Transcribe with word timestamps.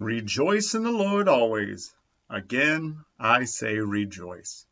Rejoice 0.00 0.76
in 0.76 0.84
the 0.84 0.92
Lord 0.92 1.26
always. 1.26 1.92
Again, 2.30 3.04
I 3.18 3.46
say 3.46 3.78
rejoice. 3.78 4.64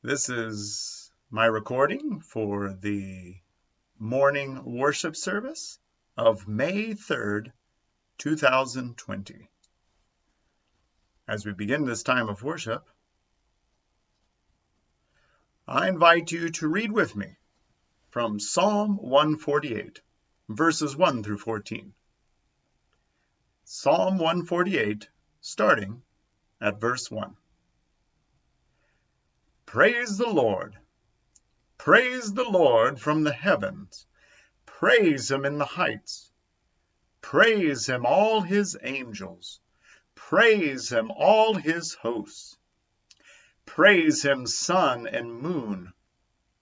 This 0.00 0.30
is 0.30 1.12
my 1.30 1.44
recording 1.44 2.20
for 2.20 2.72
the 2.72 3.36
morning 3.98 4.64
worship 4.64 5.14
service 5.14 5.78
of 6.16 6.48
May 6.48 6.94
3rd, 6.94 7.52
2020. 8.16 9.50
As 11.28 11.44
we 11.44 11.52
begin 11.52 11.84
this 11.84 12.02
time 12.02 12.30
of 12.30 12.42
worship, 12.42 12.88
I 15.66 15.90
invite 15.90 16.32
you 16.32 16.48
to 16.48 16.68
read 16.68 16.92
with 16.92 17.14
me 17.14 17.36
from 18.08 18.40
Psalm 18.40 18.96
148, 18.96 20.00
verses 20.48 20.96
1 20.96 21.22
through 21.22 21.36
14. 21.36 21.92
Psalm 23.70 24.16
148, 24.16 25.10
starting 25.42 26.02
at 26.58 26.80
verse 26.80 27.10
1. 27.10 27.36
Praise 29.66 30.16
the 30.16 30.26
Lord! 30.30 30.78
Praise 31.76 32.32
the 32.32 32.48
Lord 32.48 32.98
from 32.98 33.24
the 33.24 33.32
heavens! 33.34 34.06
Praise 34.64 35.30
him 35.30 35.44
in 35.44 35.58
the 35.58 35.66
heights! 35.66 36.32
Praise 37.20 37.86
him, 37.86 38.06
all 38.06 38.40
his 38.40 38.74
angels! 38.82 39.60
Praise 40.14 40.88
him, 40.88 41.10
all 41.10 41.52
his 41.52 41.92
hosts! 41.92 42.56
Praise 43.66 44.24
him, 44.24 44.46
sun 44.46 45.06
and 45.06 45.30
moon! 45.30 45.92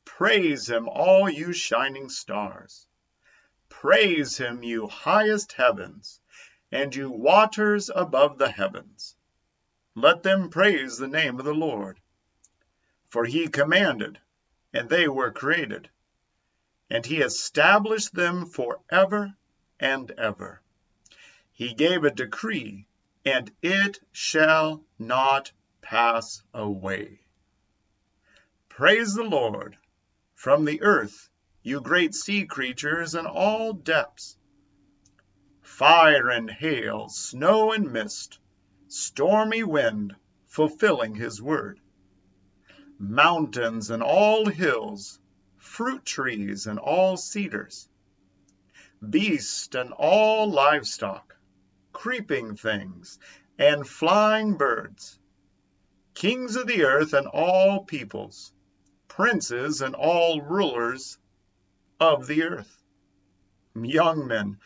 Praise 0.05 0.69
him, 0.69 0.89
all 0.89 1.31
you 1.31 1.53
shining 1.53 2.09
stars! 2.09 2.89
Praise 3.69 4.39
him, 4.39 4.65
you 4.65 4.89
highest 4.89 5.53
heavens! 5.53 6.21
And 6.73 6.95
you 6.95 7.11
waters 7.11 7.91
above 7.95 8.39
the 8.39 8.51
heavens. 8.51 9.17
Let 9.95 10.23
them 10.23 10.51
praise 10.51 10.99
the 10.99 11.09
name 11.09 11.39
of 11.39 11.45
the 11.45 11.55
Lord. 11.55 12.01
For 13.09 13.25
he 13.25 13.49
commanded, 13.49 14.19
and 14.73 14.89
they 14.89 15.09
were 15.09 15.31
created, 15.31 15.89
and 16.91 17.07
he 17.07 17.23
established 17.23 18.15
them 18.15 18.47
for 18.47 18.81
ever 18.91 19.35
and 19.81 20.11
ever. 20.13 20.61
He 21.53 21.73
gave 21.73 22.05
a 22.05 22.11
decree, 22.11 22.87
and 23.25 23.51
it 23.63 23.99
shall 24.13 24.85
not 24.99 25.53
pass 25.81 26.43
away. 26.53 27.21
Praise 28.69 29.15
the 29.15 29.25
Lord 29.25 29.79
from 30.35 30.65
the 30.65 30.83
earth, 30.83 31.31
you 31.63 31.81
great 31.81 32.15
sea 32.15 32.45
creatures 32.45 33.15
and 33.15 33.27
all 33.27 33.73
depths 33.73 34.36
fire 35.67 36.31
and 36.31 36.49
hail, 36.49 37.09
snow 37.09 37.73
and 37.73 37.93
mist, 37.93 38.39
stormy 38.87 39.65
wind, 39.65 40.15
fulfilling 40.47 41.17
his 41.17 41.43
word. 41.43 41.81
Mountains 43.01 43.91
and 43.91 44.01
all 44.01 44.47
hills, 44.47 45.19
fruit 45.59 46.05
trees 46.05 46.69
and 46.69 46.79
all 46.79 47.17
cedars, 47.17 47.89
beast 49.11 49.75
and 49.75 49.93
all 49.93 50.49
livestock, 50.49 51.37
creeping 51.93 52.57
things 52.57 53.19
and 53.59 53.87
flying 53.87 54.57
birds, 54.57 55.19
kings 56.15 56.55
of 56.55 56.69
the 56.69 56.85
earth 56.85 57.13
and 57.13 57.27
all 57.27 57.85
peoples, 57.85 58.53
princes 59.09 59.83
and 59.83 59.97
all 59.97 60.41
rulers 60.41 61.19
of 61.99 62.29
the 62.29 62.45
earth, 62.45 62.83
young 63.75 64.27
men 64.29 64.59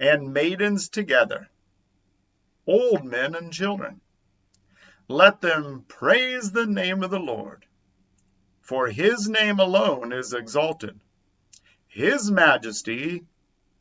and 0.00 0.32
maidens 0.32 0.88
together, 0.88 1.50
old 2.66 3.04
men 3.04 3.34
and 3.34 3.52
children. 3.52 4.00
Let 5.08 5.42
them 5.42 5.84
praise 5.86 6.50
the 6.50 6.66
name 6.66 7.02
of 7.02 7.10
the 7.10 7.20
Lord, 7.20 7.66
for 8.62 8.88
his 8.88 9.28
name 9.28 9.60
alone 9.60 10.12
is 10.12 10.32
exalted. 10.32 10.98
His 11.86 12.30
majesty 12.30 13.26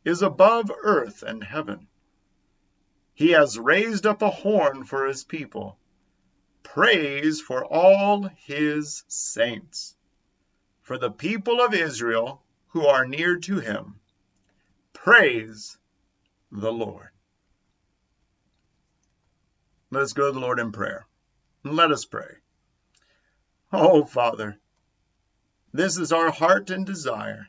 is 0.03 0.21
above 0.21 0.69
earth 0.83 1.23
and 1.23 1.41
heaven. 1.41 1.87
He 3.13 3.29
has 3.29 3.57
raised 3.57 4.05
up 4.05 4.21
a 4.21 4.29
horn 4.29 4.83
for 4.83 5.05
his 5.07 5.23
people, 5.23 5.77
praise 6.63 7.39
for 7.39 7.63
all 7.63 8.23
his 8.23 9.03
saints, 9.07 9.95
for 10.81 10.97
the 10.97 11.11
people 11.11 11.61
of 11.61 11.73
Israel 11.73 12.43
who 12.69 12.85
are 12.85 13.07
near 13.07 13.37
to 13.37 13.59
him. 13.59 13.99
Praise 14.91 15.77
the 16.51 16.71
Lord. 16.71 17.09
Let 19.91 20.03
us 20.03 20.13
go 20.13 20.27
to 20.27 20.31
the 20.31 20.39
Lord 20.39 20.59
in 20.59 20.71
prayer. 20.71 21.07
Let 21.63 21.91
us 21.91 22.05
pray. 22.05 22.35
Oh, 23.71 24.05
Father, 24.05 24.57
this 25.73 25.97
is 25.97 26.11
our 26.11 26.31
heart 26.31 26.69
and 26.69 26.85
desire 26.85 27.47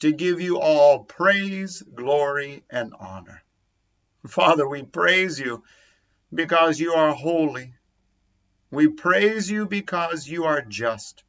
to 0.00 0.12
give 0.12 0.40
you 0.40 0.58
all 0.58 1.04
praise, 1.04 1.82
glory, 1.82 2.64
and 2.70 2.94
honor. 2.98 3.42
Father, 4.26 4.68
we 4.68 4.82
praise 4.82 5.38
you 5.38 5.62
because 6.32 6.80
you 6.80 6.92
are 6.92 7.12
holy. 7.12 7.74
We 8.70 8.88
praise 8.88 9.50
you 9.50 9.66
because 9.66 10.26
you 10.26 10.44
are 10.44 10.62
just. 10.62 11.22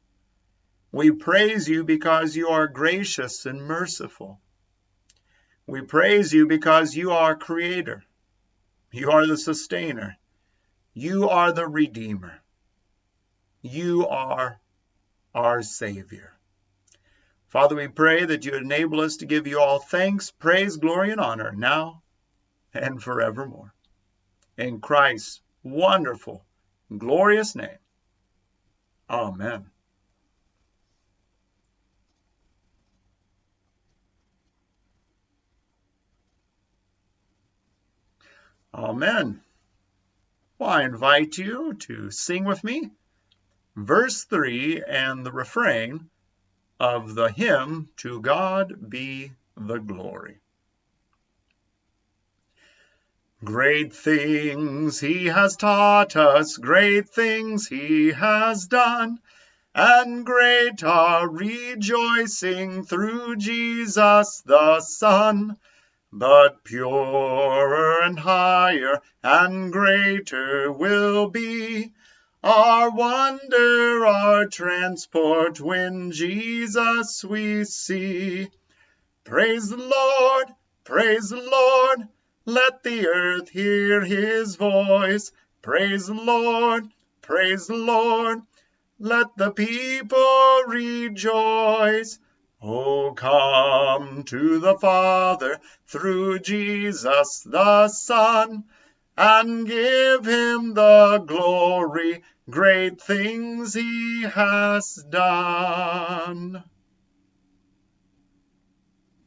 We 0.92 1.10
praise 1.10 1.68
you 1.68 1.84
because 1.84 2.36
you 2.36 2.48
are 2.48 2.68
gracious 2.68 3.46
and 3.46 3.62
merciful. 3.62 4.40
We 5.66 5.82
praise 5.82 6.32
you 6.32 6.46
because 6.46 6.94
you 6.94 7.12
are 7.12 7.34
creator. 7.34 8.04
You 8.92 9.10
are 9.10 9.26
the 9.26 9.36
sustainer. 9.36 10.18
You 10.92 11.28
are 11.28 11.52
the 11.52 11.66
redeemer. 11.66 12.42
You 13.62 14.06
are 14.06 14.60
our 15.34 15.62
savior. 15.62 16.34
Father, 17.48 17.76
we 17.76 17.88
pray 17.88 18.24
that 18.24 18.44
you 18.44 18.54
enable 18.54 19.00
us 19.00 19.16
to 19.18 19.26
give 19.26 19.46
you 19.46 19.60
all 19.60 19.78
thanks, 19.78 20.30
praise, 20.30 20.76
glory, 20.76 21.10
and 21.12 21.20
honor 21.20 21.52
now 21.52 22.02
and 22.74 23.02
forevermore. 23.02 23.72
In 24.58 24.80
Christ's 24.80 25.40
wonderful, 25.62 26.44
glorious 26.96 27.54
name. 27.54 27.78
Amen. 29.08 29.70
Amen. 38.74 39.40
Well, 40.58 40.70
I 40.70 40.82
invite 40.82 41.38
you 41.38 41.74
to 41.74 42.10
sing 42.10 42.44
with 42.44 42.64
me 42.64 42.90
verse 43.76 44.24
3 44.24 44.82
and 44.82 45.24
the 45.24 45.30
refrain 45.30 46.10
of 46.80 47.14
the 47.14 47.30
hymn, 47.30 47.88
To 47.98 48.20
God 48.20 48.90
Be 48.90 49.30
the 49.56 49.78
Glory. 49.78 50.40
Great 53.44 53.94
things 53.94 54.98
he 54.98 55.26
has 55.26 55.54
taught 55.54 56.16
us, 56.16 56.56
great 56.56 57.08
things 57.08 57.68
he 57.68 58.10
has 58.10 58.66
done, 58.66 59.20
and 59.72 60.26
great 60.26 60.82
our 60.82 61.30
rejoicing 61.30 62.84
through 62.84 63.36
Jesus 63.36 64.42
the 64.44 64.80
Son. 64.80 65.58
But 66.16 66.62
purer 66.62 68.00
and 68.04 68.20
higher 68.20 69.02
and 69.24 69.72
greater 69.72 70.70
will 70.70 71.28
be 71.28 71.90
our 72.40 72.88
wonder, 72.90 74.06
our 74.06 74.46
transport 74.46 75.60
when 75.60 76.12
Jesus 76.12 77.24
we 77.24 77.64
see. 77.64 78.48
Praise 79.24 79.70
the 79.70 79.76
Lord, 79.76 80.54
praise 80.84 81.30
the 81.30 81.42
Lord, 81.42 82.06
let 82.44 82.84
the 82.84 83.08
earth 83.08 83.48
hear 83.48 84.02
his 84.02 84.54
voice. 84.54 85.32
Praise 85.62 86.06
the 86.06 86.14
Lord, 86.14 86.86
praise 87.22 87.66
the 87.66 87.74
Lord, 87.74 88.42
let 89.00 89.36
the 89.36 89.50
people 89.50 90.62
rejoice. 90.68 92.20
Oh, 92.66 93.12
come 93.12 94.22
to 94.24 94.58
the 94.58 94.78
Father 94.78 95.58
through 95.86 96.38
Jesus 96.38 97.42
the 97.44 97.88
Son, 97.88 98.64
and 99.18 99.66
give 99.66 100.24
him 100.24 100.72
the 100.72 101.22
glory, 101.26 102.22
great 102.48 103.02
things 103.02 103.74
he 103.74 104.22
has 104.22 104.94
done. 105.10 106.64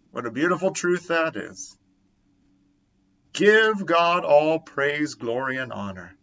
What 0.09 0.25
a 0.25 0.31
beautiful 0.31 0.71
truth 0.71 1.09
that 1.09 1.35
is. 1.35 1.77
Give 3.33 3.85
God 3.85 4.25
all 4.25 4.57
praise, 4.57 5.13
glory, 5.13 5.57
and 5.57 5.71
honor 5.71 6.17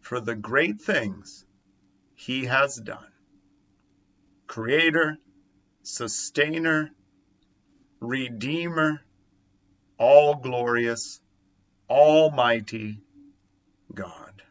for 0.00 0.18
the 0.18 0.34
great 0.34 0.80
things 0.80 1.44
he 2.14 2.46
has 2.46 2.76
done. 2.76 3.12
Creator, 4.46 5.18
sustainer, 5.88 6.90
redeemer, 8.00 9.00
all 9.98 10.34
glorious, 10.34 11.20
Almighty 11.88 13.00
God. 13.94 14.42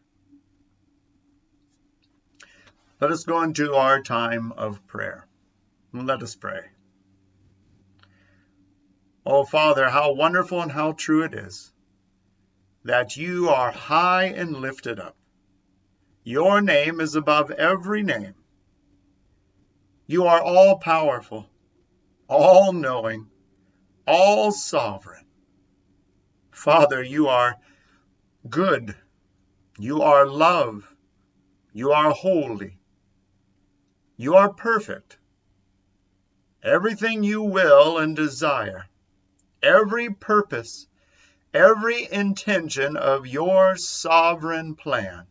Let 2.99 3.11
us 3.11 3.23
go 3.23 3.43
into 3.43 3.75
our 3.75 4.01
time 4.01 4.51
of 4.51 4.85
prayer. 4.87 5.27
Let 5.93 6.23
us 6.23 6.35
pray. 6.35 6.61
Oh, 9.25 9.45
Father, 9.45 9.89
how 9.89 10.13
wonderful 10.13 10.61
and 10.61 10.71
how 10.71 10.93
true 10.93 11.23
it 11.23 11.33
is 11.33 11.71
that 12.83 13.15
you 13.15 13.49
are 13.49 13.71
high 13.71 14.25
and 14.25 14.57
lifted 14.57 14.99
up. 14.99 15.15
Your 16.23 16.61
name 16.61 16.99
is 16.99 17.15
above 17.15 17.51
every 17.51 18.01
name. 18.01 18.33
You 20.09 20.23
are 20.23 20.41
all 20.41 20.77
powerful, 20.77 21.49
all 22.29 22.71
knowing, 22.71 23.29
all 24.07 24.53
sovereign. 24.53 25.25
Father, 26.49 27.03
you 27.03 27.27
are 27.27 27.57
good. 28.49 28.95
You 29.77 30.03
are 30.03 30.25
love. 30.25 30.87
You 31.73 31.91
are 31.91 32.11
holy. 32.11 32.79
You 34.15 34.35
are 34.35 34.53
perfect. 34.53 35.17
Everything 36.63 37.23
you 37.25 37.41
will 37.41 37.97
and 37.97 38.15
desire, 38.15 38.87
every 39.61 40.09
purpose, 40.13 40.87
every 41.53 42.09
intention 42.09 42.95
of 42.95 43.27
your 43.27 43.75
sovereign 43.75 44.75
plan 44.75 45.27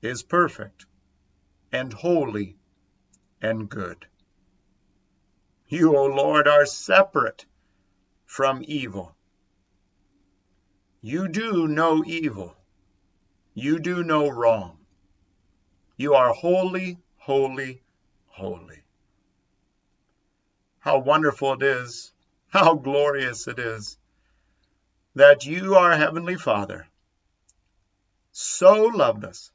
is 0.00 0.22
perfect 0.22 0.86
and 1.70 1.92
holy 1.92 2.56
and 3.42 3.68
good. 3.68 4.06
You, 5.68 5.96
O 5.96 6.06
Lord, 6.06 6.48
are 6.48 6.64
separate 6.64 7.44
from 8.24 8.64
evil. 8.66 9.14
You 11.02 11.28
do 11.28 11.66
no 11.66 12.04
evil. 12.04 12.56
You 13.54 13.80
do 13.80 14.04
no 14.04 14.28
wrong. 14.28 14.78
You 15.96 16.14
are 16.14 16.32
holy, 16.32 16.98
holy, 17.18 17.82
holy. 18.28 18.82
How 20.78 20.98
wonderful 20.98 21.54
it 21.54 21.62
is, 21.62 22.12
how 22.48 22.74
glorious 22.88 23.48
it 23.48 23.58
is 23.58 23.98
that 25.14 25.44
you, 25.44 25.74
our 25.74 25.96
Heavenly 25.96 26.36
Father, 26.36 26.86
so 28.30 28.84
loved 28.84 29.24
us 29.24 29.50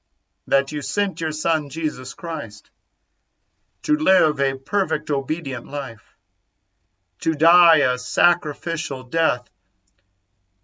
that 0.45 0.71
you 0.71 0.81
sent 0.81 1.19
your 1.19 1.31
Son, 1.31 1.69
Jesus 1.69 2.13
Christ, 2.13 2.69
to 3.83 3.95
live 3.95 4.39
a 4.39 4.55
perfect 4.55 5.09
obedient 5.09 5.67
life, 5.67 6.15
to 7.19 7.33
die 7.33 7.77
a 7.77 7.97
sacrificial 7.97 9.03
death, 9.03 9.49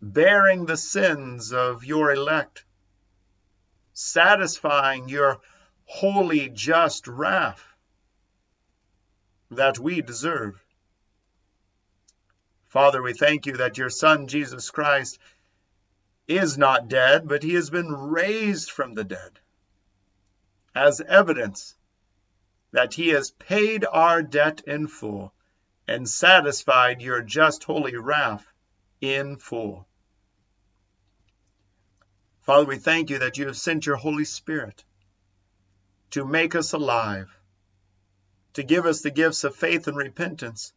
bearing 0.02 0.66
the 0.66 0.78
sins 0.78 1.54
of 1.54 1.86
your 1.86 2.12
elect, 2.12 2.66
satisfying 3.94 5.08
your 5.08 5.40
holy, 5.86 6.50
just 6.50 7.08
wrath 7.08 7.64
that 9.52 9.80
we 9.80 10.02
deserve. 10.02 10.64
Father, 12.66 13.02
we 13.02 13.14
thank 13.14 13.46
you 13.46 13.58
that 13.58 13.78
your 13.78 13.90
Son, 13.90 14.28
Jesus 14.28 14.72
Christ, 14.72 15.20
is 16.28 16.58
not 16.58 16.88
dead, 16.88 17.28
but 17.28 17.44
he 17.44 17.54
has 17.54 17.70
been 17.70 17.92
raised 17.92 18.72
from 18.72 18.94
the 18.94 19.04
dead 19.04 19.40
as 20.76 21.02
evidence 21.02 21.76
that 22.74 22.96
he 22.96 23.10
has 23.10 23.32
paid 23.32 23.86
our 23.86 24.22
debt 24.22 24.62
in 24.66 24.88
full 24.88 25.32
and 25.88 26.10
satisfied 26.10 27.02
your 27.02 27.22
just 27.22 27.64
holy 27.64 27.96
wrath 27.96 28.46
in 29.00 29.38
full. 29.38 29.88
Father, 32.42 32.66
we 32.66 32.78
thank 32.78 33.12
you 33.12 33.20
that 33.20 33.38
you 33.38 33.46
have 33.46 33.56
sent 33.56 33.86
your 33.86 33.96
Holy 33.96 34.26
Spirit 34.26 34.84
to 36.10 36.26
make 36.26 36.56
us 36.56 36.74
alive, 36.74 37.30
to 38.54 38.64
give 38.64 38.86
us 38.86 39.02
the 39.02 39.12
gifts 39.12 39.44
of 39.44 39.56
faith 39.56 39.88
and 39.88 39.96
repentance. 39.96 40.74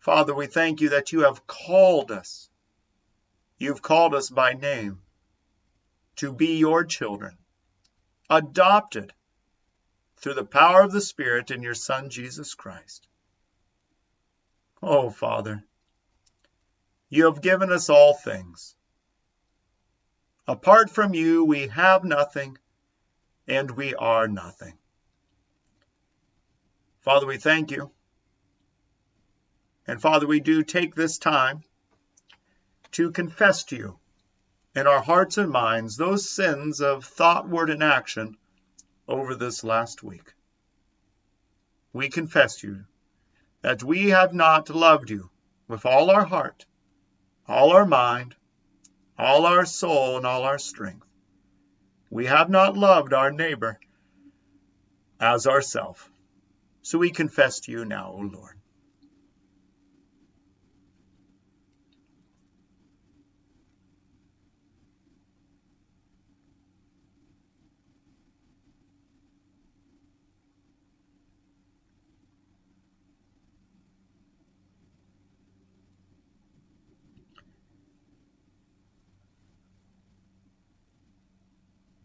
Father, 0.00 0.34
we 0.34 0.46
thank 0.46 0.80
you 0.80 0.90
that 0.90 1.12
you 1.12 1.20
have 1.20 1.46
called 1.46 2.10
us. 2.10 2.50
You've 3.58 3.80
called 3.80 4.14
us 4.14 4.28
by 4.28 4.54
name 4.54 5.00
to 6.16 6.32
be 6.32 6.58
your 6.58 6.84
children, 6.84 7.38
adopted 8.28 9.12
through 10.22 10.34
the 10.34 10.44
power 10.44 10.82
of 10.82 10.92
the 10.92 11.00
Spirit 11.00 11.50
in 11.50 11.62
your 11.62 11.74
Son, 11.74 12.08
Jesus 12.08 12.54
Christ. 12.54 13.08
Oh, 14.80 15.10
Father, 15.10 15.64
you 17.08 17.24
have 17.24 17.42
given 17.42 17.72
us 17.72 17.90
all 17.90 18.14
things. 18.14 18.76
Apart 20.46 20.90
from 20.90 21.12
you, 21.12 21.44
we 21.44 21.66
have 21.68 22.04
nothing 22.04 22.56
and 23.48 23.70
we 23.72 23.94
are 23.96 24.28
nothing. 24.28 24.78
Father, 27.00 27.26
we 27.26 27.36
thank 27.36 27.72
you. 27.72 27.90
And 29.88 30.00
Father, 30.00 30.28
we 30.28 30.38
do 30.38 30.62
take 30.62 30.94
this 30.94 31.18
time 31.18 31.62
to 32.92 33.10
confess 33.10 33.64
to 33.64 33.76
you 33.76 33.98
in 34.76 34.86
our 34.86 35.02
hearts 35.02 35.36
and 35.36 35.50
minds 35.50 35.96
those 35.96 36.30
sins 36.30 36.80
of 36.80 37.04
thought, 37.04 37.48
word, 37.48 37.70
and 37.70 37.82
action 37.82 38.36
over 39.08 39.34
this 39.34 39.64
last 39.64 40.02
week. 40.02 40.32
We 41.92 42.08
confess 42.08 42.62
you 42.62 42.84
that 43.60 43.82
we 43.82 44.10
have 44.10 44.32
not 44.32 44.70
loved 44.70 45.10
you 45.10 45.30
with 45.68 45.86
all 45.86 46.10
our 46.10 46.24
heart, 46.24 46.66
all 47.46 47.72
our 47.72 47.86
mind, 47.86 48.34
all 49.18 49.46
our 49.46 49.64
soul, 49.64 50.16
and 50.16 50.26
all 50.26 50.42
our 50.42 50.58
strength. 50.58 51.06
We 52.10 52.26
have 52.26 52.50
not 52.50 52.76
loved 52.76 53.12
our 53.12 53.30
neighbor 53.30 53.78
as 55.20 55.46
ourself. 55.46 56.10
So 56.82 56.98
we 56.98 57.10
confess 57.10 57.60
to 57.60 57.72
you 57.72 57.84
now, 57.84 58.12
O 58.12 58.18
Lord. 58.18 58.58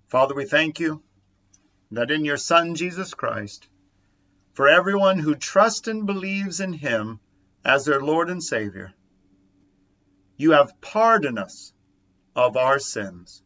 Father, 0.07 0.33
we 0.33 0.45
thank 0.45 0.79
you 0.79 1.03
that 1.91 2.11
in 2.11 2.23
your 2.23 2.37
Son, 2.37 2.75
Jesus 2.75 3.13
Christ, 3.13 3.67
for 4.53 4.69
everyone 4.69 5.19
who 5.19 5.35
trusts 5.35 5.87
and 5.89 6.05
believes 6.05 6.61
in 6.61 6.71
him 6.71 7.19
as 7.65 7.83
their 7.83 7.99
Lord 7.99 8.29
and 8.29 8.41
Savior, 8.41 8.93
you 10.37 10.51
have 10.51 10.79
pardoned 10.79 11.37
us 11.37 11.73
of 12.35 12.55
our 12.55 12.79
sins. 12.79 13.41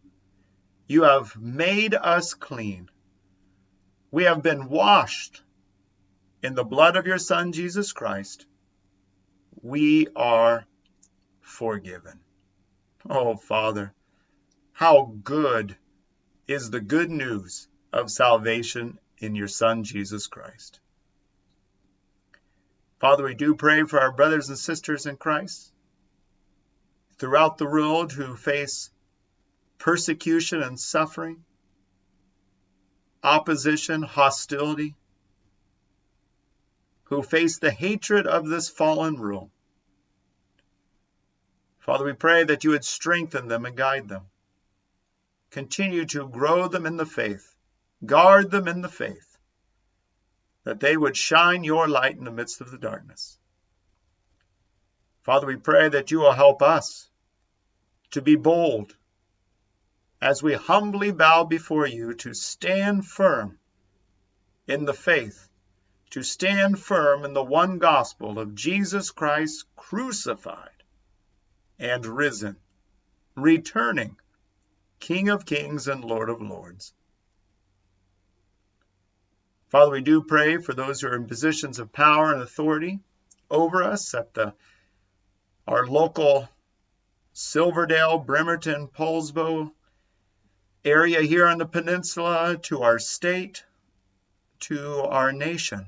You 0.87 1.03
have 1.03 1.35
made 1.35 1.95
us 1.95 2.35
clean. 2.35 2.89
We 4.11 4.25
have 4.25 4.43
been 4.43 4.69
washed 4.69 5.41
in 6.43 6.53
the 6.53 6.63
blood 6.63 6.95
of 6.95 7.07
your 7.07 7.17
Son, 7.17 7.53
Jesus 7.53 7.91
Christ. 7.91 8.45
We 9.63 10.09
are 10.15 10.65
forgiven. 11.39 12.19
Oh, 13.09 13.35
Father, 13.35 13.93
how 14.73 15.15
good 15.23 15.75
is 16.51 16.69
the 16.69 16.81
good 16.81 17.09
news 17.09 17.67
of 17.93 18.11
salvation 18.11 18.99
in 19.19 19.35
your 19.35 19.47
Son, 19.47 19.83
Jesus 19.83 20.27
Christ. 20.27 20.79
Father, 22.99 23.23
we 23.23 23.33
do 23.33 23.55
pray 23.55 23.83
for 23.83 23.99
our 23.99 24.11
brothers 24.11 24.49
and 24.49 24.57
sisters 24.57 25.05
in 25.05 25.17
Christ 25.17 25.71
throughout 27.17 27.57
the 27.57 27.65
world 27.65 28.11
who 28.11 28.35
face 28.35 28.89
persecution 29.77 30.61
and 30.61 30.79
suffering, 30.79 31.43
opposition, 33.23 34.01
hostility, 34.03 34.95
who 37.03 37.23
face 37.23 37.59
the 37.59 37.71
hatred 37.71 38.27
of 38.27 38.47
this 38.47 38.69
fallen 38.69 39.19
world. 39.19 39.49
Father, 41.79 42.05
we 42.05 42.13
pray 42.13 42.43
that 42.43 42.63
you 42.63 42.71
would 42.71 42.85
strengthen 42.85 43.47
them 43.47 43.65
and 43.65 43.75
guide 43.75 44.07
them. 44.07 44.30
Continue 45.51 46.05
to 46.05 46.27
grow 46.27 46.67
them 46.67 46.85
in 46.85 46.97
the 46.97 47.05
faith, 47.05 47.55
guard 48.05 48.51
them 48.51 48.67
in 48.67 48.81
the 48.81 48.89
faith, 48.89 49.37
that 50.63 50.79
they 50.79 50.97
would 50.97 51.17
shine 51.17 51.63
your 51.63 51.87
light 51.87 52.17
in 52.17 52.23
the 52.23 52.31
midst 52.31 52.61
of 52.61 52.71
the 52.71 52.77
darkness. 52.77 53.37
Father, 55.23 55.45
we 55.47 55.57
pray 55.57 55.89
that 55.89 56.09
you 56.09 56.19
will 56.19 56.31
help 56.31 56.61
us 56.61 57.09
to 58.11 58.21
be 58.21 58.35
bold 58.35 58.95
as 60.21 60.41
we 60.41 60.53
humbly 60.53 61.11
bow 61.11 61.43
before 61.43 61.87
you 61.87 62.13
to 62.13 62.33
stand 62.33 63.05
firm 63.05 63.59
in 64.67 64.85
the 64.85 64.93
faith, 64.93 65.49
to 66.11 66.23
stand 66.23 66.79
firm 66.79 67.25
in 67.25 67.33
the 67.33 67.43
one 67.43 67.77
gospel 67.77 68.39
of 68.39 68.55
Jesus 68.55 69.11
Christ 69.11 69.65
crucified 69.75 70.69
and 71.79 72.05
risen 72.05 72.57
returning, 73.35 74.17
King 75.01 75.29
of 75.29 75.47
kings 75.47 75.87
and 75.87 76.05
Lord 76.05 76.29
of 76.29 76.43
lords. 76.43 76.93
Father, 79.69 79.91
we 79.91 80.01
do 80.01 80.21
pray 80.21 80.57
for 80.57 80.73
those 80.73 81.01
who 81.01 81.07
are 81.07 81.15
in 81.15 81.25
positions 81.25 81.79
of 81.79 81.91
power 81.91 82.31
and 82.31 82.41
authority 82.41 82.99
over 83.49 83.81
us 83.83 84.13
at 84.13 84.35
the 84.35 84.53
our 85.67 85.87
local 85.87 86.47
Silverdale, 87.33 88.19
Bremerton, 88.19 88.89
Poulsbo 88.89 89.71
area 90.85 91.21
here 91.21 91.47
on 91.47 91.57
the 91.57 91.65
peninsula, 91.65 92.57
to 92.63 92.83
our 92.83 92.99
state, 92.99 93.63
to 94.59 95.01
our 95.01 95.31
nation. 95.31 95.87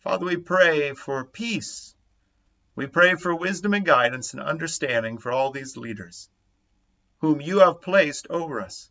Father, 0.00 0.26
we 0.26 0.36
pray 0.36 0.94
for 0.94 1.24
peace. 1.24 1.96
We 2.76 2.86
pray 2.86 3.16
for 3.16 3.34
wisdom 3.34 3.74
and 3.74 3.84
guidance 3.84 4.34
and 4.34 4.42
understanding 4.42 5.18
for 5.18 5.32
all 5.32 5.50
these 5.50 5.76
leaders 5.76 6.28
whom 7.18 7.40
you 7.40 7.60
have 7.60 7.80
placed 7.80 8.26
over 8.30 8.60
us. 8.60 8.90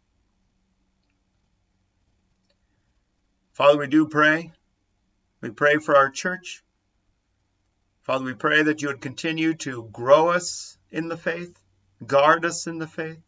Father, 3.53 3.79
we 3.79 3.87
do 3.87 4.07
pray. 4.07 4.51
We 5.41 5.49
pray 5.49 5.77
for 5.77 5.95
our 5.95 6.09
church. 6.09 6.63
Father, 8.03 8.25
we 8.25 8.33
pray 8.33 8.63
that 8.63 8.81
you 8.81 8.89
would 8.89 9.01
continue 9.01 9.53
to 9.55 9.89
grow 9.91 10.29
us 10.29 10.77
in 10.91 11.07
the 11.07 11.17
faith, 11.17 11.57
guard 12.05 12.45
us 12.45 12.67
in 12.67 12.77
the 12.77 12.87
faith. 12.87 13.21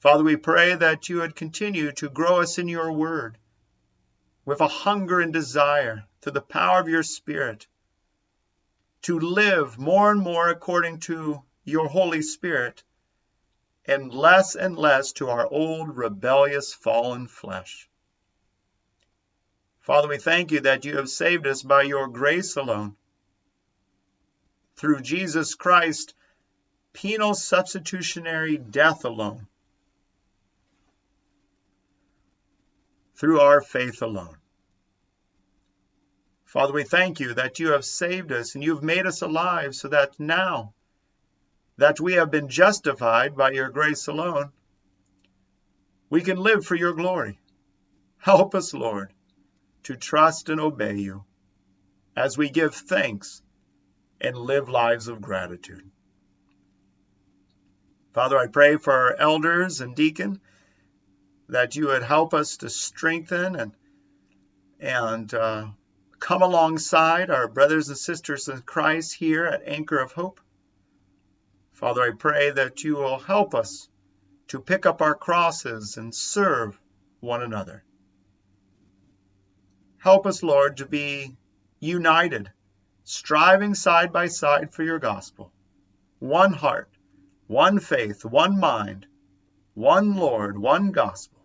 Father, 0.00 0.24
we 0.24 0.36
pray 0.36 0.74
that 0.74 1.08
you 1.08 1.16
would 1.18 1.34
continue 1.34 1.92
to 1.92 2.08
grow 2.08 2.40
us 2.40 2.58
in 2.58 2.68
your 2.68 2.92
word 2.92 3.38
with 4.44 4.60
a 4.60 4.68
hunger 4.68 5.20
and 5.20 5.32
desire 5.32 6.04
through 6.20 6.32
the 6.32 6.40
power 6.40 6.80
of 6.80 6.88
your 6.88 7.02
Spirit 7.02 7.66
to 9.02 9.18
live 9.18 9.78
more 9.78 10.10
and 10.10 10.20
more 10.20 10.48
according 10.48 11.00
to 11.00 11.42
your 11.64 11.88
Holy 11.88 12.22
Spirit 12.22 12.82
and 13.88 14.12
less 14.12 14.54
and 14.54 14.76
less 14.76 15.12
to 15.12 15.30
our 15.30 15.48
old 15.50 15.96
rebellious 15.96 16.74
fallen 16.74 17.26
flesh. 17.26 17.88
Father, 19.80 20.08
we 20.08 20.18
thank 20.18 20.52
you 20.52 20.60
that 20.60 20.84
you 20.84 20.98
have 20.98 21.08
saved 21.08 21.46
us 21.46 21.62
by 21.62 21.82
your 21.82 22.06
grace 22.06 22.56
alone. 22.56 22.94
Through 24.76 25.00
Jesus 25.00 25.54
Christ, 25.54 26.14
penal 26.92 27.34
substitutionary 27.34 28.58
death 28.58 29.06
alone. 29.06 29.46
Through 33.16 33.40
our 33.40 33.62
faith 33.62 34.02
alone. 34.02 34.36
Father, 36.44 36.74
we 36.74 36.84
thank 36.84 37.20
you 37.20 37.34
that 37.34 37.58
you 37.58 37.72
have 37.72 37.84
saved 37.84 38.32
us 38.32 38.54
and 38.54 38.62
you've 38.62 38.82
made 38.82 39.06
us 39.06 39.22
alive 39.22 39.74
so 39.74 39.88
that 39.88 40.20
now 40.20 40.74
that 41.78 42.00
we 42.00 42.14
have 42.14 42.30
been 42.30 42.48
justified 42.48 43.36
by 43.36 43.52
your 43.52 43.70
grace 43.70 44.08
alone, 44.08 44.50
we 46.10 46.20
can 46.20 46.36
live 46.36 46.66
for 46.66 46.74
your 46.74 46.92
glory. 46.92 47.38
Help 48.18 48.54
us, 48.54 48.74
Lord, 48.74 49.12
to 49.84 49.96
trust 49.96 50.48
and 50.48 50.60
obey 50.60 50.96
you 50.96 51.24
as 52.16 52.36
we 52.36 52.50
give 52.50 52.74
thanks 52.74 53.40
and 54.20 54.36
live 54.36 54.68
lives 54.68 55.06
of 55.06 55.22
gratitude. 55.22 55.88
Father, 58.12 58.36
I 58.36 58.48
pray 58.48 58.76
for 58.76 58.92
our 58.92 59.14
elders 59.14 59.80
and 59.80 59.94
deacon 59.94 60.40
that 61.48 61.76
you 61.76 61.86
would 61.86 62.02
help 62.02 62.34
us 62.34 62.58
to 62.58 62.68
strengthen 62.68 63.54
and 63.54 63.72
and 64.80 65.32
uh, 65.32 65.66
come 66.18 66.42
alongside 66.42 67.30
our 67.30 67.48
brothers 67.48 67.88
and 67.88 67.98
sisters 67.98 68.48
in 68.48 68.60
Christ 68.62 69.14
here 69.14 69.44
at 69.46 69.66
Anchor 69.66 69.98
of 69.98 70.12
Hope. 70.12 70.40
Father, 71.78 72.02
I 72.02 72.10
pray 72.10 72.50
that 72.50 72.82
you 72.82 72.96
will 72.96 73.20
help 73.20 73.54
us 73.54 73.88
to 74.48 74.60
pick 74.60 74.84
up 74.84 75.00
our 75.00 75.14
crosses 75.14 75.96
and 75.96 76.12
serve 76.12 76.76
one 77.20 77.40
another. 77.40 77.84
Help 79.98 80.26
us, 80.26 80.42
Lord, 80.42 80.78
to 80.78 80.86
be 80.86 81.36
united, 81.78 82.50
striving 83.04 83.74
side 83.74 84.12
by 84.12 84.26
side 84.26 84.74
for 84.74 84.82
your 84.82 84.98
gospel. 84.98 85.52
One 86.18 86.52
heart, 86.52 86.90
one 87.46 87.78
faith, 87.78 88.24
one 88.24 88.58
mind, 88.58 89.06
one 89.74 90.16
Lord, 90.16 90.58
one 90.58 90.90
gospel. 90.90 91.38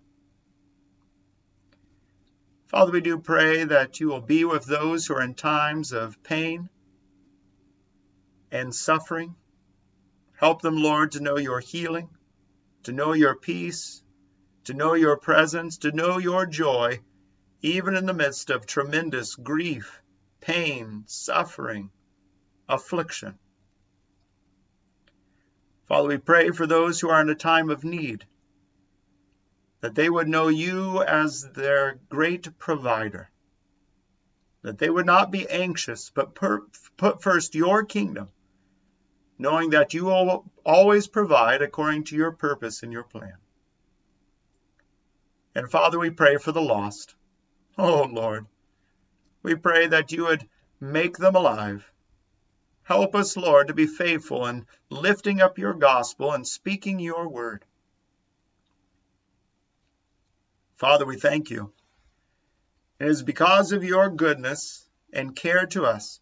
Father, 2.69 2.91
we 2.91 3.01
do 3.01 3.19
pray 3.19 3.65
that 3.65 3.99
you 3.99 4.07
will 4.07 4.21
be 4.21 4.45
with 4.45 4.65
those 4.65 5.05
who 5.05 5.13
are 5.13 5.21
in 5.21 5.35
times 5.35 5.91
of 5.91 6.23
pain 6.23 6.69
and 8.51 8.73
suffering. 8.73 9.35
Help 10.43 10.61
them, 10.61 10.75
Lord, 10.75 11.13
to 11.13 11.21
know 11.21 11.37
your 11.37 11.61
healing, 11.61 12.09
to 12.83 12.91
know 12.91 13.13
your 13.13 13.33
peace, 13.33 14.03
to 14.65 14.73
know 14.73 14.93
your 14.93 15.15
presence, 15.15 15.77
to 15.77 15.93
know 15.93 16.17
your 16.17 16.45
joy 16.45 16.99
even 17.61 17.95
in 17.95 18.05
the 18.05 18.13
midst 18.13 18.49
of 18.49 18.65
tremendous 18.65 19.35
grief, 19.35 20.01
pain, 20.41 21.05
suffering, 21.07 21.91
affliction. 22.67 23.39
Father, 25.87 26.09
we 26.09 26.17
pray 26.17 26.49
for 26.49 26.67
those 26.67 26.99
who 26.99 27.09
are 27.09 27.21
in 27.21 27.29
a 27.29 27.35
time 27.35 27.69
of 27.69 27.85
need, 27.85 28.25
that 29.79 29.95
they 29.95 30.09
would 30.09 30.27
know 30.27 30.49
you 30.49 31.01
as 31.03 31.49
their 31.53 32.01
great 32.09 32.59
provider, 32.59 33.29
that 34.61 34.77
they 34.77 34.89
would 34.89 35.05
not 35.05 35.31
be 35.31 35.49
anxious, 35.49 36.09
but 36.09 36.35
per- 36.35 36.67
put 36.97 37.21
first 37.21 37.55
your 37.55 37.85
kingdom, 37.85 38.27
knowing 39.43 39.71
that 39.71 39.93
you 39.93 40.05
will 40.05 40.45
always 40.65 41.05
provide 41.05 41.61
according 41.61 42.05
to 42.05 42.15
your 42.15 42.31
purpose 42.31 42.81
and 42.81 42.93
your 42.93 43.03
plan. 43.03 43.33
And 45.53 45.69
Father, 45.69 45.99
we 45.99 46.11
pray 46.11 46.37
for 46.37 46.53
the 46.53 46.61
lost. 46.61 47.13
Oh, 47.77 48.03
Lord, 48.03 48.45
we 49.43 49.55
pray 49.55 49.87
that 49.87 50.13
you 50.13 50.23
would 50.27 50.47
make 50.79 51.17
them 51.17 51.35
alive. 51.35 51.85
Help 52.83 53.15
us, 53.15 53.35
Lord, 53.35 53.67
to 53.67 53.73
be 53.73 53.85
faithful 53.85 54.45
in 54.45 54.65
lifting 54.89 55.41
up 55.41 55.57
your 55.57 55.73
gospel 55.73 56.31
and 56.31 56.47
speaking 56.47 57.01
your 57.01 57.27
word. 57.27 57.65
Father, 60.77 61.05
we 61.05 61.17
thank 61.17 61.49
you. 61.49 61.73
It 62.97 63.09
is 63.09 63.23
because 63.23 63.73
of 63.73 63.83
your 63.83 64.09
goodness 64.09 64.87
and 65.11 65.35
care 65.35 65.65
to 65.67 65.83
us 65.83 66.21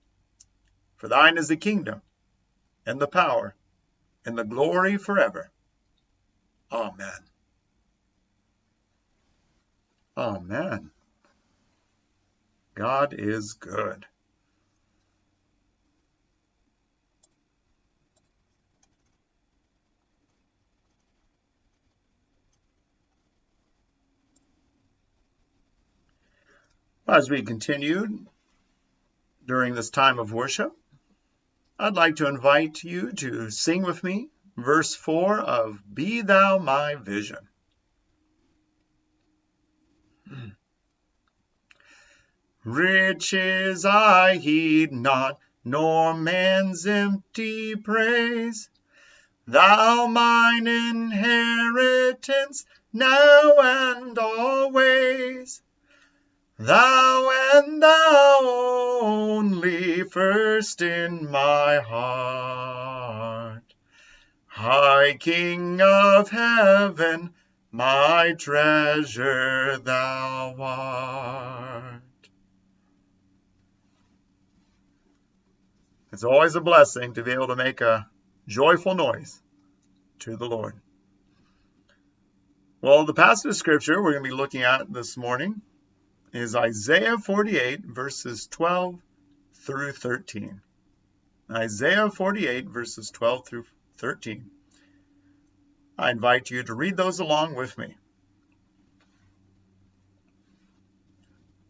For 1.01 1.07
thine 1.07 1.39
is 1.39 1.47
the 1.47 1.57
kingdom, 1.57 2.03
and 2.85 3.01
the 3.01 3.07
power, 3.07 3.55
and 4.23 4.37
the 4.37 4.43
glory 4.43 4.97
forever. 4.97 5.49
Amen. 6.71 7.25
Amen. 10.15 10.91
God 12.75 13.15
is 13.17 13.53
good. 13.53 14.05
As 27.07 27.27
we 27.27 27.41
continued 27.41 28.27
during 29.47 29.73
this 29.73 29.89
time 29.89 30.19
of 30.19 30.31
worship, 30.31 30.77
I'd 31.83 31.95
like 31.95 32.17
to 32.17 32.27
invite 32.27 32.83
you 32.83 33.11
to 33.11 33.49
sing 33.49 33.81
with 33.81 34.03
me 34.03 34.29
verse 34.55 34.93
4 34.93 35.39
of 35.39 35.81
Be 35.91 36.21
Thou 36.21 36.59
My 36.59 36.93
Vision. 36.93 37.49
Riches 42.63 43.83
I 43.83 44.37
heed 44.37 44.91
not, 44.91 45.39
nor 45.65 46.13
man's 46.13 46.85
empty 46.85 47.75
praise. 47.75 48.69
Thou 49.47 50.05
mine 50.05 50.67
inheritance 50.67 52.63
now 52.93 53.53
and 53.57 54.19
always. 54.19 55.63
Thou 56.63 57.55
and 57.55 57.81
thou 57.81 58.39
only 59.01 60.03
first 60.03 60.83
in 60.83 61.31
my 61.31 61.79
heart. 61.79 63.63
High 64.45 65.17
King 65.19 65.81
of 65.81 66.29
heaven, 66.29 67.33
my 67.71 68.35
treasure 68.37 69.79
thou 69.79 70.55
art. 70.59 72.03
It's 76.13 76.23
always 76.23 76.53
a 76.53 76.61
blessing 76.61 77.15
to 77.15 77.23
be 77.23 77.31
able 77.31 77.47
to 77.47 77.55
make 77.55 77.81
a 77.81 78.07
joyful 78.47 78.93
noise 78.93 79.41
to 80.19 80.37
the 80.37 80.45
Lord. 80.45 80.75
Well, 82.81 83.05
the 83.05 83.15
passage 83.15 83.49
of 83.49 83.55
scripture 83.55 83.99
we're 83.99 84.11
going 84.11 84.23
to 84.25 84.29
be 84.29 84.35
looking 84.35 84.61
at 84.61 84.93
this 84.93 85.17
morning 85.17 85.63
is 86.33 86.55
Isaiah 86.55 87.17
48, 87.17 87.81
verses 87.81 88.47
12 88.47 88.99
through 89.53 89.91
13. 89.91 90.61
Isaiah 91.51 92.09
48, 92.09 92.67
verses 92.67 93.11
12 93.11 93.45
through 93.45 93.65
13. 93.97 94.49
I 95.97 96.11
invite 96.11 96.49
you 96.49 96.63
to 96.63 96.73
read 96.73 96.95
those 96.95 97.19
along 97.19 97.55
with 97.55 97.77
me. 97.77 97.97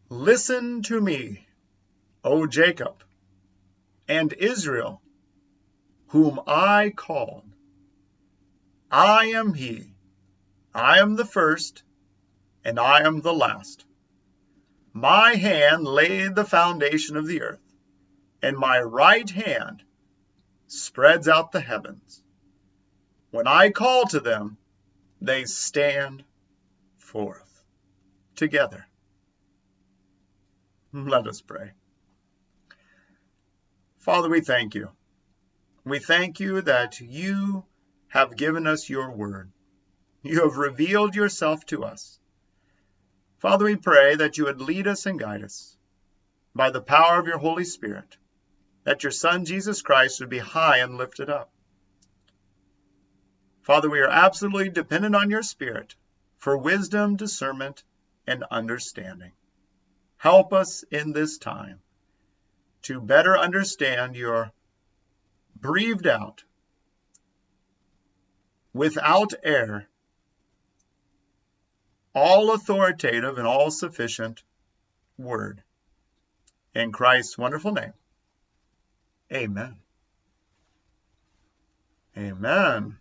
Listen 0.09 0.83
to 0.83 1.01
me, 1.01 1.47
O 2.23 2.45
Jacob, 2.45 3.03
and 4.07 4.31
Israel, 4.33 5.01
whom 6.09 6.39
I 6.45 6.93
called. 6.95 7.45
I 8.91 9.27
am 9.27 9.55
he. 9.55 9.93
I 10.73 10.99
am 10.99 11.15
the 11.15 11.25
first, 11.25 11.81
and 12.63 12.79
I 12.79 13.01
am 13.07 13.21
the 13.21 13.33
last. 13.33 13.85
My 14.93 15.35
hand 15.35 15.85
laid 15.85 16.35
the 16.35 16.45
foundation 16.45 17.15
of 17.15 17.25
the 17.25 17.41
earth, 17.41 17.73
and 18.41 18.57
my 18.57 18.81
right 18.81 19.29
hand 19.29 19.83
spreads 20.67 21.27
out 21.27 21.51
the 21.51 21.61
heavens. 21.61 22.23
When 23.31 23.47
I 23.47 23.69
call 23.69 24.05
to 24.07 24.19
them, 24.19 24.57
they 25.21 25.45
stand 25.45 26.23
forth 26.97 27.63
together. 28.35 28.85
Let 30.91 31.27
us 31.27 31.41
pray. 31.41 31.71
Father, 33.99 34.29
we 34.29 34.41
thank 34.41 34.75
you. 34.75 34.89
We 35.85 35.99
thank 35.99 36.39
you 36.39 36.61
that 36.61 36.99
you 36.99 37.65
have 38.09 38.35
given 38.35 38.67
us 38.67 38.89
your 38.89 39.11
word. 39.11 39.51
You 40.21 40.43
have 40.43 40.57
revealed 40.57 41.15
yourself 41.15 41.65
to 41.67 41.85
us. 41.85 42.19
Father, 43.41 43.65
we 43.65 43.75
pray 43.75 44.15
that 44.15 44.37
you 44.37 44.45
would 44.45 44.61
lead 44.61 44.85
us 44.85 45.07
and 45.07 45.19
guide 45.19 45.43
us 45.43 45.75
by 46.53 46.69
the 46.69 46.79
power 46.79 47.19
of 47.19 47.25
your 47.25 47.39
Holy 47.39 47.63
Spirit, 47.63 48.17
that 48.83 49.01
your 49.01 49.11
Son, 49.11 49.45
Jesus 49.45 49.81
Christ, 49.81 50.19
would 50.19 50.29
be 50.29 50.37
high 50.37 50.77
and 50.77 50.95
lifted 50.95 51.27
up. 51.27 51.51
Father, 53.63 53.89
we 53.89 53.99
are 53.99 54.09
absolutely 54.09 54.69
dependent 54.69 55.15
on 55.15 55.31
your 55.31 55.41
Spirit 55.41 55.95
for 56.37 56.55
wisdom, 56.55 57.15
discernment, 57.15 57.83
and 58.27 58.43
understanding. 58.51 59.31
Help 60.17 60.53
us 60.53 60.83
in 60.91 61.11
this 61.11 61.39
time 61.39 61.79
to 62.83 63.01
better 63.01 63.35
understand 63.35 64.15
your 64.15 64.51
breathed 65.55 66.05
out, 66.05 66.43
without 68.71 69.33
error, 69.41 69.87
all 72.13 72.53
authoritative 72.53 73.37
and 73.37 73.47
all 73.47 73.71
sufficient 73.71 74.43
word. 75.17 75.63
In 76.73 76.91
Christ's 76.91 77.37
wonderful 77.37 77.71
name. 77.71 77.93
Amen. 79.31 79.75
Amen. 82.17 82.97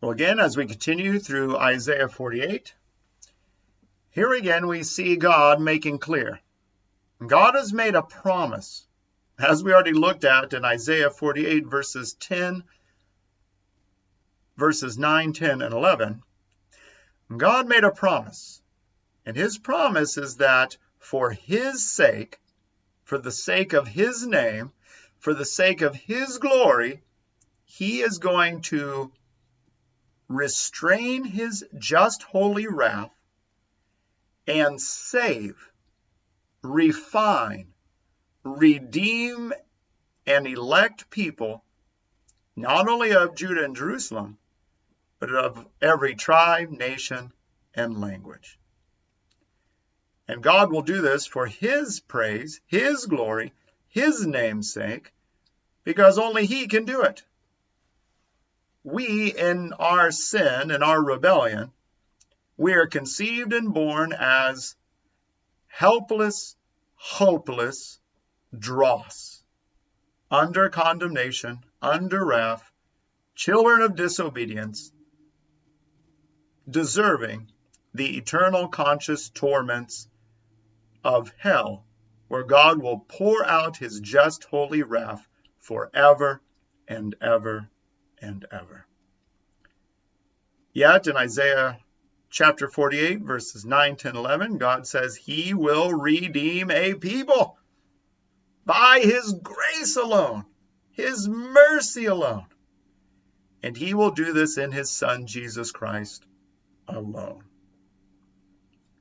Well, 0.00 0.10
again, 0.10 0.38
as 0.38 0.56
we 0.56 0.66
continue 0.66 1.18
through 1.18 1.56
Isaiah 1.56 2.08
48, 2.08 2.74
here 4.10 4.32
again 4.32 4.66
we 4.66 4.82
see 4.82 5.16
God 5.16 5.60
making 5.60 5.98
clear 5.98 6.40
God 7.24 7.54
has 7.54 7.72
made 7.72 7.94
a 7.94 8.02
promise, 8.02 8.86
as 9.38 9.64
we 9.64 9.72
already 9.72 9.94
looked 9.94 10.24
at 10.24 10.52
in 10.52 10.64
Isaiah 10.66 11.10
48, 11.10 11.66
verses 11.66 12.12
10, 12.14 12.62
verses 14.58 14.98
9, 14.98 15.32
10, 15.32 15.62
and 15.62 15.72
11. 15.72 16.22
God 17.34 17.68
made 17.68 17.84
a 17.84 17.90
promise, 17.90 18.60
and 19.24 19.34
his 19.34 19.56
promise 19.56 20.18
is 20.18 20.36
that 20.36 20.76
for 20.98 21.30
his 21.30 21.90
sake, 21.90 22.38
for 23.04 23.16
the 23.16 23.32
sake 23.32 23.72
of 23.72 23.88
his 23.88 24.26
name, 24.26 24.72
for 25.18 25.32
the 25.32 25.44
sake 25.46 25.80
of 25.80 25.96
his 25.96 26.36
glory, 26.36 27.02
he 27.64 28.02
is 28.02 28.18
going 28.18 28.60
to 28.62 29.10
restrain 30.28 31.24
his 31.24 31.64
just 31.78 32.22
holy 32.24 32.66
wrath 32.66 33.10
and 34.46 34.80
save 34.80 35.56
refine, 36.72 37.72
redeem, 38.42 39.52
and 40.26 40.46
elect 40.46 41.10
people, 41.10 41.64
not 42.56 42.88
only 42.88 43.12
of 43.12 43.34
Judah 43.34 43.64
and 43.64 43.76
Jerusalem, 43.76 44.38
but 45.18 45.32
of 45.32 45.66
every 45.80 46.14
tribe, 46.14 46.70
nation, 46.70 47.32
and 47.74 48.00
language. 48.00 48.58
And 50.28 50.42
God 50.42 50.72
will 50.72 50.82
do 50.82 51.00
this 51.00 51.26
for 51.26 51.46
His 51.46 52.00
praise, 52.00 52.60
His 52.66 53.06
glory, 53.06 53.52
His 53.88 54.26
name's 54.26 54.72
sake, 54.72 55.12
because 55.84 56.18
only 56.18 56.46
He 56.46 56.66
can 56.66 56.84
do 56.84 57.02
it. 57.02 57.22
We, 58.82 59.32
in 59.32 59.72
our 59.74 60.10
sin 60.10 60.70
and 60.70 60.82
our 60.82 61.02
rebellion, 61.02 61.72
we 62.56 62.74
are 62.74 62.86
conceived 62.86 63.52
and 63.52 63.72
born 63.72 64.12
as 64.12 64.74
helpless, 65.76 66.56
hopeless 66.94 67.98
dross, 68.58 69.42
under 70.30 70.70
condemnation, 70.70 71.58
under 71.82 72.24
wrath, 72.24 72.72
children 73.34 73.82
of 73.82 73.94
disobedience, 73.94 74.90
deserving 76.66 77.52
the 77.92 78.16
eternal 78.16 78.68
conscious 78.68 79.28
torments 79.28 80.08
of 81.04 81.30
hell, 81.36 81.84
where 82.28 82.44
God 82.44 82.80
will 82.80 83.00
pour 83.00 83.44
out 83.44 83.76
his 83.76 84.00
just 84.00 84.44
holy 84.44 84.82
wrath 84.82 85.28
forever 85.58 86.40
and 86.88 87.14
ever 87.20 87.68
and 88.22 88.46
ever. 88.50 88.86
Yet 90.72 91.06
in 91.06 91.18
Isaiah 91.18 91.80
chapter 92.36 92.68
48, 92.68 93.20
verses 93.22 93.64
9, 93.64 93.96
10, 93.96 94.14
11, 94.14 94.58
God 94.58 94.86
says 94.86 95.16
he 95.16 95.54
will 95.54 95.90
redeem 95.90 96.70
a 96.70 96.92
people 96.92 97.56
by 98.66 99.00
his 99.02 99.32
grace 99.42 99.96
alone, 99.96 100.44
his 100.90 101.26
mercy 101.26 102.04
alone. 102.04 102.44
And 103.62 103.74
he 103.74 103.94
will 103.94 104.10
do 104.10 104.34
this 104.34 104.58
in 104.58 104.70
his 104.70 104.90
Son, 104.90 105.26
Jesus 105.26 105.72
Christ, 105.72 106.26
alone. 106.86 107.42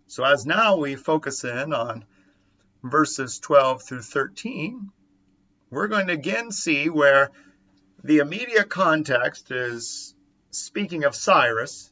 So, 0.07 0.23
as 0.23 0.45
now 0.45 0.77
we 0.77 0.95
focus 0.95 1.43
in 1.43 1.73
on 1.73 2.05
verses 2.83 3.39
12 3.39 3.83
through 3.83 4.03
13, 4.03 4.91
we're 5.69 5.89
going 5.89 6.07
to 6.07 6.13
again 6.13 6.51
see 6.51 6.89
where 6.89 7.31
the 8.01 8.19
immediate 8.19 8.69
context 8.69 9.51
is 9.51 10.15
speaking 10.51 11.03
of 11.03 11.17
Cyrus 11.17 11.91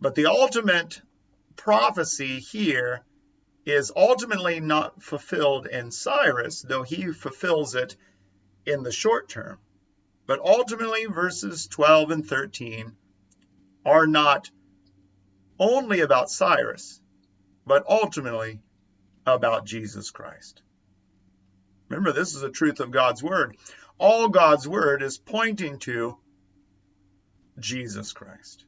but 0.00 0.14
the 0.14 0.26
ultimate 0.26 1.00
prophecy 1.56 2.38
here 2.38 3.02
is 3.66 3.92
ultimately 3.94 4.60
not 4.60 5.02
fulfilled 5.02 5.66
in 5.66 5.90
Cyrus, 5.90 6.62
though 6.62 6.82
he 6.82 7.12
fulfills 7.12 7.74
it 7.74 7.96
in 8.64 8.82
the 8.82 8.92
short 8.92 9.28
term. 9.28 9.58
But 10.26 10.40
ultimately, 10.40 11.06
verses 11.06 11.66
12 11.66 12.10
and 12.10 12.26
13 12.26 12.96
are 13.84 14.06
not 14.06 14.50
only 15.58 16.00
about 16.00 16.30
Cyrus, 16.30 17.00
but 17.66 17.84
ultimately 17.88 18.60
about 19.26 19.66
Jesus 19.66 20.10
Christ. 20.10 20.62
Remember, 21.88 22.12
this 22.12 22.34
is 22.34 22.40
the 22.40 22.50
truth 22.50 22.80
of 22.80 22.90
God's 22.90 23.22
Word. 23.22 23.56
All 23.98 24.28
God's 24.28 24.68
Word 24.68 25.02
is 25.02 25.18
pointing 25.18 25.78
to 25.80 26.18
Jesus 27.58 28.12
Christ. 28.12 28.64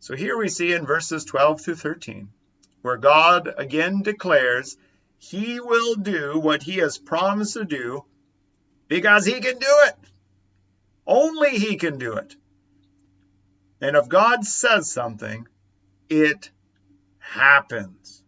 So 0.00 0.14
here 0.14 0.36
we 0.36 0.48
see 0.48 0.72
in 0.72 0.86
verses 0.86 1.24
12 1.24 1.60
through 1.60 1.76
13, 1.76 2.28
where 2.82 2.96
God 2.96 3.52
again 3.56 4.02
declares 4.02 4.76
he 5.18 5.60
will 5.60 5.94
do 5.94 6.38
what 6.38 6.62
he 6.62 6.76
has 6.76 6.98
promised 6.98 7.54
to 7.54 7.64
do 7.64 8.04
because 8.88 9.24
he 9.24 9.40
can 9.40 9.58
do 9.58 9.74
it. 9.86 9.96
Only 11.06 11.58
he 11.58 11.76
can 11.76 11.98
do 11.98 12.14
it. 12.14 12.36
And 13.80 13.96
if 13.96 14.08
God 14.08 14.44
says 14.44 14.90
something, 14.90 15.46
it 16.08 16.50
happens. 17.18 18.22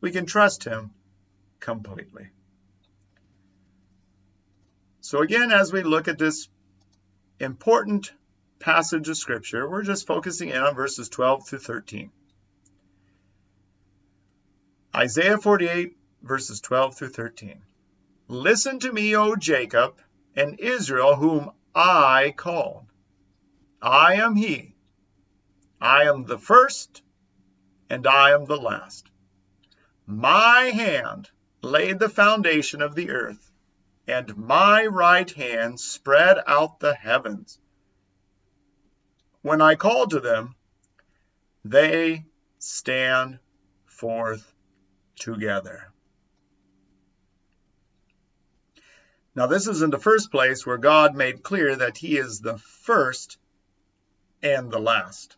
We 0.00 0.10
can 0.10 0.26
trust 0.26 0.64
him 0.64 0.90
completely. 1.60 2.28
So 5.00 5.20
again, 5.20 5.50
as 5.50 5.72
we 5.72 5.82
look 5.82 6.08
at 6.08 6.18
this 6.18 6.48
important 7.38 8.12
passage 8.62 9.08
of 9.08 9.16
scripture, 9.16 9.68
we're 9.68 9.82
just 9.82 10.06
focusing 10.06 10.48
in 10.48 10.56
on 10.56 10.74
verses 10.74 11.08
12 11.08 11.48
through 11.48 11.58
13. 11.58 12.10
Isaiah 14.94 15.38
48, 15.38 15.96
verses 16.22 16.60
12 16.60 16.96
through 16.96 17.08
13. 17.08 17.60
Listen 18.28 18.78
to 18.78 18.92
me, 18.92 19.16
O 19.16 19.34
Jacob, 19.34 19.96
and 20.36 20.60
Israel, 20.60 21.16
whom 21.16 21.50
I 21.74 22.32
called. 22.36 22.86
I 23.82 24.14
am 24.14 24.36
he. 24.36 24.76
I 25.80 26.04
am 26.04 26.24
the 26.24 26.38
first, 26.38 27.02
and 27.90 28.06
I 28.06 28.30
am 28.30 28.44
the 28.44 28.56
last. 28.56 29.10
My 30.06 30.70
hand 30.72 31.30
laid 31.62 31.98
the 31.98 32.08
foundation 32.08 32.80
of 32.80 32.94
the 32.94 33.10
earth, 33.10 33.50
and 34.06 34.36
my 34.36 34.86
right 34.86 35.30
hand 35.30 35.80
spread 35.80 36.38
out 36.46 36.78
the 36.78 36.94
heavens. 36.94 37.58
When 39.42 39.60
I 39.60 39.74
call 39.74 40.06
to 40.06 40.20
them, 40.20 40.54
they 41.64 42.24
stand 42.58 43.38
forth 43.86 44.52
together. 45.16 45.92
Now, 49.34 49.46
this 49.46 49.66
is 49.66 49.82
in 49.82 49.90
the 49.90 49.98
first 49.98 50.30
place 50.30 50.66
where 50.66 50.78
God 50.78 51.16
made 51.16 51.42
clear 51.42 51.74
that 51.74 51.96
He 51.96 52.16
is 52.16 52.40
the 52.40 52.58
first 52.58 53.38
and 54.42 54.70
the 54.70 54.78
last. 54.78 55.36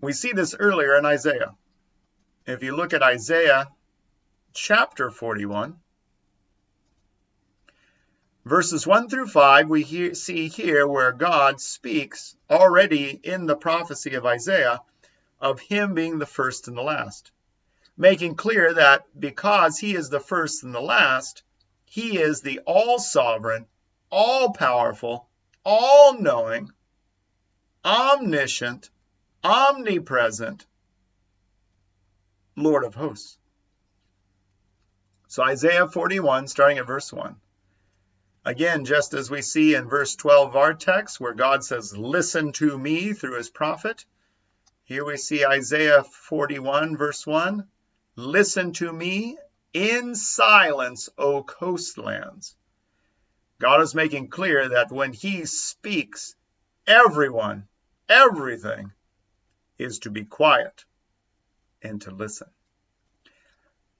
We 0.00 0.12
see 0.12 0.32
this 0.32 0.54
earlier 0.58 0.96
in 0.96 1.06
Isaiah. 1.06 1.54
If 2.46 2.62
you 2.62 2.76
look 2.76 2.92
at 2.92 3.02
Isaiah 3.02 3.68
chapter 4.52 5.10
41, 5.10 5.76
verses 8.46 8.86
1 8.86 9.10
through 9.10 9.26
5, 9.26 9.68
we 9.68 9.82
hear, 9.82 10.14
see 10.14 10.48
here 10.48 10.86
where 10.86 11.12
God 11.12 11.60
speaks 11.60 12.34
already 12.48 13.10
in 13.10 13.44
the 13.44 13.56
prophecy 13.56 14.14
of 14.14 14.24
Isaiah 14.24 14.80
of 15.38 15.60
Him 15.60 15.92
being 15.92 16.18
the 16.18 16.24
first 16.24 16.66
and 16.66 16.76
the 16.76 16.82
last 16.82 17.30
making 17.96 18.34
clear 18.34 18.74
that 18.74 19.06
because 19.18 19.78
he 19.78 19.94
is 19.94 20.10
the 20.10 20.20
first 20.20 20.62
and 20.64 20.74
the 20.74 20.80
last, 20.80 21.42
he 21.86 22.18
is 22.18 22.40
the 22.40 22.60
all 22.66 22.98
sovereign, 22.98 23.66
all 24.10 24.52
powerful, 24.52 25.28
all 25.64 26.18
knowing, 26.18 26.70
omniscient, 27.84 28.90
omnipresent 29.42 30.66
Lord 32.56 32.84
of 32.84 32.94
hosts. 32.94 33.38
So 35.28 35.42
Isaiah 35.42 35.88
41, 35.88 36.48
starting 36.48 36.78
at 36.78 36.86
verse 36.86 37.12
1. 37.12 37.36
Again, 38.46 38.84
just 38.84 39.12
as 39.12 39.28
we 39.28 39.42
see 39.42 39.74
in 39.74 39.88
verse 39.88 40.14
12 40.14 40.50
of 40.50 40.56
our 40.56 40.72
text, 40.72 41.18
where 41.18 41.34
God 41.34 41.64
says, 41.64 41.96
Listen 41.96 42.52
to 42.52 42.78
me 42.78 43.12
through 43.12 43.38
his 43.38 43.50
prophet, 43.50 44.04
here 44.84 45.04
we 45.04 45.16
see 45.16 45.44
Isaiah 45.44 46.04
41, 46.04 46.96
verse 46.96 47.26
1. 47.26 47.66
Listen 48.14 48.72
to 48.74 48.92
me 48.92 49.36
in 49.72 50.14
silence, 50.14 51.08
O 51.18 51.42
coastlands. 51.42 52.54
God 53.58 53.80
is 53.80 53.96
making 53.96 54.28
clear 54.28 54.68
that 54.68 54.92
when 54.92 55.12
He 55.12 55.44
speaks, 55.44 56.36
everyone, 56.86 57.66
everything 58.08 58.92
is 59.76 59.98
to 60.00 60.10
be 60.10 60.24
quiet 60.24 60.84
and 61.82 62.00
to 62.02 62.12
listen. 62.12 62.48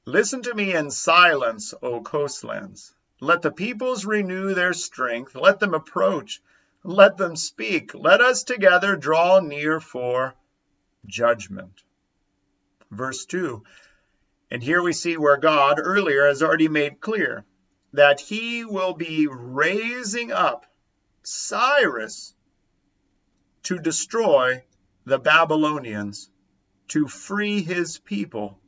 Listen 0.05 0.43
to 0.43 0.55
me 0.55 0.73
in 0.73 0.93
silence, 0.93 1.75
O 1.83 2.01
coastlands. 2.01 2.95
Let 3.21 3.43
the 3.43 3.51
peoples 3.51 4.05
renew 4.05 4.55
their 4.55 4.73
strength. 4.73 5.35
Let 5.35 5.61
them 5.61 5.75
approach. 5.75 6.43
Let 6.85 7.17
them 7.17 7.37
speak. 7.37 7.95
Let 7.95 8.21
us 8.21 8.45
together 8.45 8.97
draw 8.97 9.41
near 9.41 9.81
for 9.81 10.35
judgment. 11.07 11.83
Verse 12.91 13.25
2 13.27 13.65
and 14.51 14.63
here 14.63 14.83
we 14.83 14.93
see 14.93 15.17
where 15.17 15.37
God 15.37 15.81
earlier 15.83 16.27
has 16.27 16.43
already 16.43 16.69
made 16.69 17.01
clear 17.01 17.45
that 17.93 18.21
he 18.21 18.65
will 18.65 18.93
be 18.93 19.27
raising 19.27 20.31
up 20.31 20.67
Cyrus 21.23 22.35
to 23.65 23.79
destroy 23.79 24.63
the 25.05 25.19
Babylonians, 25.19 26.31
to 26.89 27.09
free 27.09 27.63
his 27.63 27.99
people 27.99 28.61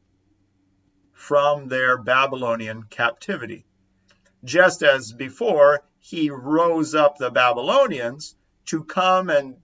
from 1.12 1.68
their 1.68 1.96
Babylonian 1.96 2.82
captivity. 2.84 3.64
Just 4.44 4.82
as 4.82 5.12
before, 5.12 5.82
he 5.98 6.30
rose 6.30 6.94
up 6.94 7.18
the 7.18 7.30
Babylonians 7.30 8.36
to 8.66 8.84
come 8.84 9.30
and 9.30 9.56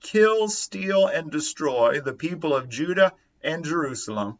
kill, 0.00 0.48
steal, 0.48 1.06
and 1.06 1.30
destroy 1.30 2.00
the 2.00 2.12
people 2.12 2.54
of 2.54 2.68
Judah 2.68 3.12
and 3.42 3.64
Jerusalem 3.64 4.38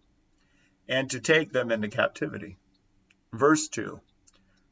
and 0.89 1.11
to 1.11 1.21
take 1.21 1.53
them 1.53 1.73
into 1.73 1.89
captivity. 1.89 2.57
Verse 3.33 3.69
2 3.69 4.01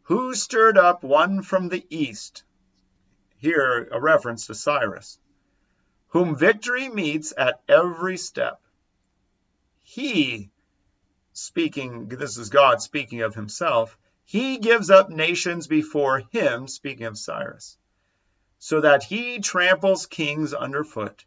Who 0.05 0.35
stirred 0.35 0.79
up 0.79 1.03
one 1.03 1.43
from 1.43 1.69
the 1.69 1.85
east? 1.90 2.45
Here, 3.37 3.88
a 3.90 4.01
reference 4.01 4.47
to 4.47 4.55
Cyrus, 4.55 5.19
whom 6.09 6.37
victory 6.37 6.88
meets 6.88 7.35
at 7.37 7.61
every 7.69 8.17
step. 8.17 8.61
He, 9.83 10.51
speaking, 11.33 12.09
this 12.09 12.38
is 12.38 12.49
God 12.49 12.81
speaking 12.81 13.23
of 13.23 13.35
himself, 13.35 13.99
he 14.25 14.59
gives 14.59 14.91
up 14.91 15.11
nations 15.11 15.67
before 15.67 16.23
him, 16.31 16.67
speaking 16.67 17.07
of 17.07 17.19
Cyrus, 17.19 17.77
so 18.59 18.81
that 18.81 19.05
he 19.05 19.39
tramples 19.39 20.07
kings 20.07 20.53
underfoot. 20.53 21.25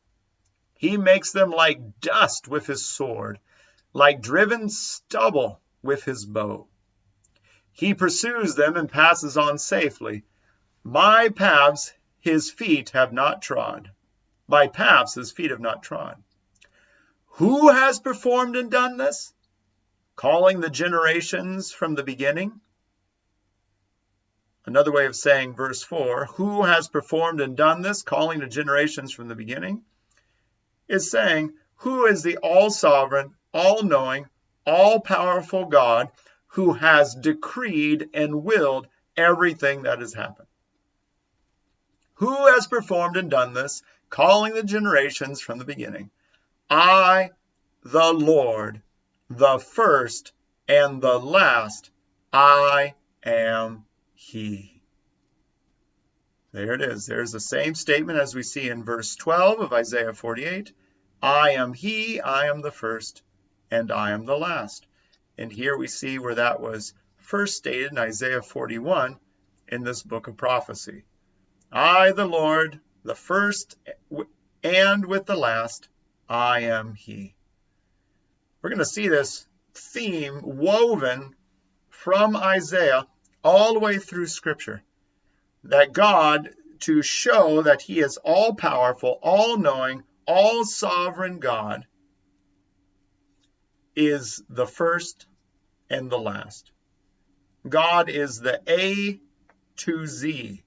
He 0.76 0.98
makes 0.98 1.32
them 1.32 1.52
like 1.52 2.00
dust 2.02 2.48
with 2.48 2.68
his 2.68 2.86
sword 2.86 3.40
like 3.98 4.22
driven 4.22 4.70
stubble 4.70 5.60
with 5.82 6.04
his 6.04 6.24
bow. 6.24 6.68
He 7.72 7.96
pursues 7.96 8.54
them 8.54 8.78
and 8.78 8.88
passes 8.88 9.38
on 9.38 9.58
safely. 9.58 10.24
My 10.84 11.30
paths 11.30 11.94
his 12.20 12.52
feet 12.52 12.92
have 12.92 13.12
not 13.12 13.42
trod. 13.42 13.92
My 14.48 14.68
paths 14.68 15.16
his 15.16 15.32
feet 15.32 15.50
have 15.50 15.60
not 15.60 15.82
trod. 15.82 16.22
Who 17.38 17.70
has 17.70 18.00
performed 18.00 18.56
and 18.56 18.70
done 18.70 18.98
this? 18.98 19.34
Calling 20.16 20.60
the 20.60 20.70
generations 20.70 21.72
from 21.72 21.96
the 21.96 22.04
beginning? 22.04 22.62
Another 24.68 24.92
way 24.92 25.08
of 25.08 25.16
saying 25.16 25.56
verse 25.56 25.82
4 25.82 26.26
Who 26.36 26.64
has 26.64 26.88
performed 26.88 27.42
and 27.42 27.58
done 27.58 27.82
this? 27.82 28.04
Calling 28.04 28.40
the 28.40 28.48
generations 28.48 29.12
from 29.12 29.30
the 29.30 29.36
beginning? 29.36 29.82
Is 30.88 31.10
saying, 31.10 31.54
Who 31.78 32.06
is 32.06 32.22
the 32.22 32.38
all 32.38 32.70
sovereign, 32.70 33.34
all 33.54 33.82
knowing, 33.82 34.28
all 34.68 35.00
powerful 35.00 35.66
God 35.66 36.10
who 36.48 36.74
has 36.74 37.16
decreed 37.16 38.10
and 38.14 38.44
willed 38.44 38.88
everything 39.16 39.84
that 39.84 40.00
has 40.00 40.14
happened. 40.14 40.48
Who 42.16 42.48
has 42.48 42.68
performed 42.68 43.16
and 43.16 43.32
done 43.32 43.54
this, 43.54 43.82
calling 44.10 44.54
the 44.54 44.64
generations 44.64 45.40
from 45.40 45.58
the 45.58 45.66
beginning? 45.66 46.10
I, 46.70 47.32
the 47.84 48.12
Lord, 48.12 48.82
the 49.30 49.60
first 49.60 50.34
and 50.68 51.02
the 51.02 51.18
last, 51.20 51.92
I 52.34 52.96
am 53.24 53.86
He. 54.20 54.82
There 56.52 56.74
it 56.74 56.82
is. 56.82 57.06
There's 57.06 57.32
the 57.32 57.40
same 57.40 57.76
statement 57.76 58.18
as 58.18 58.34
we 58.34 58.42
see 58.42 58.68
in 58.68 58.84
verse 58.84 59.16
12 59.16 59.60
of 59.60 59.74
Isaiah 59.74 60.12
48. 60.12 60.74
I 61.22 61.52
am 61.52 61.72
He, 61.72 62.20
I 62.20 62.48
am 62.48 62.62
the 62.62 62.72
first 62.72 63.22
and 63.70 63.92
I 63.92 64.12
am 64.12 64.26
the 64.26 64.38
last. 64.38 64.88
And 65.38 65.52
here 65.52 65.78
we 65.78 65.88
see 65.88 66.18
where 66.18 66.34
that 66.34 66.60
was 66.60 66.96
first 67.18 67.58
stated 67.58 67.92
in 67.92 68.00
Isaiah 68.00 68.42
41 68.42 69.20
in 69.68 69.84
this 69.84 70.02
book 70.02 70.28
of 70.28 70.36
prophecy. 70.36 71.04
I, 71.72 72.12
the 72.12 72.26
Lord, 72.26 72.80
the 73.04 73.16
first 73.16 73.78
and 74.64 75.06
with 75.06 75.28
the 75.28 75.38
last, 75.38 75.90
I 76.28 76.62
am 76.62 76.96
He. 76.96 77.36
We're 78.62 78.72
going 78.72 78.80
to 78.80 78.86
see 78.86 79.10
this 79.10 79.46
theme 79.76 80.42
woven 80.42 81.36
from 81.90 82.36
Isaiah 82.36 83.06
all 83.48 83.74
the 83.74 83.80
way 83.80 83.98
through 83.98 84.28
Scripture. 84.28 84.84
That 85.64 85.94
God, 85.94 86.50
to 86.82 87.02
show 87.02 87.62
that 87.62 87.82
He 87.82 88.00
is 88.00 88.18
all 88.18 88.54
powerful, 88.54 89.20
all 89.24 89.58
knowing, 89.58 90.04
all 90.28 90.66
sovereign 90.66 91.40
God, 91.40 91.88
is 93.96 94.44
the 94.50 94.68
first 94.68 95.26
and 95.90 96.12
the 96.12 96.20
last. 96.20 96.72
God 97.68 98.10
is 98.10 98.40
the 98.40 98.62
A 98.68 99.20
to 99.78 100.06
Z 100.06 100.62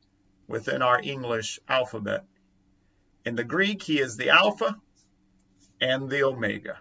within 0.48 0.80
our 0.80 1.00
English 1.00 1.60
alphabet. 1.68 2.24
In 3.26 3.36
the 3.36 3.44
Greek, 3.44 3.82
he 3.82 4.00
is 4.00 4.16
the 4.16 4.30
Alpha, 4.30 4.76
and 5.80 6.08
the 6.08 6.24
Omega, 6.24 6.78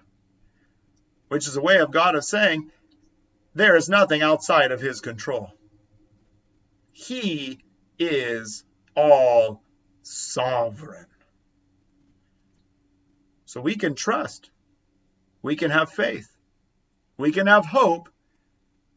which 1.27 1.47
is 1.47 1.57
a 1.57 1.61
way 1.61 1.77
of 1.77 1.91
God 1.91 2.15
of 2.15 2.23
saying 2.23 2.71
there 3.53 3.75
is 3.75 3.89
nothing 3.89 4.21
outside 4.21 4.71
of 4.71 4.81
his 4.81 5.01
control. 5.01 5.53
He 6.99 7.59
is 7.97 8.65
all 8.93 9.63
sovereign. 10.03 11.05
So 13.45 13.61
we 13.61 13.77
can 13.77 13.95
trust, 13.95 14.51
we 15.41 15.55
can 15.55 15.71
have 15.71 15.91
faith, 15.91 16.29
we 17.17 17.31
can 17.31 17.47
have 17.47 17.65
hope, 17.65 18.09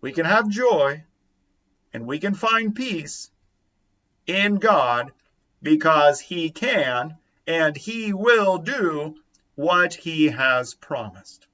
we 0.01 0.11
can 0.11 0.27
have 0.27 0.49
joy, 0.49 1.05
and 1.93 2.05
we 2.05 2.19
can 2.19 2.35
find 2.35 2.75
peace 2.75 3.31
in 4.27 4.57
God 4.57 5.13
because 5.63 6.19
He 6.19 6.51
can 6.51 7.19
and 7.47 7.77
He 7.77 8.13
will 8.13 8.59
do 8.59 9.15
what 9.55 9.95
He 9.95 10.27
has 10.27 10.75
promised. 10.75 11.47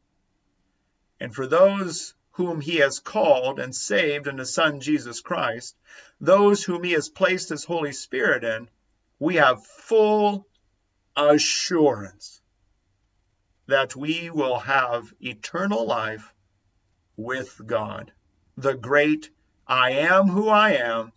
And 1.21 1.35
for 1.35 1.47
those 1.47 2.15
whom 2.39 2.61
He 2.61 2.77
has 2.77 3.01
called 3.01 3.59
and 3.59 3.75
saved 3.75 4.29
in 4.29 4.39
His 4.39 4.55
Son 4.55 4.79
Jesus 4.79 5.21
Christ, 5.21 5.77
those 6.21 6.63
whom 6.63 6.85
He 6.85 6.93
has 6.93 7.09
placed 7.09 7.49
His 7.49 7.65
Holy 7.65 7.91
Spirit 7.91 8.45
in, 8.45 8.69
we 9.19 9.35
have 9.35 9.67
full 9.67 10.47
assurance 11.17 12.41
that 13.67 13.97
we 13.97 14.31
will 14.31 14.61
have 14.61 15.13
eternal 15.21 15.85
life 15.85 16.33
with 17.17 17.61
God, 17.67 18.13
the 18.57 18.75
great 18.75 19.31
I 19.67 19.91
am 19.91 20.29
who 20.29 20.49
I 20.49 20.75
am, 20.75 21.13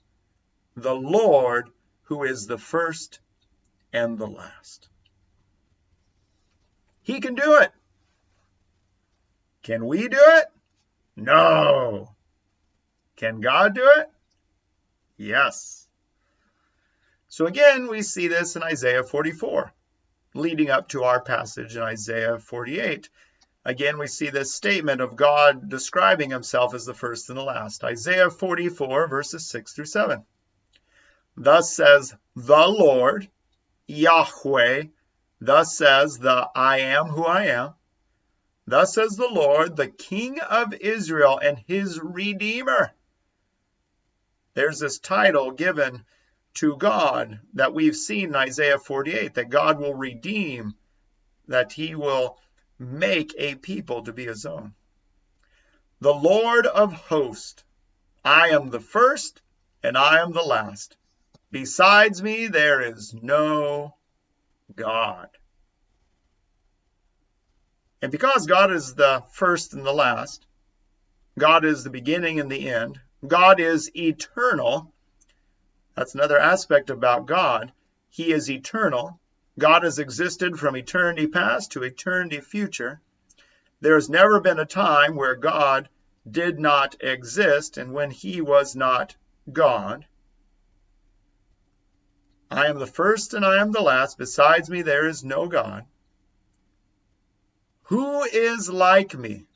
the 0.75 0.95
Lord 0.95 1.69
who 2.05 2.23
is 2.23 2.47
the 2.47 2.57
first 2.57 3.19
and 3.93 4.17
the 4.17 4.25
last. 4.25 4.89
He 7.03 7.19
can 7.19 7.35
do 7.35 7.59
it. 7.61 7.71
Can 9.61 9.85
we 9.85 10.07
do 10.07 10.17
it? 10.19 10.47
No. 11.15 12.15
Can 13.15 13.41
God 13.41 13.75
do 13.75 13.89
it? 13.97 14.09
Yes. 15.17 15.87
So 17.27 17.45
again, 17.45 17.87
we 17.87 18.01
see 18.01 18.27
this 18.27 18.55
in 18.55 18.63
Isaiah 18.63 19.03
44, 19.03 19.71
leading 20.33 20.69
up 20.69 20.89
to 20.89 21.03
our 21.03 21.21
passage 21.21 21.75
in 21.75 21.81
Isaiah 21.81 22.39
48. 22.39 23.09
Again, 23.63 23.99
we 23.99 24.07
see 24.07 24.29
this 24.29 24.53
statement 24.53 25.01
of 25.01 25.15
God 25.15 25.69
describing 25.69 26.31
himself 26.31 26.73
as 26.73 26.85
the 26.85 26.95
first 26.95 27.29
and 27.29 27.37
the 27.37 27.43
last. 27.43 27.83
Isaiah 27.83 28.31
44, 28.31 29.07
verses 29.07 29.47
6 29.47 29.73
through 29.73 29.85
7. 29.85 30.25
Thus 31.37 31.73
says 31.73 32.15
the 32.35 32.67
Lord, 32.67 33.29
Yahweh, 33.87 34.85
thus 35.39 35.77
says 35.77 36.17
the 36.17 36.49
I 36.55 36.79
am 36.79 37.05
who 37.07 37.23
I 37.23 37.45
am. 37.45 37.73
Thus 38.71 38.93
says 38.93 39.17
the 39.17 39.27
Lord, 39.27 39.75
the 39.75 39.89
King 39.89 40.39
of 40.39 40.73
Israel 40.73 41.37
and 41.37 41.59
his 41.67 41.99
Redeemer. 42.01 42.93
There's 44.53 44.79
this 44.79 44.97
title 44.97 45.51
given 45.51 46.05
to 46.53 46.77
God 46.77 47.41
that 47.55 47.73
we've 47.73 47.97
seen 47.97 48.29
in 48.29 48.35
Isaiah 48.37 48.79
48 48.79 49.33
that 49.33 49.49
God 49.49 49.77
will 49.77 49.93
redeem, 49.93 50.75
that 51.49 51.73
he 51.73 51.95
will 51.95 52.39
make 52.79 53.35
a 53.37 53.55
people 53.55 54.03
to 54.03 54.13
be 54.13 54.23
his 54.23 54.45
own. 54.45 54.73
The 55.99 56.13
Lord 56.13 56.65
of 56.65 56.93
hosts, 56.93 57.65
I 58.23 58.51
am 58.51 58.69
the 58.69 58.79
first 58.79 59.41
and 59.83 59.97
I 59.97 60.21
am 60.21 60.31
the 60.31 60.43
last. 60.43 60.95
Besides 61.51 62.23
me, 62.23 62.47
there 62.47 62.79
is 62.79 63.13
no 63.13 63.95
God. 64.73 65.27
And 68.01 68.11
because 68.11 68.47
God 68.47 68.71
is 68.71 68.95
the 68.95 69.23
first 69.31 69.73
and 69.73 69.85
the 69.85 69.93
last, 69.93 70.45
God 71.37 71.65
is 71.65 71.83
the 71.83 71.89
beginning 71.89 72.39
and 72.39 72.51
the 72.51 72.69
end, 72.69 72.99
God 73.25 73.59
is 73.59 73.95
eternal. 73.95 74.91
That's 75.95 76.15
another 76.15 76.39
aspect 76.39 76.89
about 76.89 77.27
God. 77.27 77.71
He 78.09 78.31
is 78.31 78.49
eternal. 78.49 79.19
God 79.59 79.83
has 79.83 79.99
existed 79.99 80.57
from 80.57 80.75
eternity 80.75 81.27
past 81.27 81.71
to 81.73 81.83
eternity 81.83 82.41
future. 82.41 83.01
There 83.81 83.95
has 83.95 84.09
never 84.09 84.39
been 84.39 84.59
a 84.59 84.65
time 84.65 85.15
where 85.15 85.35
God 85.35 85.89
did 86.29 86.59
not 86.59 86.95
exist 87.01 87.77
and 87.77 87.93
when 87.93 88.11
he 88.11 88.41
was 88.41 88.75
not 88.75 89.15
God. 89.51 90.05
I 92.49 92.67
am 92.67 92.79
the 92.79 92.87
first 92.87 93.33
and 93.33 93.45
I 93.45 93.61
am 93.61 93.71
the 93.71 93.81
last. 93.81 94.17
Besides 94.17 94.69
me, 94.69 94.81
there 94.81 95.07
is 95.07 95.23
no 95.23 95.47
God. 95.47 95.85
Who 97.91 98.23
is 98.23 98.69
like 98.69 99.17
me? 99.17 99.47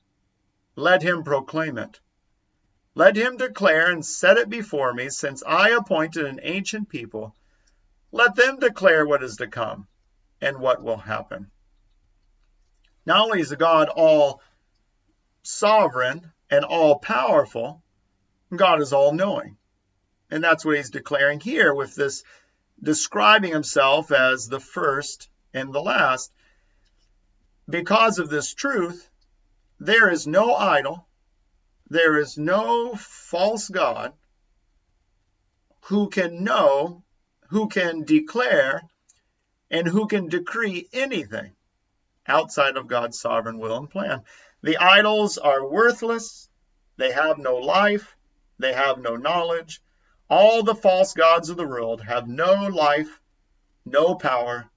Let 0.76 1.02
him 1.02 1.24
proclaim 1.24 1.78
it. 1.78 2.02
Let 2.94 3.16
him 3.16 3.38
declare 3.38 3.90
and 3.90 4.06
set 4.06 4.36
it 4.38 4.50
before 4.50 4.94
me, 4.94 5.10
since 5.10 5.42
I 5.48 5.70
appointed 5.70 6.26
an 6.26 6.42
ancient 6.44 6.90
people. 6.90 7.34
Let 8.12 8.36
them 8.36 8.60
declare 8.60 9.06
what 9.06 9.24
is 9.24 9.38
to 9.38 9.48
come 9.48 9.88
and 10.42 10.60
what 10.60 10.84
will 10.84 10.98
happen. 10.98 11.50
Not 13.06 13.22
only 13.22 13.40
is 13.40 13.54
God 13.54 13.88
all 13.88 14.42
sovereign 15.44 16.34
and 16.50 16.66
all 16.66 17.00
powerful, 17.00 17.82
God 18.54 18.82
is 18.82 18.92
all 18.92 19.14
knowing. 19.14 19.56
And 20.30 20.44
that's 20.44 20.66
what 20.66 20.76
he's 20.76 20.90
declaring 20.90 21.40
here 21.40 21.74
with 21.74 21.96
this 21.96 22.26
describing 22.84 23.54
himself 23.54 24.12
as 24.12 24.50
the 24.50 24.60
first 24.60 25.30
and 25.54 25.74
the 25.74 25.82
last. 25.82 26.34
Because 27.68 28.20
of 28.20 28.30
this 28.30 28.54
truth, 28.54 29.10
there 29.80 30.10
is 30.10 30.28
no 30.28 30.54
idol, 30.54 31.08
there 31.90 32.20
is 32.20 32.38
no 32.38 32.96
false 32.96 33.70
God 33.70 34.14
who 35.86 36.10
can 36.10 36.44
know, 36.44 37.04
who 37.50 37.68
can 37.68 38.04
declare, 38.04 38.82
and 39.70 39.88
who 39.88 40.08
can 40.08 40.30
decree 40.30 40.88
anything 40.94 41.56
outside 42.28 42.78
of 42.78 42.88
God's 42.88 43.20
sovereign 43.20 43.60
will 43.60 43.78
and 43.78 43.90
plan. 43.90 44.24
The 44.62 44.78
idols 44.78 45.38
are 45.38 45.68
worthless, 45.68 46.50
they 46.98 47.12
have 47.12 47.38
no 47.38 47.58
life, 47.58 48.16
they 48.58 48.74
have 48.74 49.00
no 49.00 49.16
knowledge, 49.16 49.82
all 50.30 50.64
the 50.64 50.76
false 50.76 51.14
gods 51.14 51.50
of 51.50 51.58
the 51.58 51.68
world 51.68 52.02
have 52.02 52.28
no 52.28 52.68
life, 52.68 53.20
no 53.86 54.16
power, 54.16 54.70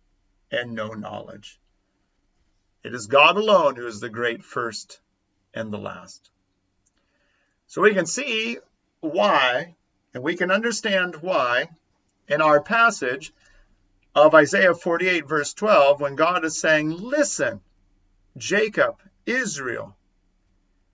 and 0.50 0.74
no 0.74 0.88
knowledge. 0.88 1.58
It 2.88 2.94
is 2.94 3.06
God 3.06 3.36
alone 3.36 3.76
who 3.76 3.86
is 3.86 4.00
the 4.00 4.08
great 4.08 4.42
first 4.42 4.98
and 5.52 5.70
the 5.70 5.76
last. 5.76 6.30
So 7.66 7.82
we 7.82 7.92
can 7.92 8.06
see 8.06 8.56
why, 9.00 9.74
and 10.14 10.22
we 10.22 10.36
can 10.36 10.50
understand 10.50 11.16
why 11.16 11.68
in 12.28 12.40
our 12.40 12.62
passage 12.62 13.34
of 14.14 14.34
Isaiah 14.34 14.74
48, 14.74 15.28
verse 15.28 15.52
12, 15.52 16.00
when 16.00 16.16
God 16.16 16.46
is 16.46 16.58
saying, 16.58 16.88
Listen, 16.88 17.60
Jacob, 18.38 19.02
Israel, 19.26 19.94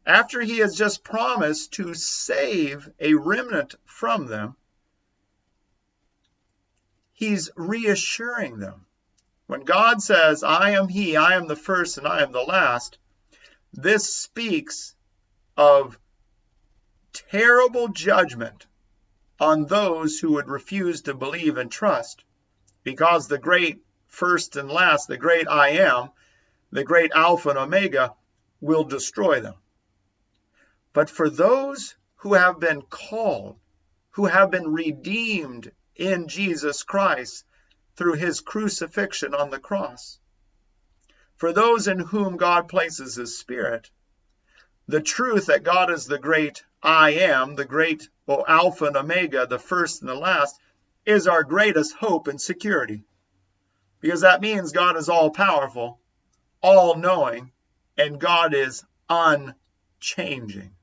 after 0.04 0.40
he 0.40 0.58
has 0.58 0.74
just 0.74 1.04
promised 1.04 1.74
to 1.74 1.94
save 1.94 2.90
a 2.98 3.14
remnant 3.14 3.76
from 3.84 4.26
them, 4.26 4.56
he's 7.12 7.50
reassuring 7.54 8.58
them. 8.58 8.84
When 9.46 9.64
God 9.64 10.02
says, 10.02 10.42
I 10.42 10.70
am 10.70 10.88
he, 10.88 11.16
I 11.16 11.36
am 11.36 11.46
the 11.46 11.56
first, 11.56 11.98
and 11.98 12.06
I 12.06 12.22
am 12.22 12.32
the 12.32 12.42
last, 12.42 12.98
this 13.72 14.14
speaks 14.14 14.94
of 15.56 15.98
terrible 17.12 17.88
judgment 17.88 18.66
on 19.38 19.66
those 19.66 20.18
who 20.18 20.32
would 20.32 20.48
refuse 20.48 21.02
to 21.02 21.14
believe 21.14 21.58
and 21.58 21.70
trust, 21.70 22.24
because 22.82 23.28
the 23.28 23.38
great 23.38 23.84
first 24.06 24.56
and 24.56 24.70
last, 24.70 25.08
the 25.08 25.16
great 25.16 25.46
I 25.48 25.70
am, 25.70 26.10
the 26.70 26.84
great 26.84 27.12
Alpha 27.12 27.50
and 27.50 27.58
Omega, 27.58 28.14
will 28.60 28.84
destroy 28.84 29.40
them. 29.40 29.54
But 30.92 31.10
for 31.10 31.28
those 31.28 31.96
who 32.16 32.34
have 32.34 32.60
been 32.60 32.82
called, 32.82 33.58
who 34.12 34.26
have 34.26 34.50
been 34.50 34.72
redeemed 34.72 35.70
in 35.96 36.28
Jesus 36.28 36.82
Christ 36.82 37.44
through 37.96 38.14
his 38.14 38.40
crucifixion 38.40 39.34
on 39.34 39.50
the 39.50 39.58
cross, 39.58 40.18
for 41.36 41.52
those 41.52 41.88
in 41.88 41.98
whom 41.98 42.36
God 42.36 42.68
places 42.68 43.16
his 43.16 43.38
Spirit, 43.38 43.90
the 44.86 45.00
truth 45.00 45.46
that 45.46 45.62
God 45.62 45.90
is 45.90 46.06
the 46.06 46.18
great 46.18 46.64
I 46.82 47.10
am, 47.10 47.54
the 47.54 47.64
great 47.64 48.08
well, 48.26 48.44
Alpha 48.46 48.86
and 48.86 48.96
Omega, 48.96 49.46
the 49.46 49.58
first 49.58 50.00
and 50.00 50.08
the 50.08 50.14
last, 50.14 50.58
is 51.04 51.26
our 51.26 51.44
greatest 51.44 51.94
hope 51.94 52.28
and 52.28 52.40
security. 52.40 53.04
Because 54.00 54.22
that 54.22 54.40
means 54.40 54.72
God 54.72 54.96
is 54.96 55.08
all 55.08 55.30
powerful, 55.30 55.98
all 56.62 56.96
knowing, 56.96 57.52
and 57.96 58.20
God 58.20 58.54
is 58.54 58.84
unchanging 59.08 60.74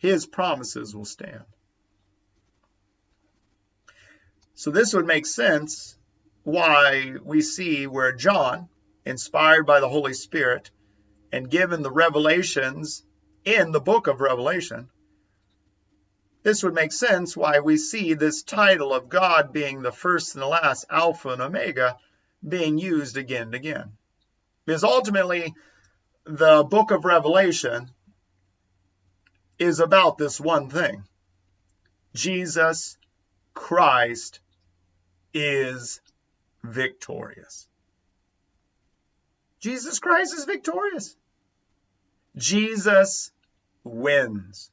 his 0.00 0.24
promises 0.24 0.94
will 0.94 1.04
stand. 1.04 1.44
So 4.54 4.70
this 4.70 4.94
would 4.94 5.06
make 5.06 5.26
sense 5.26 5.96
why 6.50 7.14
we 7.22 7.42
see 7.42 7.86
where 7.86 8.12
John 8.12 8.68
inspired 9.04 9.66
by 9.66 9.80
the 9.80 9.88
Holy 9.88 10.14
Spirit, 10.14 10.70
and 11.32 11.50
given 11.50 11.82
the 11.82 11.90
revelations 11.90 13.02
in 13.44 13.72
the 13.72 13.80
book 13.80 14.06
of 14.06 14.20
Revelation, 14.20 14.90
this 16.42 16.62
would 16.62 16.74
make 16.74 16.92
sense 16.92 17.36
why 17.36 17.60
we 17.60 17.76
see 17.76 18.14
this 18.14 18.42
title 18.42 18.94
of 18.94 19.08
God 19.08 19.52
being 19.52 19.82
the 19.82 19.92
first 19.92 20.34
and 20.34 20.42
the 20.42 20.46
last, 20.46 20.86
Alpha 20.90 21.30
and 21.30 21.42
Omega, 21.42 21.96
being 22.46 22.78
used 22.78 23.16
again 23.16 23.42
and 23.42 23.54
again. 23.54 23.92
Because 24.64 24.84
ultimately, 24.84 25.54
the 26.24 26.64
book 26.64 26.90
of 26.90 27.04
Revelation 27.04 27.90
is 29.58 29.80
about 29.80 30.16
this 30.16 30.40
one 30.40 30.70
thing 30.70 31.04
Jesus 32.14 32.96
Christ 33.54 34.40
is 35.34 36.00
victorious. 36.62 37.68
Jesus 39.60 39.98
Christ 39.98 40.34
is 40.34 40.44
victorious. 40.44 41.16
Jesus 42.36 43.30
wins. 43.84 44.70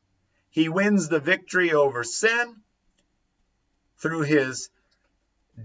He 0.50 0.70
wins 0.70 1.10
the 1.10 1.20
victory 1.20 1.74
over 1.74 2.04
sin 2.04 2.56
through 3.98 4.22
his 4.22 4.70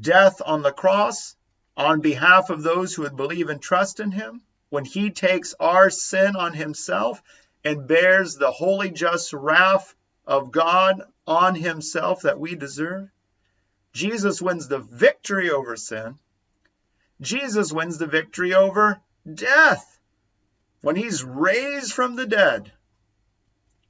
death 0.00 0.40
on 0.44 0.62
the 0.62 0.72
cross 0.72 1.36
on 1.76 2.00
behalf 2.00 2.50
of 2.50 2.62
those 2.62 2.94
who 2.94 3.02
would 3.02 3.16
believe 3.16 3.48
and 3.48 3.60
trust 3.60 4.00
in 4.00 4.10
him. 4.10 4.42
When 4.70 4.84
he 4.84 5.10
takes 5.10 5.54
our 5.60 5.90
sin 5.90 6.34
on 6.34 6.54
himself 6.54 7.22
and 7.64 7.86
bears 7.86 8.36
the 8.36 8.50
holy, 8.50 8.90
just 8.90 9.32
wrath 9.32 9.94
of 10.26 10.50
God 10.50 11.02
on 11.26 11.54
himself 11.54 12.22
that 12.22 12.40
we 12.40 12.54
deserve. 12.54 13.10
Jesus 13.92 14.40
wins 14.40 14.68
the 14.68 14.78
victory 14.78 15.50
over 15.50 15.76
sin. 15.76 16.18
Jesus 17.20 17.72
wins 17.72 17.98
the 17.98 18.06
victory 18.06 18.54
over 18.54 19.00
death 19.32 20.00
when 20.80 20.96
he's 20.96 21.22
raised 21.22 21.92
from 21.92 22.16
the 22.16 22.26
dead. 22.26 22.72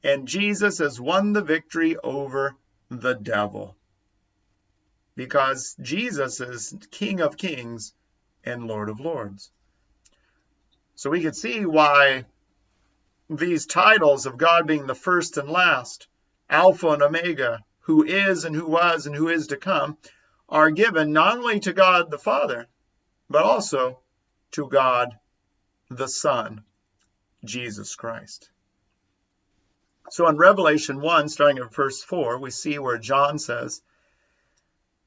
And 0.05 0.27
Jesus 0.27 0.79
has 0.79 1.01
won 1.01 1.33
the 1.33 1.43
victory 1.43 1.97
over 1.97 2.57
the 2.91 3.15
devil 3.15 3.77
because 5.15 5.77
Jesus 5.81 6.41
is 6.41 6.75
King 6.91 7.21
of 7.21 7.37
Kings 7.37 7.95
and 8.45 8.67
Lord 8.67 8.89
of 8.89 9.01
Lords. 9.01 9.51
So 10.95 11.11
we 11.11 11.21
can 11.21 11.35
see 11.35 11.65
why 11.65 12.25
these 13.31 13.67
titles 13.67 14.27
of 14.27 14.37
God 14.37 14.67
being 14.67 14.87
the 14.87 14.95
first 14.95 15.37
and 15.37 15.49
last, 15.49 16.09
Alpha 16.51 16.89
and 16.89 17.03
Omega, 17.03 17.65
who 17.83 18.05
is 18.05 18.45
and 18.45 18.55
who 18.55 18.67
was 18.67 19.07
and 19.07 19.15
who 19.15 19.29
is 19.29 19.49
to 19.49 19.57
come, 19.57 19.97
are 20.49 20.71
given 20.71 21.13
not 21.13 21.39
only 21.39 21.61
to 21.61 21.73
God 21.73 22.11
the 22.11 22.19
Father, 22.19 22.67
but 23.29 23.43
also 23.43 24.01
to 24.53 24.69
God 24.69 25.17
the 25.91 26.09
Son, 26.09 26.65
Jesus 27.45 27.95
Christ. 27.95 28.51
So 30.11 30.29
in 30.29 30.37
Revelation 30.37 31.01
1, 31.01 31.29
starting 31.29 31.59
at 31.59 31.75
verse 31.75 32.03
4, 32.03 32.39
we 32.39 32.51
see 32.51 32.79
where 32.79 32.99
John 32.99 33.39
says, 33.39 33.83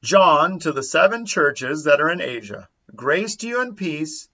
John 0.02 0.60
to 0.60 0.72
the 0.72 0.84
seven 0.84 1.26
churches 1.26 1.84
that 1.84 2.02
are 2.02 2.10
in 2.10 2.22
Asia, 2.22 2.70
grace 2.96 3.36
to 3.38 3.48
you 3.48 3.62
and 3.62 3.78
peace 3.78 4.28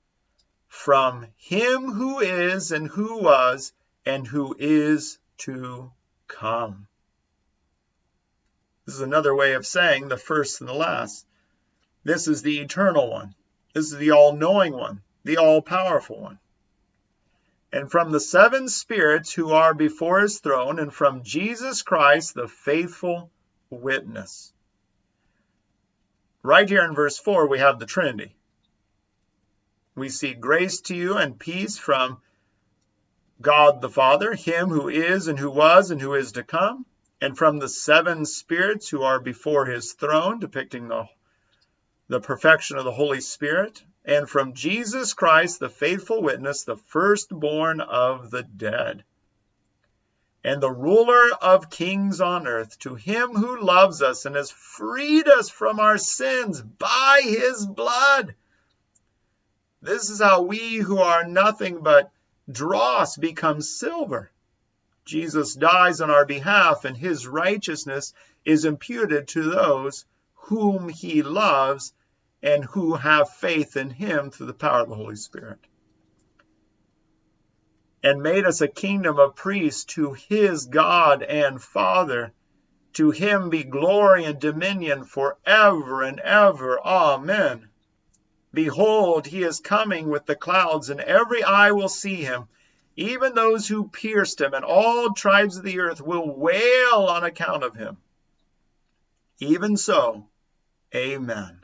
from 0.68 1.28
him 1.36 1.92
who 1.92 2.20
is 2.20 2.72
and 2.72 2.88
who 2.88 3.22
was 3.22 3.74
and 4.06 4.26
who 4.26 4.56
is 4.58 5.20
to 5.40 5.92
come. 6.28 6.88
This 8.86 8.96
is 8.96 9.02
another 9.02 9.36
way 9.36 9.54
of 9.54 9.66
saying 9.66 10.08
the 10.08 10.18
first 10.18 10.60
and 10.60 10.70
the 10.70 10.74
last. 10.74 11.26
This 12.04 12.28
is 12.28 12.42
the 12.42 12.60
eternal 12.60 13.10
one. 13.10 13.36
This 13.74 13.92
is 13.92 13.98
the 13.98 14.12
all 14.12 14.34
knowing 14.34 14.74
one, 14.74 15.02
the 15.24 15.38
all 15.38 15.62
powerful 15.62 16.20
one. 16.20 16.40
And 17.72 17.90
from 17.90 18.12
the 18.12 18.20
seven 18.20 18.68
spirits 18.68 19.32
who 19.32 19.52
are 19.52 19.74
before 19.74 20.20
his 20.20 20.40
throne, 20.40 20.80
and 20.80 20.94
from 20.94 21.24
Jesus 21.24 21.84
Christ, 21.84 22.34
the 22.34 22.48
faithful 22.48 23.32
witness. 23.70 24.52
Right 26.44 26.68
here 26.68 26.84
in 26.84 26.96
verse 26.96 27.18
4, 27.18 27.48
we 27.48 27.60
have 27.60 27.80
the 27.80 27.86
Trinity. 27.86 28.36
We 29.96 30.10
see 30.10 30.34
grace 30.34 30.82
to 30.82 30.96
you 30.96 31.18
and 31.18 31.40
peace 31.40 31.78
from 31.78 32.22
God 33.40 33.82
the 33.82 33.90
Father, 33.90 34.34
him 34.34 34.70
who 34.70 34.90
is 34.90 35.28
and 35.28 35.38
who 35.38 35.52
was 35.52 35.92
and 35.92 36.02
who 36.02 36.16
is 36.16 36.34
to 36.34 36.44
come, 36.44 36.86
and 37.22 37.38
from 37.38 37.60
the 37.60 37.70
seven 37.70 38.26
spirits 38.26 38.90
who 38.90 39.04
are 39.04 39.20
before 39.20 39.68
his 39.68 39.94
throne, 39.94 40.40
depicting 40.40 40.88
the, 40.88 41.08
the 42.08 42.20
perfection 42.20 42.78
of 42.78 42.84
the 42.84 42.92
Holy 42.92 43.22
Spirit, 43.22 43.84
and 44.04 44.28
from 44.28 44.56
Jesus 44.56 45.14
Christ, 45.14 45.60
the 45.60 45.70
faithful 45.70 46.24
witness, 46.24 46.64
the 46.64 46.78
firstborn 46.78 47.80
of 47.80 48.32
the 48.32 48.42
dead, 48.42 49.04
and 50.44 50.60
the 50.60 50.72
ruler 50.72 51.30
of 51.40 51.70
kings 51.70 52.20
on 52.20 52.48
earth, 52.48 52.80
to 52.80 52.96
him 52.96 53.36
who 53.36 53.62
loves 53.62 54.02
us 54.02 54.26
and 54.26 54.36
has 54.36 54.50
freed 54.50 55.28
us 55.28 55.52
from 55.52 55.80
our 55.80 56.00
sins 56.00 56.60
by 56.60 57.22
his 57.24 57.68
blood. 57.68 58.34
This 59.84 60.10
is 60.10 60.20
how 60.20 60.42
we 60.42 60.78
who 60.78 60.98
are 60.98 61.24
nothing 61.24 61.84
but 61.84 62.12
dross 62.52 63.16
become 63.18 63.62
silver. 63.62 64.32
Jesus 65.06 65.56
dies 65.56 66.02
on 66.02 66.10
our 66.10 66.26
behalf, 66.26 66.86
and 66.86 66.96
his 66.96 67.28
righteousness 67.28 68.14
is 68.46 68.66
imputed 68.66 69.28
to 69.30 69.50
those 69.50 70.06
whom 70.34 70.90
he 70.90 71.22
loves 71.22 71.94
and 72.44 72.64
who 72.66 72.96
have 72.96 73.30
faith 73.30 73.78
in 73.78 73.90
him 73.90 74.32
through 74.32 74.48
the 74.48 74.54
power 74.54 74.82
of 74.82 74.90
the 74.90 74.96
Holy 74.96 75.16
Spirit. 75.16 75.60
And 78.04 78.24
made 78.24 78.46
us 78.46 78.62
a 78.62 78.68
kingdom 78.68 79.20
of 79.20 79.36
priests 79.36 79.86
to 79.96 80.14
his 80.14 80.66
God 80.66 81.22
and 81.22 81.62
Father. 81.62 82.34
To 82.94 83.12
him 83.12 83.50
be 83.50 83.64
glory 83.64 84.26
and 84.26 84.40
dominion 84.40 85.04
forever 85.04 86.02
and 86.02 86.20
ever. 86.20 86.80
Amen. 86.84 87.70
Behold, 88.54 89.28
he 89.28 89.44
is 89.44 89.60
coming 89.60 90.10
with 90.10 90.26
the 90.26 90.36
clouds, 90.36 90.90
and 90.90 91.00
every 91.00 91.44
eye 91.44 91.72
will 91.72 91.88
see 91.88 92.16
him, 92.16 92.48
even 92.96 93.34
those 93.34 93.68
who 93.68 93.88
pierced 93.88 94.42
him, 94.42 94.54
and 94.54 94.66
all 94.66 95.14
tribes 95.14 95.58
of 95.58 95.64
the 95.64 95.80
earth 95.80 96.02
will 96.02 96.36
wail 96.36 97.08
on 97.10 97.24
account 97.24 97.64
of 97.64 97.76
him. 97.76 97.98
Even 99.40 99.78
so, 99.78 100.28
amen. 100.94 101.62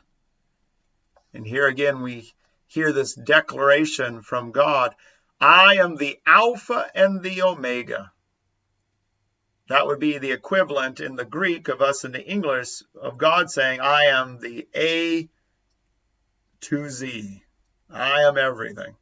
And 1.33 1.45
here 1.45 1.67
again 1.67 2.01
we 2.01 2.33
hear 2.67 2.91
this 2.91 3.13
declaration 3.13 4.21
from 4.21 4.51
God 4.51 4.95
I 5.39 5.75
am 5.75 5.95
the 5.95 6.17
Alpha 6.25 6.89
and 6.95 7.21
the 7.21 7.43
Omega. 7.43 8.11
That 9.69 9.85
would 9.85 9.99
be 9.99 10.17
the 10.17 10.31
equivalent 10.31 10.99
in 10.99 11.15
the 11.15 11.25
Greek 11.25 11.67
of 11.67 11.81
us 11.81 12.05
in 12.05 12.11
the 12.11 12.25
English 12.25 12.81
of 12.99 13.17
God 13.17 13.51
saying, 13.51 13.81
I 13.81 14.05
am 14.05 14.39
the 14.39 14.67
A 14.75 15.29
to 16.61 16.89
Z. 16.89 17.43
I 17.89 18.23
am 18.23 18.37
everything. 18.37 18.95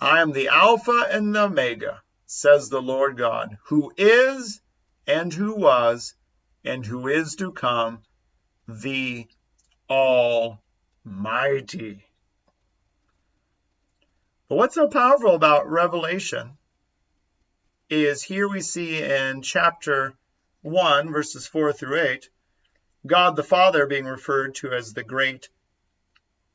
I 0.00 0.20
am 0.20 0.32
the 0.32 0.48
Alpha 0.48 1.06
and 1.10 1.34
the 1.34 1.44
Omega, 1.44 2.02
says 2.26 2.68
the 2.68 2.82
Lord 2.82 3.16
God, 3.16 3.56
who 3.64 3.92
is 3.96 4.60
and 5.06 5.32
who 5.32 5.54
was 5.54 6.14
and 6.64 6.84
who 6.84 7.08
is 7.08 7.36
to 7.36 7.52
come, 7.52 8.02
the 8.68 9.26
Almighty. 9.88 10.60
But 14.48 14.56
what's 14.56 14.74
so 14.74 14.88
powerful 14.88 15.34
about 15.34 15.70
Revelation 15.70 16.58
is 17.88 18.22
here 18.22 18.48
we 18.48 18.60
see 18.60 19.02
in 19.02 19.40
chapter 19.42 20.14
1, 20.60 21.10
verses 21.10 21.46
4 21.46 21.72
through 21.72 22.00
8, 22.00 22.28
God 23.06 23.36
the 23.36 23.44
Father 23.44 23.86
being 23.86 24.04
referred 24.04 24.56
to 24.56 24.72
as 24.72 24.92
the 24.92 25.04
great 25.04 25.48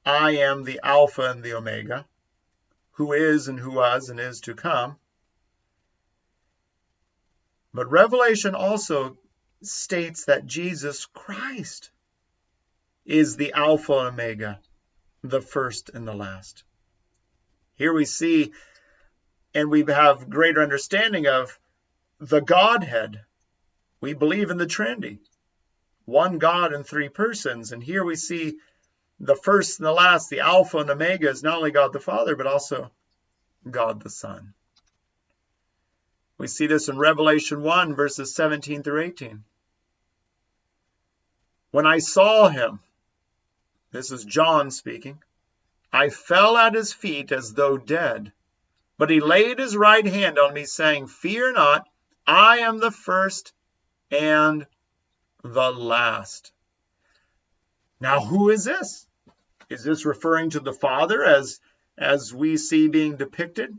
I 0.06 0.32
am 0.38 0.64
the 0.64 0.80
Alpha 0.84 1.24
and 1.24 1.42
the 1.42 1.54
Omega, 1.54 2.06
who 3.02 3.14
is 3.14 3.48
and 3.48 3.60
who 3.60 3.72
was 3.72 4.10
and 4.10 4.20
is 4.20 4.42
to 4.42 4.54
come. 4.54 4.96
But 7.74 7.90
Revelation 7.90 8.54
also 8.54 9.18
states 9.64 10.26
that 10.26 10.46
Jesus 10.46 11.08
Christ 11.08 11.90
is 13.04 13.38
the 13.38 13.54
Alpha 13.54 13.94
and 13.94 14.08
Omega, 14.10 14.60
the 15.24 15.42
first 15.42 15.90
and 15.90 16.08
the 16.08 16.14
last. 16.14 16.64
Here 17.74 17.92
we 17.92 18.06
see 18.06 18.52
and 19.56 19.72
we 19.72 19.84
have 19.88 20.30
greater 20.30 20.62
understanding 20.62 21.26
of 21.26 21.58
the 22.20 22.40
Godhead. 22.40 23.22
We 24.00 24.14
believe 24.14 24.52
in 24.52 24.58
the 24.58 24.68
Trinity, 24.68 25.22
one 26.06 26.38
God 26.38 26.72
in 26.72 26.84
three 26.84 27.10
persons. 27.10 27.72
And 27.72 27.82
here 27.82 28.06
we 28.06 28.16
see 28.16 28.60
the 29.22 29.36
first 29.36 29.80
and 29.80 29.86
the 29.86 29.92
last, 29.92 30.30
the 30.30 30.40
Alpha 30.40 30.80
and 30.80 30.90
the 30.90 30.94
Omega, 30.94 31.30
is 31.30 31.44
not 31.44 31.58
only 31.58 31.70
God 31.70 31.94
the 31.94 32.00
Father, 32.00 32.36
but 32.36 32.48
also 32.48 32.92
God 33.70 34.02
the 34.02 34.10
Son. 34.10 34.54
We 36.40 36.48
see 36.48 36.66
this 36.66 36.90
in 36.90 36.98
Revelation 36.98 37.62
1, 37.62 37.94
verses 37.94 38.34
17 38.34 38.82
through 38.82 39.04
18. 39.04 39.44
When 41.70 41.86
I 41.86 42.00
saw 42.00 42.50
him, 42.50 42.80
this 43.92 44.12
is 44.12 44.26
John 44.26 44.72
speaking, 44.72 45.22
I 45.94 46.10
fell 46.10 46.58
at 46.58 46.74
his 46.74 46.92
feet 46.92 47.32
as 47.32 47.54
though 47.54 47.78
dead. 47.78 48.32
But 48.98 49.12
he 49.12 49.20
laid 49.20 49.60
his 49.60 49.78
right 49.78 50.06
hand 50.06 50.40
on 50.40 50.54
me, 50.54 50.66
saying, 50.66 51.08
Fear 51.08 51.54
not, 51.54 51.88
I 52.26 52.60
am 52.60 52.80
the 52.80 52.92
first 52.92 53.54
and 54.10 54.66
the 55.44 55.72
last. 55.72 56.52
Now, 58.00 58.22
who 58.22 58.50
is 58.50 58.64
this? 58.64 59.08
Is 59.72 59.86
this 59.86 60.04
referring 60.04 60.50
to 60.50 60.60
the 60.60 60.74
Father 60.74 61.24
as, 61.24 61.62
as 61.98 62.34
we 62.34 62.58
see 62.58 62.90
being 62.90 63.16
depicted? 63.16 63.78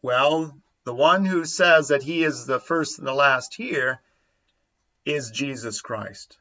Well, 0.00 0.56
the 0.84 0.94
one 0.94 1.24
who 1.24 1.44
says 1.44 1.88
that 1.88 2.04
he 2.04 2.22
is 2.22 2.46
the 2.46 2.60
first 2.60 3.00
and 3.00 3.08
the 3.08 3.12
last 3.12 3.54
here 3.54 4.00
is 5.04 5.32
Jesus 5.32 5.80
Christ. 5.80 6.38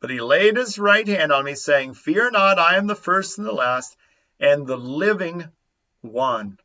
But 0.00 0.08
he 0.08 0.22
laid 0.22 0.56
his 0.56 0.78
right 0.78 1.06
hand 1.06 1.32
on 1.32 1.44
me, 1.44 1.54
saying, 1.54 1.92
Fear 1.92 2.30
not, 2.30 2.58
I 2.58 2.76
am 2.76 2.86
the 2.86 2.94
first 2.94 3.36
and 3.36 3.46
the 3.46 3.52
last, 3.52 3.94
and 4.38 4.66
the 4.66 4.78
living 4.78 5.50
one. 6.00 6.58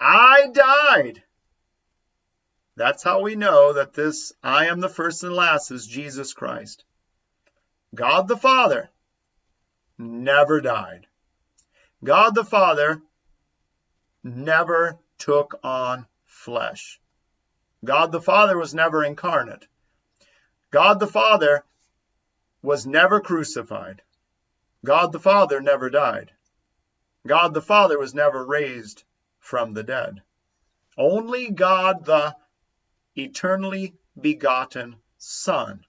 I 0.00 0.48
died. 0.52 1.22
That's 2.74 3.04
how 3.04 3.22
we 3.22 3.36
know 3.36 3.74
that 3.74 3.94
this 3.94 4.32
I 4.42 4.66
am 4.66 4.80
the 4.80 4.88
first 4.88 5.22
and 5.22 5.34
last 5.34 5.70
is 5.70 5.86
Jesus 5.86 6.34
Christ. 6.34 6.82
God 7.94 8.26
the 8.26 8.36
Father 8.36 8.90
never 9.98 10.60
died. 10.60 11.06
God 12.02 12.34
the 12.34 12.44
Father 12.44 13.00
never 14.22 14.98
took 15.18 15.58
on 15.62 16.06
flesh. 16.24 17.00
God 17.84 18.12
the 18.12 18.20
Father 18.20 18.56
was 18.56 18.74
never 18.74 19.04
incarnate. 19.04 19.66
God 20.70 20.98
the 20.98 21.06
Father 21.06 21.64
was 22.62 22.86
never 22.86 23.20
crucified. 23.20 24.02
God 24.84 25.12
the 25.12 25.20
Father 25.20 25.60
never 25.60 25.90
died. 25.90 26.32
God 27.26 27.54
the 27.54 27.62
Father 27.62 27.98
was 27.98 28.14
never 28.14 28.44
raised 28.44 29.04
from 29.38 29.72
the 29.72 29.82
dead. 29.82 30.22
Only 30.96 31.50
God 31.50 32.04
the 32.04 32.36
eternally 33.16 33.94
begotten 34.20 34.96
Son 35.18 35.84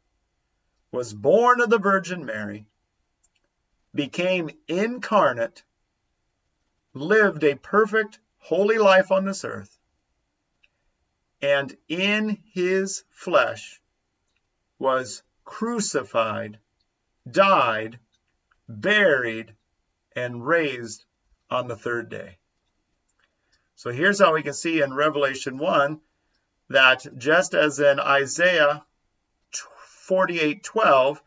was 0.91 1.13
born 1.13 1.59
of 1.59 1.69
the 1.69 1.79
Virgin 1.79 2.25
Mary, 2.25 2.67
became 3.95 4.49
incarnate, 4.67 5.63
lived 6.93 7.43
a 7.43 7.55
perfect, 7.55 8.19
holy 8.37 8.77
life 8.77 9.11
on 9.11 9.25
this 9.25 9.43
earth, 9.43 9.79
and 11.41 11.75
in 11.87 12.37
his 12.53 13.03
flesh 13.09 13.81
was 14.77 15.23
crucified 15.43 16.59
died, 17.29 17.99
buried, 18.67 19.55
and 20.15 20.45
raised 20.45 21.03
on 21.49 21.67
the 21.67 21.75
third 21.75 22.09
day. 22.09 22.37
So 23.75 23.91
here's 23.91 24.19
how 24.19 24.33
we 24.33 24.43
can 24.43 24.53
see 24.53 24.81
in 24.81 24.93
Revelation 24.93 25.57
1 25.57 25.99
that 26.69 27.05
just 27.17 27.53
as 27.53 27.79
in 27.79 27.99
Isaiah 27.99 28.85
48:12, 30.07 31.19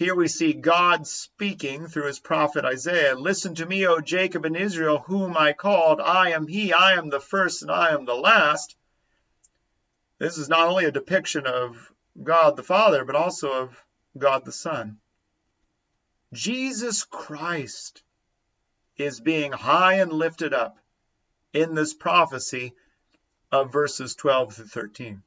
here 0.00 0.14
we 0.14 0.28
see 0.28 0.54
God 0.54 1.06
speaking 1.06 1.86
through 1.86 2.06
his 2.06 2.18
prophet 2.18 2.64
Isaiah, 2.64 3.14
Listen 3.14 3.54
to 3.56 3.66
me, 3.66 3.86
O 3.86 4.00
Jacob 4.00 4.46
and 4.46 4.56
Israel, 4.56 5.00
whom 5.00 5.36
I 5.36 5.52
called. 5.52 6.00
I 6.00 6.30
am 6.30 6.46
he, 6.46 6.72
I 6.72 6.94
am 6.94 7.10
the 7.10 7.20
first, 7.20 7.60
and 7.60 7.70
I 7.70 7.90
am 7.90 8.06
the 8.06 8.14
last. 8.14 8.76
This 10.18 10.38
is 10.38 10.48
not 10.48 10.68
only 10.68 10.86
a 10.86 10.90
depiction 10.90 11.44
of 11.44 11.92
God 12.22 12.56
the 12.56 12.62
Father, 12.62 13.04
but 13.04 13.14
also 13.14 13.52
of 13.52 13.84
God 14.16 14.46
the 14.46 14.52
Son. 14.52 14.96
Jesus 16.32 17.04
Christ 17.04 18.02
is 18.96 19.20
being 19.20 19.52
high 19.52 19.96
and 19.96 20.14
lifted 20.14 20.54
up 20.54 20.78
in 21.52 21.74
this 21.74 21.92
prophecy 21.92 22.72
of 23.52 23.70
verses 23.70 24.14
12 24.14 24.56
to 24.56 24.64
13. 24.64 25.22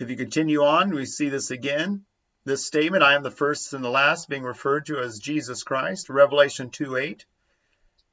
If 0.00 0.08
you 0.08 0.16
continue 0.16 0.64
on, 0.64 0.94
we 0.94 1.04
see 1.04 1.28
this 1.28 1.50
again. 1.50 2.06
This 2.46 2.64
statement, 2.64 3.02
I 3.02 3.14
am 3.14 3.22
the 3.22 3.30
first 3.30 3.74
and 3.74 3.84
the 3.84 3.90
last, 3.90 4.30
being 4.30 4.44
referred 4.44 4.86
to 4.86 4.98
as 4.98 5.18
Jesus 5.18 5.62
Christ, 5.62 6.08
Revelation 6.08 6.70
2 6.70 6.96
8. 6.96 7.26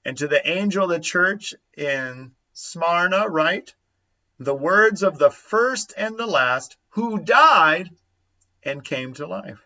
And 0.04 0.18
to 0.18 0.28
the 0.28 0.46
angel 0.46 0.84
of 0.84 0.90
the 0.90 1.00
church 1.00 1.56
in 1.78 2.34
Smyrna, 2.52 3.30
write, 3.30 3.74
the 4.38 4.54
words 4.54 5.02
of 5.02 5.18
the 5.18 5.32
first 5.32 5.94
and 5.96 6.18
the 6.18 6.28
last 6.28 6.76
who 6.90 7.20
died 7.20 7.90
and 8.64 8.84
came 8.84 9.14
to 9.14 9.26
life. 9.26 9.66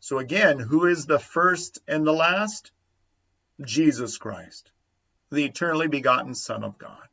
So 0.00 0.18
again, 0.18 0.58
who 0.58 0.84
is 0.84 1.06
the 1.06 1.18
first 1.18 1.78
and 1.88 2.06
the 2.06 2.12
last? 2.12 2.70
Jesus 3.64 4.18
Christ, 4.18 4.70
the 5.30 5.44
eternally 5.46 5.88
begotten 5.88 6.34
Son 6.34 6.62
of 6.62 6.76
God. 6.76 7.08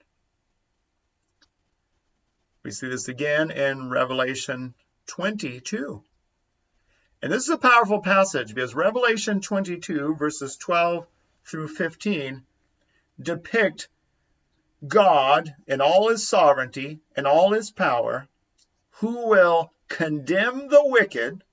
We 2.69 2.73
see 2.73 2.87
this 2.87 3.07
again 3.07 3.49
in 3.49 3.89
Revelation 3.89 4.75
22. 5.07 6.03
And 7.23 7.31
this 7.33 7.45
is 7.45 7.49
a 7.49 7.57
powerful 7.57 8.03
passage 8.03 8.53
because 8.53 8.75
Revelation 8.75 9.41
22, 9.41 10.13
verses 10.13 10.55
12 10.55 11.07
through 11.45 11.69
15, 11.69 12.45
depict 13.19 13.89
God 14.87 15.51
in 15.65 15.81
all 15.81 16.09
his 16.09 16.27
sovereignty 16.27 16.99
and 17.15 17.25
all 17.25 17.53
his 17.53 17.71
power, 17.71 18.27
who 18.99 19.27
will 19.27 19.73
condemn 19.87 20.67
the 20.67 20.85
wicked 20.85 21.43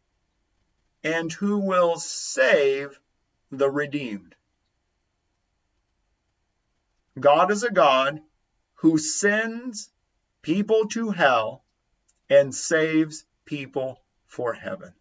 and 1.03 1.33
who 1.33 1.61
will 1.61 1.99
save 1.99 3.01
the 3.51 3.71
redeemed. 3.71 4.35
God 7.19 7.51
is 7.51 7.63
a 7.63 7.71
God 7.71 8.21
who 8.75 8.99
sends 8.99 9.89
people 10.47 10.87
to 10.87 11.11
hell 11.11 11.65
and 12.31 12.55
saves 12.55 13.25
people 13.45 14.01
for 14.27 14.53
heaven. 14.53 14.93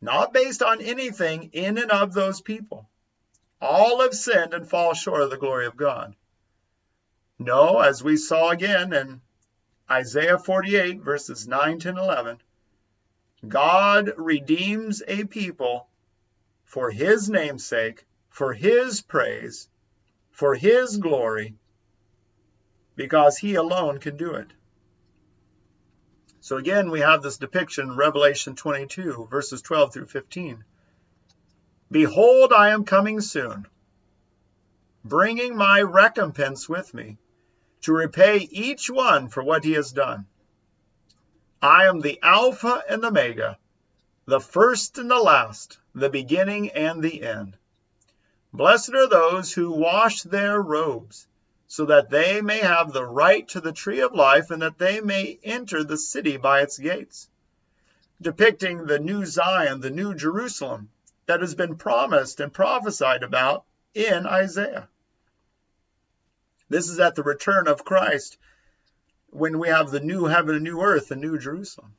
Not 0.00 0.34
based 0.34 0.64
on 0.64 0.82
anything 0.82 1.50
in 1.52 1.78
and 1.78 1.92
of 1.92 2.12
those 2.12 2.40
people. 2.40 2.88
All 3.60 4.00
have 4.00 4.14
sinned 4.14 4.52
and 4.52 4.68
fall 4.68 4.94
short 4.94 5.22
of 5.22 5.30
the 5.30 5.36
glory 5.36 5.66
of 5.66 5.76
God. 5.76 6.16
No, 7.38 7.78
as 7.78 8.02
we 8.02 8.16
saw 8.16 8.50
again 8.50 8.92
in 8.92 9.20
Isaiah 9.88 10.40
48, 10.40 11.00
verses 11.00 11.46
9 11.46 11.78
to 11.78 11.90
11, 11.90 12.42
God 13.46 14.12
redeems 14.16 15.04
a 15.06 15.22
people 15.22 15.86
for 16.64 16.90
his 16.90 17.30
namesake, 17.30 18.04
for 18.28 18.52
his 18.54 19.02
praise, 19.02 19.68
for 20.32 20.56
his 20.56 20.96
glory, 20.96 21.54
because 22.98 23.38
he 23.38 23.54
alone 23.54 23.98
can 23.98 24.16
do 24.16 24.34
it. 24.34 24.48
So 26.40 26.56
again, 26.56 26.90
we 26.90 26.98
have 26.98 27.22
this 27.22 27.36
depiction, 27.36 27.94
Revelation 27.94 28.56
22, 28.56 29.28
verses 29.30 29.62
12 29.62 29.92
through 29.92 30.06
15. 30.06 30.64
Behold, 31.92 32.52
I 32.52 32.70
am 32.70 32.84
coming 32.84 33.20
soon, 33.20 33.68
bringing 35.04 35.56
my 35.56 35.80
recompense 35.80 36.68
with 36.68 36.92
me 36.92 37.18
to 37.82 37.92
repay 37.92 38.38
each 38.38 38.90
one 38.90 39.28
for 39.28 39.44
what 39.44 39.62
he 39.62 39.74
has 39.74 39.92
done. 39.92 40.26
I 41.62 41.86
am 41.86 42.00
the 42.00 42.18
Alpha 42.20 42.82
and 42.88 43.00
the 43.00 43.08
Omega, 43.08 43.58
the 44.26 44.40
first 44.40 44.98
and 44.98 45.08
the 45.08 45.22
last, 45.22 45.78
the 45.94 46.10
beginning 46.10 46.70
and 46.70 47.00
the 47.00 47.22
end. 47.22 47.56
Blessed 48.52 48.94
are 48.94 49.08
those 49.08 49.52
who 49.52 49.70
wash 49.70 50.22
their 50.22 50.60
robes, 50.60 51.28
so 51.68 51.84
that 51.84 52.08
they 52.08 52.40
may 52.40 52.58
have 52.58 52.92
the 52.92 53.04
right 53.04 53.46
to 53.48 53.60
the 53.60 53.72
tree 53.72 54.00
of 54.00 54.14
life 54.14 54.50
and 54.50 54.62
that 54.62 54.78
they 54.78 55.00
may 55.00 55.38
enter 55.44 55.84
the 55.84 55.98
city 55.98 56.38
by 56.38 56.62
its 56.62 56.78
gates. 56.78 57.28
Depicting 58.20 58.86
the 58.86 58.98
new 58.98 59.26
Zion, 59.26 59.80
the 59.80 59.90
new 59.90 60.14
Jerusalem 60.14 60.88
that 61.26 61.42
has 61.42 61.54
been 61.54 61.76
promised 61.76 62.40
and 62.40 62.52
prophesied 62.52 63.22
about 63.22 63.64
in 63.94 64.26
Isaiah. 64.26 64.88
This 66.70 66.88
is 66.88 66.98
at 66.98 67.14
the 67.14 67.22
return 67.22 67.68
of 67.68 67.84
Christ 67.84 68.38
when 69.30 69.58
we 69.58 69.68
have 69.68 69.90
the 69.90 70.00
new 70.00 70.24
heaven 70.24 70.54
and 70.54 70.64
new 70.64 70.80
earth, 70.80 71.08
the 71.08 71.16
new 71.16 71.38
Jerusalem. 71.38 71.94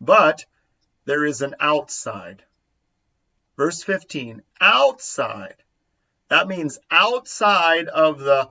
But 0.00 0.44
there 1.04 1.24
is 1.24 1.42
an 1.42 1.54
outside. 1.60 2.42
Verse 3.56 3.84
15, 3.84 4.42
outside. 4.60 5.56
That 6.28 6.48
means 6.48 6.78
outside 6.90 7.88
of 7.88 8.20
the 8.20 8.50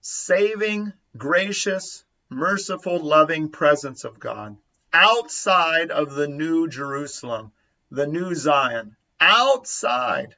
saving, 0.00 0.92
gracious, 1.16 2.04
merciful, 2.28 2.98
loving 2.98 3.50
presence 3.50 4.04
of 4.04 4.18
God. 4.18 4.56
Outside 4.92 5.90
of 5.90 6.14
the 6.14 6.28
new 6.28 6.68
Jerusalem, 6.68 7.52
the 7.90 8.06
new 8.06 8.34
Zion. 8.34 8.96
Outside 9.20 10.36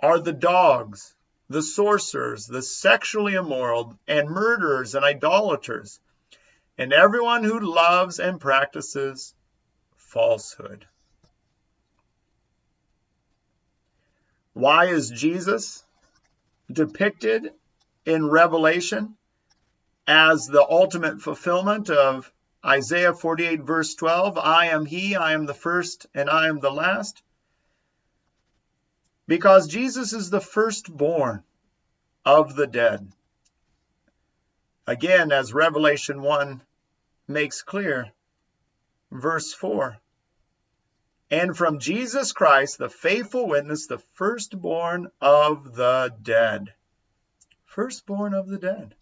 are 0.00 0.18
the 0.18 0.32
dogs, 0.32 1.14
the 1.48 1.62
sorcerers, 1.62 2.46
the 2.46 2.62
sexually 2.62 3.34
immoral, 3.34 3.98
and 4.08 4.28
murderers 4.28 4.94
and 4.94 5.04
idolaters, 5.04 6.00
and 6.78 6.92
everyone 6.92 7.44
who 7.44 7.60
loves 7.60 8.18
and 8.18 8.40
practices 8.40 9.34
falsehood. 9.96 10.86
Why 14.54 14.86
is 14.86 15.10
Jesus 15.10 15.84
depicted 16.70 17.52
in 18.04 18.28
Revelation 18.28 19.16
as 20.06 20.46
the 20.46 20.62
ultimate 20.62 21.22
fulfillment 21.22 21.88
of 21.88 22.30
Isaiah 22.64 23.14
48, 23.14 23.62
verse 23.62 23.94
12 23.94 24.36
I 24.38 24.66
am 24.66 24.84
He, 24.84 25.16
I 25.16 25.32
am 25.32 25.46
the 25.46 25.54
first, 25.54 26.06
and 26.14 26.28
I 26.28 26.48
am 26.48 26.60
the 26.60 26.70
last? 26.70 27.22
Because 29.26 29.68
Jesus 29.68 30.12
is 30.12 30.28
the 30.28 30.40
firstborn 30.40 31.42
of 32.24 32.54
the 32.54 32.66
dead. 32.66 33.10
Again, 34.86 35.32
as 35.32 35.54
Revelation 35.54 36.20
1 36.20 36.60
makes 37.26 37.62
clear, 37.62 38.12
verse 39.10 39.54
4 39.54 39.98
and 41.32 41.56
from 41.56 41.78
Jesus 41.78 42.32
Christ, 42.32 42.76
the 42.76 42.90
faithful 42.90 43.48
witness, 43.48 43.86
the 43.86 44.02
firstborn 44.12 45.10
of 45.18 45.74
the 45.74 46.14
dead. 46.20 46.74
Firstborn 47.64 48.34
of 48.34 48.48
the 48.48 48.58
dead. 48.58 48.94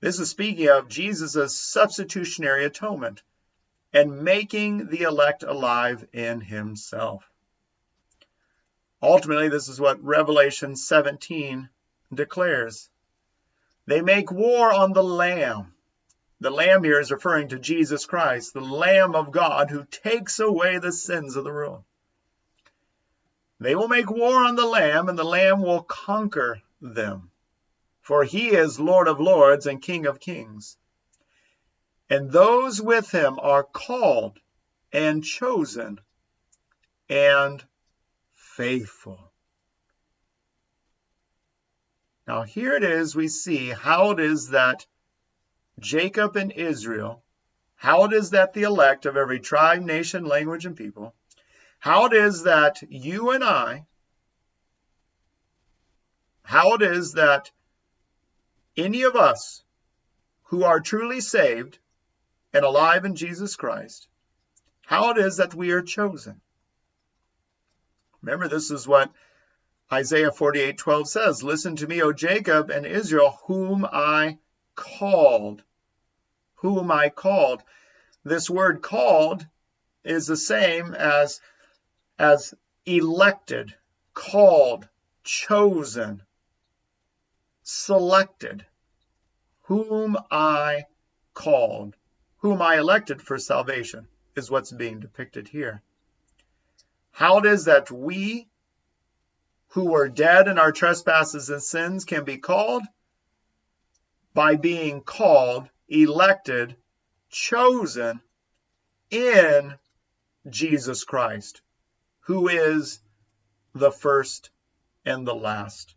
This 0.00 0.18
is 0.18 0.30
speaking 0.30 0.70
of 0.70 0.88
Jesus' 0.88 1.54
substitutionary 1.54 2.64
atonement 2.64 3.22
and 3.92 4.22
making 4.22 4.86
the 4.86 5.02
elect 5.02 5.42
alive 5.42 6.08
in 6.14 6.40
himself. 6.40 7.30
Ultimately, 9.02 9.50
this 9.50 9.68
is 9.68 9.78
what 9.78 10.02
Revelation 10.02 10.74
17 10.74 11.68
declares. 12.14 12.88
They 13.84 14.00
make 14.00 14.32
war 14.32 14.72
on 14.72 14.94
the 14.94 15.04
Lamb 15.04 15.74
the 16.40 16.50
lamb 16.50 16.82
here 16.82 16.98
is 16.98 17.10
referring 17.10 17.48
to 17.48 17.58
Jesus 17.58 18.06
Christ, 18.06 18.54
the 18.54 18.60
Lamb 18.60 19.14
of 19.14 19.30
God 19.30 19.70
who 19.70 19.84
takes 19.84 20.40
away 20.40 20.78
the 20.78 20.92
sins 20.92 21.36
of 21.36 21.44
the 21.44 21.52
world. 21.52 21.84
They 23.58 23.74
will 23.74 23.88
make 23.88 24.10
war 24.10 24.44
on 24.44 24.56
the 24.56 24.66
Lamb, 24.66 25.10
and 25.10 25.18
the 25.18 25.24
Lamb 25.24 25.60
will 25.60 25.82
conquer 25.82 26.62
them. 26.80 27.30
For 28.00 28.24
he 28.24 28.48
is 28.48 28.80
Lord 28.80 29.06
of 29.06 29.20
lords 29.20 29.66
and 29.66 29.82
King 29.82 30.06
of 30.06 30.18
kings. 30.18 30.78
And 32.08 32.32
those 32.32 32.80
with 32.80 33.10
him 33.10 33.38
are 33.38 33.62
called 33.62 34.38
and 34.92 35.22
chosen 35.22 36.00
and 37.10 37.62
faithful. 38.32 39.30
Now, 42.26 42.42
here 42.42 42.74
it 42.74 42.82
is, 42.82 43.14
we 43.14 43.28
see 43.28 43.68
how 43.68 44.12
it 44.12 44.20
is 44.20 44.48
that 44.48 44.86
Jacob 45.78 46.36
and 46.36 46.52
Israel, 46.52 47.22
how 47.76 48.04
it 48.04 48.12
is 48.12 48.30
that 48.30 48.52
the 48.52 48.62
elect 48.62 49.06
of 49.06 49.16
every 49.16 49.40
tribe, 49.40 49.82
nation, 49.82 50.24
language, 50.24 50.66
and 50.66 50.76
people, 50.76 51.14
how 51.78 52.06
it 52.06 52.12
is 52.12 52.42
that 52.42 52.82
you 52.88 53.30
and 53.30 53.42
I, 53.42 53.86
how 56.42 56.74
it 56.74 56.82
is 56.82 57.14
that 57.14 57.50
any 58.76 59.02
of 59.02 59.16
us 59.16 59.62
who 60.44 60.64
are 60.64 60.80
truly 60.80 61.20
saved 61.20 61.78
and 62.52 62.64
alive 62.64 63.04
in 63.04 63.14
Jesus 63.14 63.56
Christ, 63.56 64.08
how 64.84 65.10
it 65.10 65.18
is 65.18 65.36
that 65.36 65.54
we 65.54 65.70
are 65.70 65.82
chosen. 65.82 66.40
Remember, 68.22 68.48
this 68.48 68.70
is 68.70 68.86
what 68.86 69.12
Isaiah 69.92 70.32
48:12 70.32 71.08
says, 71.08 71.42
"Listen 71.42 71.76
to 71.76 71.86
me, 71.86 72.02
O 72.02 72.12
Jacob 72.12 72.70
and 72.70 72.84
Israel, 72.84 73.38
whom 73.46 73.84
I 73.84 74.38
called 74.74 75.62
whom 76.56 76.90
I 76.90 77.08
called. 77.08 77.62
This 78.24 78.50
word 78.50 78.82
called 78.82 79.46
is 80.04 80.26
the 80.26 80.36
same 80.36 80.94
as, 80.94 81.40
as 82.18 82.54
elected, 82.84 83.74
called, 84.12 84.88
chosen, 85.24 86.22
selected. 87.62 88.66
Whom 89.64 90.16
I 90.30 90.84
called, 91.32 91.94
whom 92.38 92.60
I 92.60 92.78
elected 92.78 93.22
for 93.22 93.38
salvation, 93.38 94.08
is 94.34 94.50
what's 94.50 94.72
being 94.72 95.00
depicted 95.00 95.48
here. 95.48 95.80
How 97.12 97.38
it 97.38 97.46
is 97.46 97.66
that 97.66 97.90
we 97.90 98.48
who 99.68 99.86
were 99.86 100.08
dead 100.08 100.48
in 100.48 100.58
our 100.58 100.72
trespasses 100.72 101.48
and 101.50 101.62
sins 101.62 102.04
can 102.04 102.24
be 102.24 102.38
called? 102.38 102.82
By 104.32 104.56
being 104.56 105.00
called 105.00 105.68
elected, 105.88 106.76
chosen 107.30 108.20
in 109.10 109.74
Jesus 110.48 111.04
Christ, 111.04 111.62
who 112.20 112.48
is 112.48 113.00
the 113.74 113.90
first 113.90 114.50
and 115.04 115.26
the 115.26 115.34
last, 115.34 115.94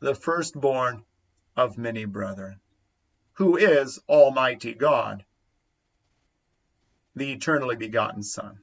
the 0.00 0.14
firstborn 0.14 1.04
of 1.56 1.78
many 1.78 2.04
brethren, 2.04 2.60
who 3.34 3.56
is 3.56 3.98
Almighty 4.08 4.74
God, 4.74 5.24
the 7.14 7.32
eternally 7.32 7.76
begotten 7.76 8.22
Son. 8.22 8.58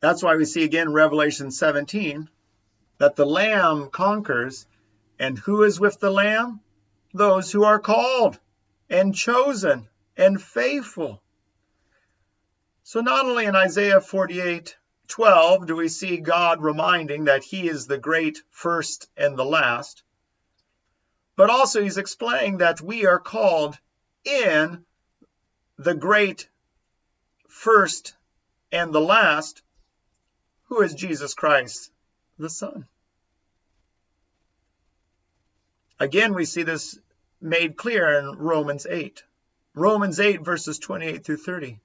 That's 0.00 0.22
why 0.22 0.36
we 0.36 0.44
see 0.44 0.64
again 0.64 0.92
Revelation 0.92 1.50
17 1.50 2.28
that 2.98 3.16
the 3.16 3.24
Lamb 3.24 3.88
conquers. 3.90 4.66
And 5.18 5.38
who 5.38 5.62
is 5.62 5.80
with 5.80 6.00
the 6.00 6.10
Lamb? 6.10 6.60
those 7.14 7.52
who 7.52 7.62
are 7.62 7.78
called 7.78 8.38
and 8.90 9.14
chosen 9.14 9.88
and 10.16 10.42
faithful. 10.42 11.22
So 12.82 13.00
not 13.00 13.24
only 13.24 13.46
in 13.46 13.56
Isaiah 13.56 14.00
48 14.00 14.76
12 15.06 15.66
do 15.66 15.76
we 15.76 15.88
see 15.88 16.16
God 16.16 16.62
reminding 16.62 17.24
that 17.24 17.44
he 17.44 17.68
is 17.68 17.86
the 17.86 17.98
great 17.98 18.42
first 18.50 19.08
and 19.16 19.38
the 19.38 19.44
last, 19.44 20.02
but 21.36 21.50
also 21.50 21.82
he's 21.82 21.98
explaining 21.98 22.58
that 22.58 22.80
we 22.80 23.06
are 23.06 23.20
called 23.20 23.78
in 24.24 24.84
the 25.78 25.94
great 25.94 26.48
first 27.48 28.14
and 28.72 28.92
the 28.92 29.00
last, 29.00 29.62
who 30.64 30.80
is 30.80 30.94
Jesus 30.94 31.34
Christ, 31.34 31.92
the 32.38 32.50
Son. 32.50 32.86
Again, 36.04 36.34
we 36.34 36.44
see 36.44 36.64
this 36.64 36.98
made 37.40 37.78
clear 37.78 38.18
in 38.18 38.36
Romans 38.36 38.84
8. 38.84 39.24
Romans 39.74 40.20
8, 40.20 40.44
verses 40.44 40.78
28 40.78 41.24
through 41.24 41.38
30. 41.38 41.80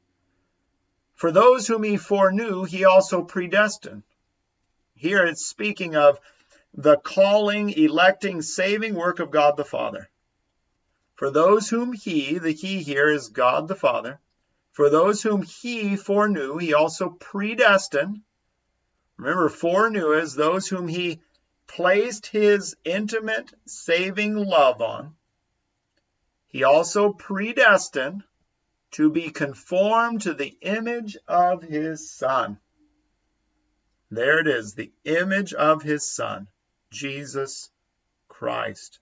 For 1.15 1.31
those 1.31 1.65
whom 1.65 1.83
he 1.83 1.95
foreknew, 1.95 2.65
he 2.65 2.83
also 2.83 3.23
predestined. 3.23 4.03
Here 4.93 5.25
it's 5.25 5.45
speaking 5.45 5.95
of 5.95 6.19
the 6.73 6.97
calling, 6.97 7.69
electing, 7.69 8.41
saving 8.41 8.93
work 8.93 9.21
of 9.21 9.31
God 9.31 9.55
the 9.55 9.63
Father. 9.63 10.09
For 11.15 11.31
those 11.31 11.69
whom 11.69 11.93
he, 11.93 12.39
the 12.39 12.51
he 12.51 12.83
here 12.83 13.09
is 13.09 13.29
God 13.29 13.69
the 13.69 13.75
Father, 13.75 14.19
for 14.73 14.89
those 14.89 15.23
whom 15.23 15.43
he 15.43 15.95
foreknew, 15.95 16.57
he 16.57 16.73
also 16.73 17.09
predestined. 17.09 18.19
Remember, 19.15 19.47
foreknew 19.47 20.11
is 20.11 20.35
those 20.35 20.67
whom 20.67 20.89
he 20.89 21.21
placed 21.69 22.25
his 22.25 22.75
intimate 22.83 23.53
saving 23.65 24.35
love 24.35 24.81
on. 24.81 25.15
He 26.47 26.63
also 26.63 27.13
predestined 27.13 28.23
to 28.91 29.11
be 29.11 29.29
conformed 29.29 30.23
to 30.23 30.33
the 30.33 30.57
image 30.61 31.15
of 31.27 31.61
his 31.61 32.11
Son. 32.11 32.59
There 34.09 34.39
it 34.39 34.47
is, 34.47 34.73
the 34.73 34.91
image 35.05 35.53
of 35.53 35.83
his 35.83 36.03
Son, 36.11 36.47
Jesus 36.91 37.69
Christ, 38.27 38.99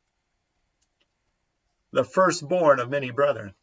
the 1.92 2.04
firstborn 2.04 2.80
of 2.80 2.90
many 2.90 3.12
brethren. 3.12 3.54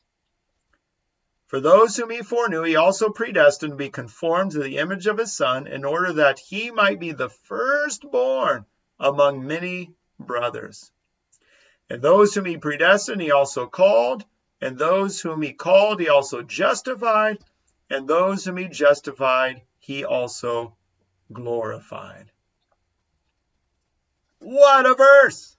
For 1.47 1.61
those 1.61 1.95
whom 1.97 2.09
he 2.09 2.23
foreknew, 2.23 2.63
he 2.63 2.77
also 2.77 3.11
predestined 3.11 3.73
to 3.73 3.77
be 3.77 3.91
conformed 3.91 4.53
to 4.53 4.63
the 4.63 4.79
image 4.79 5.07
of 5.07 5.19
his 5.19 5.37
Son, 5.37 5.67
in 5.67 5.85
order 5.85 6.15
that 6.15 6.39
he 6.39 6.71
might 6.71 6.99
be 6.99 7.13
the 7.13 7.29
firstborn 7.29 8.65
among 9.05 9.47
many 9.47 9.93
brothers. 10.19 10.91
And 11.91 12.01
those 12.01 12.35
whom 12.35 12.47
he 12.47 12.57
predestined, 12.57 13.21
he 13.21 13.31
also 13.31 13.67
called. 13.67 14.25
And 14.63 14.79
those 14.79 15.21
whom 15.21 15.43
he 15.43 15.53
called, 15.53 16.01
he 16.01 16.09
also 16.09 16.41
justified. 16.43 17.39
And 17.91 18.09
those 18.09 18.45
whom 18.45 18.57
he 18.57 18.69
justified, 18.69 19.61
he 19.79 20.07
also 20.07 20.75
glorified. 21.31 22.33
What 24.39 24.87
a 24.87 24.95
verse! 24.95 25.55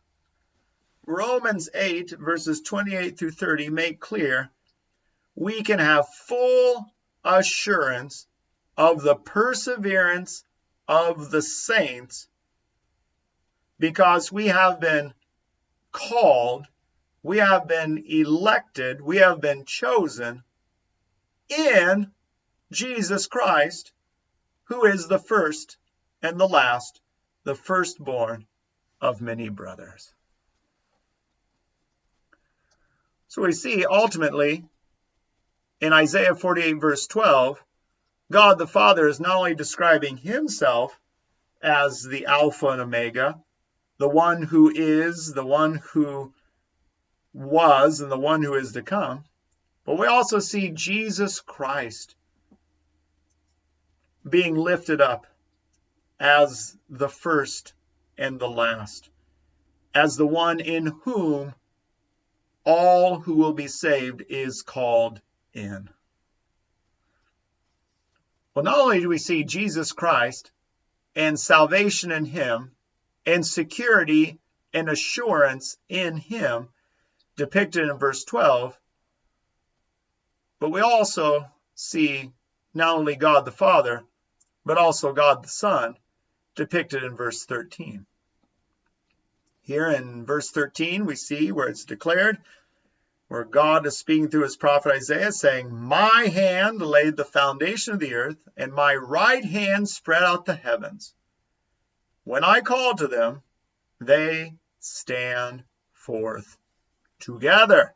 Romans 1.05 1.69
8, 1.71 2.11
verses 2.11 2.61
28 2.61 3.17
through 3.17 3.31
30 3.31 3.69
make 3.69 3.99
clear 3.99 4.49
we 5.35 5.61
can 5.61 5.77
have 5.77 6.09
full 6.09 6.91
assurance 7.23 8.25
of 8.75 9.03
the 9.03 9.15
perseverance 9.15 10.43
of 10.87 11.29
the 11.29 11.43
saints 11.43 12.27
because 13.79 14.31
we 14.31 14.47
have 14.47 14.79
been 14.79 15.13
called, 15.91 16.65
we 17.23 17.37
have 17.37 17.67
been 17.67 18.03
elected, 18.07 19.01
we 19.01 19.17
have 19.17 19.41
been 19.41 19.65
chosen 19.65 20.43
in 21.49 22.11
Jesus 22.71 23.27
Christ, 23.27 23.91
who 24.65 24.85
is 24.85 25.07
the 25.07 25.19
first 25.19 25.77
and 26.21 26.39
the 26.39 26.47
last, 26.47 26.99
the 27.43 27.55
firstborn 27.55 28.45
of 29.01 29.21
many 29.21 29.49
brothers. 29.49 30.11
So 33.27 33.41
we 33.41 33.51
see 33.51 33.85
ultimately 33.85 34.63
in 35.81 35.93
Isaiah 35.93 36.35
48, 36.35 36.73
verse 36.73 37.07
12, 37.07 37.61
God 38.31 38.57
the 38.57 38.67
Father 38.67 39.07
is 39.07 39.19
not 39.19 39.35
only 39.35 39.55
describing 39.55 40.17
himself 40.17 40.97
as 41.61 42.01
the 42.03 42.25
Alpha 42.25 42.67
and 42.67 42.81
Omega, 42.81 43.39
the 43.97 44.09
one 44.09 44.41
who 44.41 44.71
is, 44.73 45.33
the 45.33 45.45
one 45.45 45.75
who 45.91 46.33
was, 47.33 48.01
and 48.01 48.11
the 48.11 48.17
one 48.17 48.41
who 48.41 48.55
is 48.55 48.73
to 48.73 48.81
come, 48.81 49.23
but 49.85 49.97
we 49.97 50.07
also 50.07 50.39
see 50.39 50.71
Jesus 50.71 51.39
Christ 51.39 52.15
being 54.27 54.55
lifted 54.55 55.01
up 55.01 55.27
as 56.19 56.75
the 56.89 57.09
first 57.09 57.73
and 58.17 58.39
the 58.39 58.49
last, 58.49 59.09
as 59.93 60.15
the 60.15 60.25
one 60.25 60.59
in 60.59 60.87
whom 61.03 61.53
all 62.63 63.19
who 63.19 63.35
will 63.35 63.53
be 63.53 63.67
saved 63.67 64.23
is 64.29 64.63
called 64.63 65.21
in. 65.53 65.89
Well, 68.53 68.65
not 68.65 68.79
only 68.79 69.01
do 69.01 69.09
we 69.09 69.17
see 69.17 69.43
Jesus 69.43 69.91
Christ 69.91 70.51
and 71.15 71.39
salvation 71.39 72.11
in 72.11 72.25
Him 72.25 72.71
and 73.25 73.45
security 73.45 74.39
and 74.73 74.89
assurance 74.89 75.77
in 75.89 76.17
Him 76.17 76.69
depicted 77.35 77.89
in 77.89 77.97
verse 77.97 78.23
12, 78.23 78.77
but 80.59 80.71
we 80.71 80.81
also 80.81 81.45
see 81.75 82.31
not 82.73 82.97
only 82.97 83.15
God 83.15 83.45
the 83.45 83.51
Father, 83.51 84.03
but 84.65 84.77
also 84.77 85.13
God 85.13 85.43
the 85.43 85.49
Son 85.49 85.97
depicted 86.55 87.03
in 87.03 87.15
verse 87.15 87.45
13. 87.45 88.05
Here 89.61 89.89
in 89.89 90.25
verse 90.25 90.51
13, 90.51 91.05
we 91.05 91.15
see 91.15 91.51
where 91.51 91.67
it's 91.67 91.85
declared, 91.85 92.37
where 93.27 93.43
God 93.43 93.85
is 93.85 93.97
speaking 93.97 94.29
through 94.29 94.43
his 94.43 94.55
prophet 94.55 94.93
Isaiah, 94.93 95.31
saying, 95.31 95.75
My 95.75 96.29
hand 96.31 96.81
laid 96.81 97.17
the 97.17 97.25
foundation 97.25 97.93
of 97.93 97.99
the 97.99 98.13
earth, 98.13 98.37
and 98.55 98.71
my 98.71 98.95
right 98.95 99.43
hand 99.43 99.89
spread 99.89 100.23
out 100.23 100.45
the 100.45 100.55
heavens. 100.55 101.15
When 102.25 102.43
I 102.43 102.61
call 102.61 102.95
to 102.95 103.07
them, 103.07 103.43
they 104.01 104.55
stand 104.79 105.63
forth 105.93 106.57
together. 107.19 107.93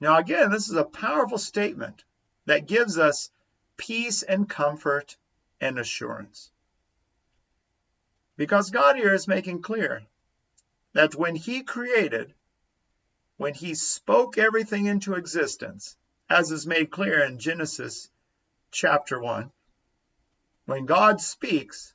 Now, 0.00 0.18
again, 0.18 0.50
this 0.50 0.68
is 0.68 0.74
a 0.74 0.84
powerful 0.84 1.38
statement 1.38 2.04
that 2.46 2.66
gives 2.66 2.98
us 2.98 3.30
peace 3.76 4.24
and 4.24 4.48
comfort 4.48 5.16
and 5.60 5.78
assurance. 5.78 6.50
Because 8.36 8.70
God 8.70 8.96
here 8.96 9.14
is 9.14 9.28
making 9.28 9.62
clear 9.62 10.04
that 10.94 11.14
when 11.14 11.36
He 11.36 11.62
created, 11.62 12.34
when 13.36 13.54
He 13.54 13.74
spoke 13.74 14.38
everything 14.38 14.86
into 14.86 15.14
existence, 15.14 15.96
as 16.28 16.50
is 16.50 16.66
made 16.66 16.90
clear 16.90 17.22
in 17.22 17.38
Genesis 17.38 18.10
chapter 18.72 19.20
1, 19.20 19.52
when 20.66 20.84
God 20.84 21.20
speaks, 21.20 21.94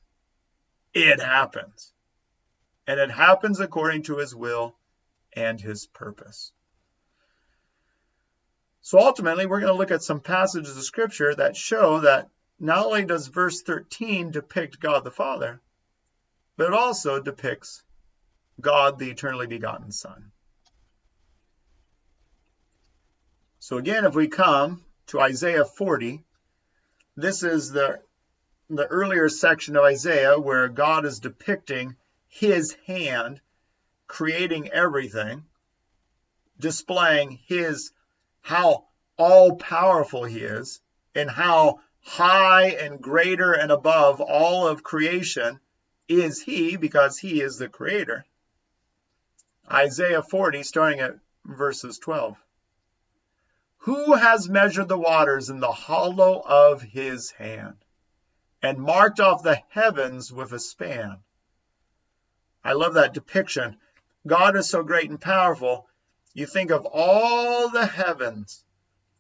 it 0.93 1.19
happens. 1.19 1.91
And 2.85 2.99
it 2.99 3.11
happens 3.11 3.59
according 3.59 4.03
to 4.03 4.17
His 4.17 4.35
will 4.35 4.75
and 5.33 5.59
His 5.59 5.85
purpose. 5.87 6.51
So 8.81 8.99
ultimately, 8.99 9.45
we're 9.45 9.61
going 9.61 9.71
to 9.71 9.77
look 9.77 9.91
at 9.91 10.03
some 10.03 10.19
passages 10.19 10.75
of 10.75 10.83
Scripture 10.83 11.33
that 11.35 11.55
show 11.55 12.01
that 12.01 12.29
not 12.59 12.85
only 12.85 13.05
does 13.05 13.27
verse 13.27 13.61
13 13.61 14.31
depict 14.31 14.79
God 14.79 15.03
the 15.03 15.11
Father, 15.11 15.61
but 16.57 16.67
it 16.67 16.73
also 16.73 17.21
depicts 17.21 17.83
God, 18.61 18.99
the 18.99 19.09
eternally 19.09 19.47
begotten 19.47 19.91
Son. 19.91 20.31
So 23.59 23.77
again, 23.77 24.05
if 24.05 24.13
we 24.13 24.27
come 24.27 24.83
to 25.07 25.21
Isaiah 25.21 25.65
40, 25.65 26.23
this 27.15 27.43
is 27.43 27.71
the, 27.71 28.01
the 28.69 28.87
earlier 28.87 29.29
section 29.29 29.75
of 29.75 29.83
Isaiah 29.83 30.39
where 30.39 30.67
God 30.67 31.05
is 31.05 31.19
depicting 31.19 31.95
his 32.27 32.75
hand 32.87 33.41
creating 34.13 34.69
everything, 34.69 35.43
displaying 36.59 37.39
his 37.47 37.91
how 38.41 38.85
all 39.17 39.55
powerful 39.55 40.23
he 40.23 40.39
is 40.39 40.81
and 41.15 41.29
how 41.29 41.79
high 42.03 42.67
and 42.67 43.01
greater 43.01 43.53
and 43.53 43.71
above 43.71 44.21
all 44.21 44.67
of 44.67 44.83
creation 44.83 45.59
is 46.07 46.41
he 46.41 46.75
because 46.75 47.17
he 47.17 47.41
is 47.41 47.57
the 47.57 47.67
creator. 47.67 48.23
Isaiah 49.71 50.21
40, 50.21 50.61
starting 50.61 50.99
at 50.99 51.17
verses 51.45 51.97
12. 51.97 52.37
Who 53.77 54.13
has 54.13 54.47
measured 54.47 54.89
the 54.89 54.97
waters 54.97 55.49
in 55.49 55.59
the 55.59 55.71
hollow 55.71 56.39
of 56.39 56.81
his 56.83 57.31
hand 57.31 57.82
and 58.63 58.79
marked 58.79 59.19
off 59.19 59.43
the 59.43 59.61
heavens 59.69 60.31
with 60.31 60.53
a 60.53 60.59
span? 60.59 61.17
I 62.63 62.73
love 62.73 62.93
that 62.93 63.13
depiction. 63.13 63.77
God 64.25 64.55
is 64.55 64.69
so 64.69 64.83
great 64.83 65.09
and 65.09 65.19
powerful. 65.19 65.87
You 66.33 66.45
think 66.45 66.71
of 66.71 66.85
all 66.85 67.69
the 67.69 67.85
heavens, 67.85 68.63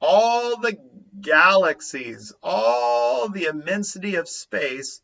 all 0.01 0.57
the 0.57 0.77
galaxies, 1.19 2.33
all 2.41 3.29
the 3.29 3.45
immensity 3.45 4.15
of 4.15 4.29
space, 4.29 5.01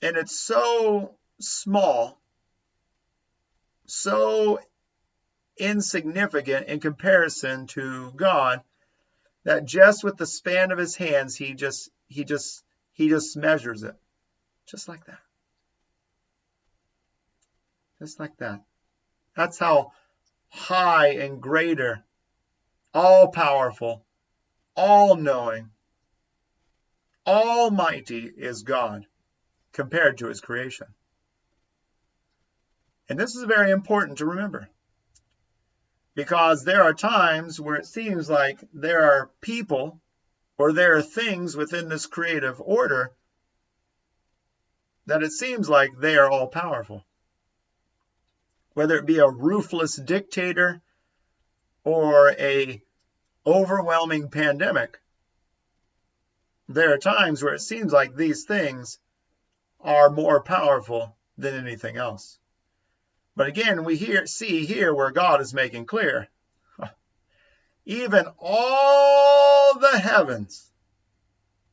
and 0.00 0.16
it's 0.16 0.38
so 0.38 1.14
small, 1.40 2.18
so 3.86 4.58
insignificant 5.56 6.66
in 6.66 6.80
comparison 6.80 7.66
to 7.68 8.12
God 8.12 8.62
that 9.44 9.66
just 9.66 10.02
with 10.02 10.16
the 10.16 10.26
span 10.26 10.72
of 10.72 10.78
his 10.78 10.96
hands 10.96 11.36
he 11.36 11.54
just 11.54 11.90
he 12.08 12.24
just 12.24 12.63
he 12.94 13.08
just 13.08 13.36
measures 13.36 13.82
it. 13.82 13.94
Just 14.66 14.88
like 14.88 15.04
that. 15.06 15.18
Just 17.98 18.18
like 18.18 18.36
that. 18.38 18.60
That's 19.36 19.58
how 19.58 19.92
high 20.48 21.08
and 21.08 21.40
greater 21.40 22.04
all 22.94 23.28
powerful 23.28 24.06
all 24.76 25.16
knowing 25.16 25.70
almighty 27.26 28.30
is 28.36 28.62
God 28.62 29.06
compared 29.72 30.18
to 30.18 30.28
his 30.28 30.40
creation. 30.40 30.86
And 33.08 33.18
this 33.18 33.34
is 33.34 33.44
very 33.44 33.70
important 33.70 34.18
to 34.18 34.26
remember 34.26 34.68
because 36.14 36.64
there 36.64 36.82
are 36.82 36.94
times 36.94 37.60
where 37.60 37.76
it 37.76 37.86
seems 37.86 38.30
like 38.30 38.60
there 38.72 39.02
are 39.02 39.30
people 39.40 40.00
or 40.56 40.72
there 40.72 40.96
are 40.96 41.02
things 41.02 41.56
within 41.56 41.88
this 41.88 42.06
creative 42.06 42.60
order 42.60 43.12
that 45.06 45.22
it 45.22 45.32
seems 45.32 45.68
like 45.68 45.90
they 45.98 46.16
are 46.16 46.30
all 46.30 46.48
powerful. 46.48 47.04
Whether 48.72 48.96
it 48.96 49.06
be 49.06 49.18
a 49.18 49.28
ruthless 49.28 49.96
dictator 49.96 50.80
or 51.84 52.30
a 52.30 52.82
overwhelming 53.46 54.30
pandemic, 54.30 54.98
there 56.68 56.94
are 56.94 56.98
times 56.98 57.42
where 57.42 57.54
it 57.54 57.60
seems 57.60 57.92
like 57.92 58.14
these 58.14 58.44
things 58.44 58.98
are 59.80 60.08
more 60.08 60.42
powerful 60.42 61.16
than 61.36 61.54
anything 61.54 61.96
else. 61.96 62.38
But 63.36 63.48
again, 63.48 63.84
we 63.84 63.96
hear, 63.96 64.26
see 64.26 64.64
here 64.64 64.94
where 64.94 65.10
God 65.10 65.40
is 65.40 65.52
making 65.52 65.86
clear 65.86 66.28
even 67.84 68.26
all 68.38 69.78
the 69.78 69.98
heavens 69.98 70.70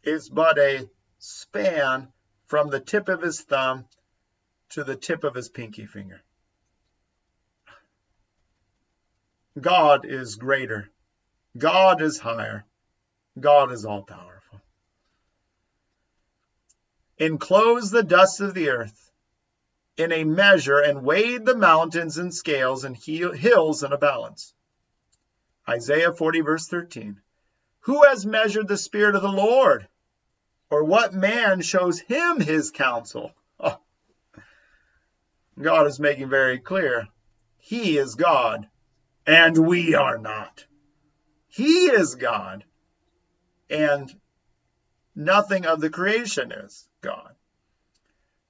is 0.03 0.29
but 0.29 0.57
a 0.57 0.89
span 1.19 2.07
from 2.47 2.69
the 2.69 2.79
tip 2.79 3.07
of 3.07 3.21
his 3.21 3.41
thumb 3.41 3.85
to 4.69 4.83
the 4.83 4.95
tip 4.95 5.23
of 5.23 5.35
his 5.35 5.49
pinky 5.49 5.85
finger. 5.85 6.21
God 9.59 10.05
is 10.05 10.35
greater. 10.35 10.89
God 11.57 12.01
is 12.01 12.19
higher. 12.19 12.65
God 13.39 13.71
is 13.71 13.85
all 13.85 14.03
powerful 14.03 14.61
Enclose 17.21 17.91
the 17.91 18.01
dust 18.01 18.41
of 18.41 18.55
the 18.55 18.69
earth 18.69 19.11
in 19.95 20.11
a 20.11 20.23
measure 20.23 20.79
and 20.79 21.03
weighed 21.03 21.45
the 21.45 21.55
mountains 21.55 22.17
in 22.17 22.31
scales 22.31 22.83
and 22.83 22.97
hills 22.97 23.83
in 23.83 23.93
a 23.93 23.97
balance. 23.97 24.55
Isaiah 25.71 26.11
40, 26.11 26.41
verse 26.41 26.67
13. 26.67 27.21
Who 27.81 28.03
has 28.03 28.25
measured 28.25 28.67
the 28.67 28.77
Spirit 28.77 29.15
of 29.15 29.21
the 29.21 29.31
Lord? 29.31 29.87
Or 30.69 30.83
what 30.83 31.13
man 31.13 31.61
shows 31.61 31.99
him 32.01 32.41
his 32.41 32.71
counsel? 32.71 33.31
Oh. 33.57 33.79
God 35.59 35.87
is 35.87 35.99
making 35.99 36.29
very 36.29 36.59
clear 36.59 37.07
He 37.57 37.97
is 37.97 38.15
God, 38.15 38.67
and 39.25 39.57
we 39.57 39.95
are 39.95 40.17
not. 40.17 40.65
He 41.47 41.85
is 41.85 42.15
God, 42.15 42.65
and 43.69 44.13
nothing 45.15 45.65
of 45.65 45.79
the 45.79 45.89
creation 45.89 46.51
is 46.51 46.89
God. 46.99 47.33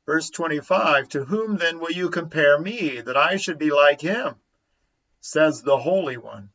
Verse 0.08 0.32
25 0.32 1.10
To 1.10 1.26
whom 1.26 1.58
then 1.58 1.80
will 1.80 1.92
you 1.92 2.10
compare 2.10 2.60
me, 2.60 3.02
that 3.02 3.18
I 3.18 3.36
should 3.36 3.60
be 3.60 3.70
like 3.70 4.02
him? 4.02 4.36
says 5.20 5.62
the 5.62 5.78
Holy 5.78 6.18
One. 6.18 6.50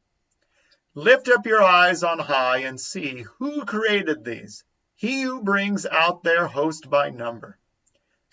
Lift 0.99 1.29
up 1.29 1.45
your 1.45 1.63
eyes 1.63 2.03
on 2.03 2.19
high 2.19 2.61
and 2.61 2.81
see 2.81 3.27
who 3.39 3.67
created 3.67 4.25
these, 4.25 4.65
he 4.95 5.21
who 5.21 5.43
brings 5.43 5.85
out 5.85 6.23
their 6.23 6.47
host 6.47 6.89
by 6.89 7.11
number, 7.11 7.59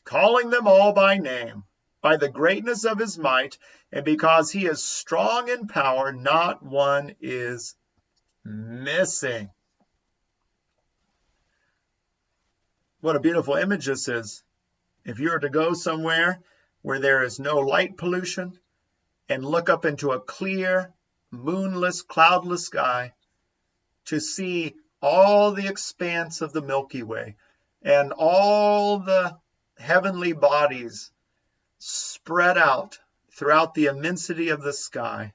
calling 0.06 0.50
them 0.50 0.66
all 0.66 0.94
by 0.94 1.18
name, 1.18 1.66
by 2.02 2.16
the 2.16 2.30
greatness 2.30 2.86
of 2.86 3.00
his 3.00 3.18
might, 3.18 3.58
and 3.92 4.06
because 4.06 4.50
he 4.50 4.66
is 4.66 4.82
strong 4.82 5.50
in 5.50 5.68
power, 5.68 6.14
not 6.14 6.64
one 6.64 7.18
is 7.20 7.76
missing. 8.46 9.50
What 13.02 13.18
a 13.18 13.20
beautiful 13.20 13.56
image 13.56 13.88
this 13.88 14.08
is. 14.08 14.42
If 15.04 15.20
you 15.20 15.32
were 15.32 15.40
to 15.40 15.50
go 15.50 15.74
somewhere 15.74 16.42
where 16.82 17.00
there 17.00 17.24
is 17.24 17.42
no 17.42 17.58
light 17.58 17.98
pollution 17.98 18.58
and 19.28 19.44
look 19.44 19.68
up 19.68 19.84
into 19.84 20.14
a 20.14 20.22
clear, 20.22 20.94
moonless, 21.34 22.04
cloudless 22.04 22.66
sky 22.66 23.14
to 24.06 24.20
see 24.20 24.76
all 25.02 25.52
the 25.52 25.68
expanse 25.68 26.42
of 26.42 26.54
the 26.54 26.62
Milky 26.62 27.04
Way 27.04 27.36
and 27.82 28.14
all 28.16 29.00
the 29.00 29.38
heavenly 29.78 30.34
bodies 30.34 31.12
spread 31.80 32.58
out 32.58 33.00
throughout 33.32 33.74
the 33.74 33.88
immensity 33.88 34.50
of 34.50 34.62
the 34.62 34.72
sky. 34.72 35.34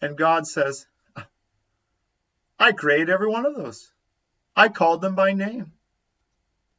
And 0.00 0.16
God 0.16 0.46
says, 0.46 0.86
I 2.58 2.72
created 2.72 3.10
every 3.10 3.28
one 3.28 3.44
of 3.44 3.56
those. 3.56 3.90
I 4.54 4.68
called 4.68 5.00
them 5.00 5.14
by 5.14 5.32
name. 5.32 5.72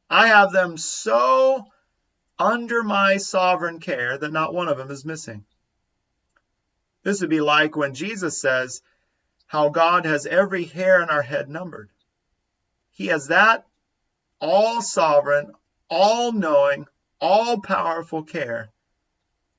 I 0.08 0.28
have 0.28 0.52
them 0.52 0.76
so 0.76 1.66
under 2.38 2.82
my 2.82 3.18
sovereign 3.18 3.80
care 3.80 4.16
that 4.16 4.32
not 4.32 4.54
one 4.54 4.68
of 4.68 4.78
them 4.78 4.90
is 4.90 5.04
missing. 5.04 5.44
This 7.04 7.20
would 7.20 7.30
be 7.30 7.40
like 7.40 7.76
when 7.76 7.94
Jesus 7.94 8.40
says 8.40 8.82
how 9.46 9.68
God 9.68 10.04
has 10.04 10.26
every 10.26 10.64
hair 10.64 11.00
in 11.02 11.10
our 11.10 11.22
head 11.22 11.48
numbered. 11.48 11.90
He 12.90 13.06
has 13.06 13.28
that 13.28 13.66
all 14.40 14.82
sovereign, 14.82 15.52
all 15.88 16.32
knowing, 16.32 16.86
all 17.20 17.60
powerful 17.60 18.24
care 18.24 18.70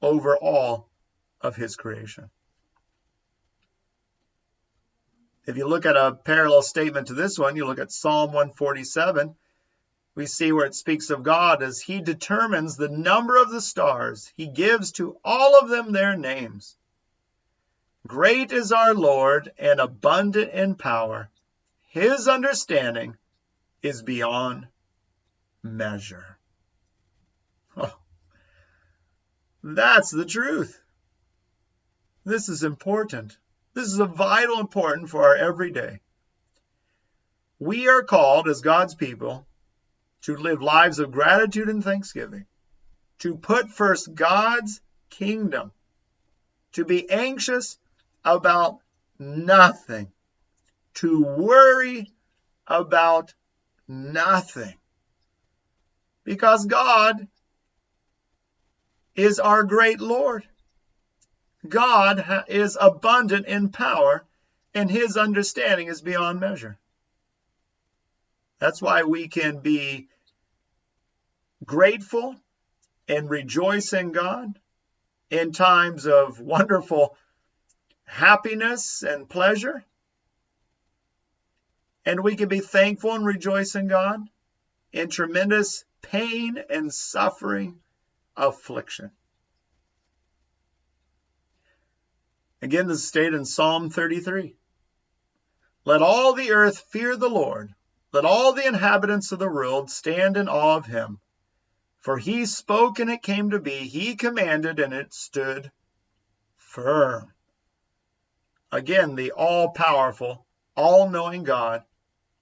over 0.01 0.35
all 0.35 0.89
of 1.39 1.55
his 1.55 1.77
creation. 1.77 2.29
If 5.45 5.55
you 5.55 5.67
look 5.67 5.85
at 5.85 5.95
a 5.95 6.11
parallel 6.11 6.63
statement 6.63 7.07
to 7.07 7.13
this 7.13 7.39
one, 7.39 7.55
you 7.55 7.65
look 7.65 7.79
at 7.79 7.91
Psalm 7.91 8.33
147 8.33 9.35
we 10.15 10.25
see 10.25 10.53
where 10.53 10.65
it 10.65 10.73
speaks 10.73 11.09
of 11.09 11.23
God 11.23 11.61
as 11.61 11.81
He 11.81 11.99
determines 12.01 12.77
the 12.77 12.87
number 12.87 13.35
of 13.35 13.51
the 13.51 13.61
stars, 13.61 14.31
He 14.37 14.47
gives 14.47 14.93
to 14.93 15.17
all 15.23 15.59
of 15.59 15.69
them 15.69 15.91
their 15.91 16.15
names. 16.15 16.77
Great 18.07 18.51
is 18.51 18.71
our 18.71 18.93
Lord 18.93 19.51
and 19.57 19.79
abundant 19.79 20.51
in 20.51 20.75
power. 20.75 21.29
His 21.87 22.27
understanding 22.27 23.17
is 23.81 24.03
beyond 24.03 24.67
measure. 25.63 26.37
Oh, 27.75 27.97
that's 29.63 30.11
the 30.11 30.25
truth. 30.25 30.79
This 32.25 32.47
is 32.47 32.63
important. 32.63 33.37
This 33.73 33.87
is 33.87 33.99
a 33.99 34.05
vital 34.05 34.59
important 34.59 35.09
for 35.09 35.23
our 35.23 35.35
everyday. 35.35 35.99
We 37.57 37.87
are 37.87 38.03
called 38.03 38.47
as 38.47 38.61
God's 38.61 38.93
people 38.93 39.47
to 40.23 40.35
live 40.35 40.61
lives 40.61 40.99
of 40.99 41.11
gratitude 41.11 41.69
and 41.69 41.83
thanksgiving, 41.83 42.45
to 43.19 43.35
put 43.35 43.69
first 43.69 44.13
God's 44.13 44.81
kingdom, 45.09 45.71
to 46.73 46.85
be 46.85 47.09
anxious 47.09 47.79
about 48.25 48.79
nothing, 49.19 50.11
to 50.95 51.23
worry 51.23 52.11
about 52.67 53.33
nothing. 53.87 54.73
Because 56.23 56.65
God 56.65 57.27
is 59.15 59.39
our 59.39 59.63
great 59.63 60.01
Lord. 60.01 60.43
God 61.67 62.45
is 62.47 62.77
abundant 62.79 63.47
in 63.47 63.69
power, 63.69 64.25
and 64.73 64.89
his 64.89 65.15
understanding 65.17 65.87
is 65.87 66.01
beyond 66.01 66.39
measure. 66.39 66.77
That's 68.59 68.81
why 68.81 69.03
we 69.03 69.27
can 69.27 69.59
be 69.59 70.07
grateful 71.63 72.35
and 73.07 73.29
rejoice 73.29 73.93
in 73.93 74.11
God 74.11 74.59
in 75.29 75.51
times 75.51 76.05
of 76.07 76.39
wonderful 76.39 77.17
happiness 78.05 79.03
and 79.03 79.29
pleasure. 79.29 79.83
And 82.05 82.23
we 82.23 82.35
can 82.35 82.47
be 82.47 82.59
thankful 82.59 83.13
and 83.13 83.25
rejoice 83.25 83.75
in 83.75 83.87
God 83.87 84.21
in 84.93 85.09
tremendous 85.09 85.83
pain 86.01 86.63
and 86.69 86.93
suffering, 86.93 87.79
affliction. 88.37 89.11
Again, 92.61 92.87
this 92.87 92.99
is 92.99 93.07
stated 93.07 93.33
in 93.33 93.45
Psalm 93.45 93.89
33. 93.89 94.55
Let 95.83 96.01
all 96.01 96.33
the 96.33 96.51
earth 96.51 96.79
fear 96.89 97.15
the 97.15 97.29
Lord. 97.29 97.73
Let 98.11 98.25
all 98.25 98.53
the 98.53 98.65
inhabitants 98.65 99.31
of 99.31 99.39
the 99.39 99.49
world 99.49 99.91
stand 99.91 100.37
in 100.37 100.47
awe 100.47 100.77
of 100.77 100.85
him. 100.85 101.19
For 101.99 102.17
he 102.17 102.45
spoke 102.45 102.99
and 102.99 103.09
it 103.09 103.21
came 103.21 103.49
to 103.49 103.59
be, 103.59 103.87
he 103.87 104.15
commanded 104.15 104.79
and 104.79 104.93
it 104.93 105.13
stood 105.13 105.71
firm. 106.55 107.34
Again, 108.75 109.15
the 109.15 109.31
all 109.31 109.69
powerful, 109.69 110.45
all 110.75 111.09
knowing 111.09 111.45
God, 111.45 111.85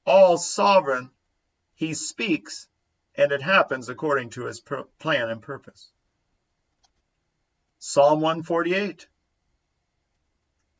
all 0.04 0.40
sovereign, 0.40 1.12
he 1.76 1.94
speaks 1.94 2.68
and 3.14 3.32
it 3.32 3.44
happens 3.44 3.88
according 3.88 4.32
to 4.32 4.46
his 4.46 4.60
plan 4.60 5.30
and 5.30 5.44
purpose. 5.44 5.92
Psalm 7.78 8.20
148 8.22 9.08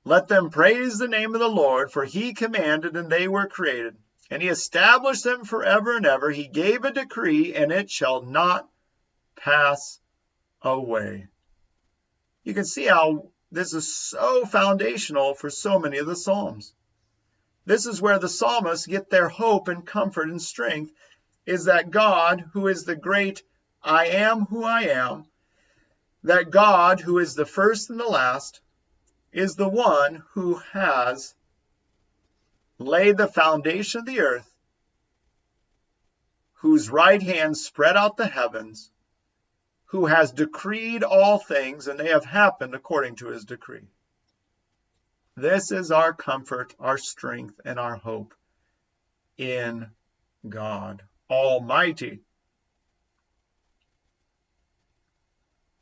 Let 0.04 0.28
them 0.28 0.50
praise 0.50 0.98
the 0.98 1.08
name 1.08 1.36
of 1.36 1.40
the 1.40 1.48
Lord, 1.48 1.92
for 1.92 2.04
he 2.04 2.34
commanded 2.34 2.98
and 2.98 3.12
they 3.12 3.28
were 3.28 3.46
created, 3.46 3.96
and 4.32 4.42
he 4.42 4.48
established 4.48 5.24
them 5.24 5.46
forever 5.46 5.96
and 5.96 6.08
ever. 6.08 6.32
He 6.32 6.48
gave 6.48 6.84
a 6.84 6.92
decree, 6.92 7.54
and 7.54 7.72
it 7.72 7.92
shall 7.92 8.24
not 8.24 8.68
pass 9.36 10.00
away. 10.64 11.28
You 12.44 12.56
can 12.56 12.66
see 12.66 12.86
how 12.86 13.33
this 13.54 13.76
is 13.76 13.96
so 13.96 14.46
foundational 14.46 15.36
for 15.36 15.52
so 15.52 15.78
many 15.78 16.00
of 16.00 16.08
the 16.08 16.16
Psalms. 16.16 16.74
This 17.66 17.86
is 17.86 18.02
where 18.02 18.18
the 18.18 18.28
psalmists 18.28 18.88
get 18.88 19.12
their 19.12 19.30
hope 19.30 19.68
and 19.68 19.86
comfort 19.86 20.28
and 20.28 20.42
strength 20.42 20.92
is 21.46 21.66
that 21.66 21.92
God, 21.92 22.44
who 22.54 22.68
is 22.68 22.84
the 22.84 22.96
great 22.96 23.44
I 23.84 24.08
am 24.08 24.46
who 24.46 24.64
I 24.64 24.84
am, 24.84 25.26
that 26.24 26.50
God, 26.50 27.00
who 27.00 27.20
is 27.20 27.36
the 27.36 27.46
first 27.46 27.92
and 27.92 28.00
the 28.00 28.08
last, 28.08 28.60
is 29.32 29.56
the 29.56 29.70
one 29.70 30.24
who 30.32 30.56
has 30.72 31.36
laid 32.80 33.18
the 33.18 33.28
foundation 33.28 34.00
of 34.00 34.06
the 34.08 34.22
earth, 34.22 34.52
whose 36.54 36.90
right 36.90 37.22
hand 37.22 37.56
spread 37.56 37.98
out 37.98 38.18
the 38.18 38.28
heavens, 38.28 38.90
who 39.94 40.08
has 40.08 40.32
decreed 40.32 41.04
all 41.04 41.38
things, 41.38 41.88
and 41.88 42.00
they 42.00 42.08
have 42.08 42.26
happened 42.26 42.74
according 42.74 43.16
to 43.16 43.28
his 43.28 43.46
decree. 43.46 43.88
This 45.36 45.72
is 45.72 45.92
our 45.92 46.14
comfort, 46.14 46.74
our 46.80 46.98
strength, 46.98 47.62
and 47.64 47.78
our 47.78 47.96
hope 47.98 48.34
in 49.38 49.86
God 50.50 51.04
Almighty. 51.30 52.22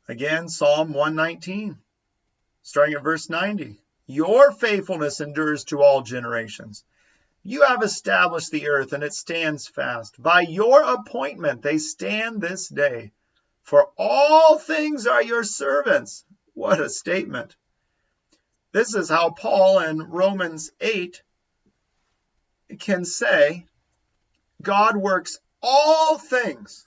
Again, 0.06 0.50
Psalm 0.50 0.92
119, 0.92 1.78
starting 2.60 2.94
at 2.94 3.02
verse 3.02 3.30
90. 3.30 3.80
Your 4.06 4.52
faithfulness 4.52 5.22
endures 5.22 5.64
to 5.64 5.80
all 5.80 6.02
generations. 6.02 6.84
You 7.42 7.62
have 7.62 7.82
established 7.82 8.50
the 8.50 8.68
earth, 8.68 8.92
and 8.92 9.02
it 9.02 9.14
stands 9.14 9.66
fast. 9.66 10.22
By 10.22 10.42
your 10.42 10.82
appointment, 10.82 11.62
they 11.62 11.78
stand 11.78 12.42
this 12.42 12.68
day. 12.68 13.12
For 13.62 13.88
all 13.96 14.58
things 14.58 15.06
are 15.06 15.22
your 15.22 15.44
servants. 15.44 16.24
What 16.54 16.80
a 16.80 16.88
statement. 16.88 17.56
This 18.72 18.94
is 18.94 19.08
how 19.08 19.30
Paul 19.30 19.80
in 19.80 19.98
Romans 19.98 20.70
8 20.80 21.22
can 22.80 23.04
say, 23.04 23.66
God 24.62 24.96
works 24.96 25.38
all 25.62 26.18
things 26.18 26.86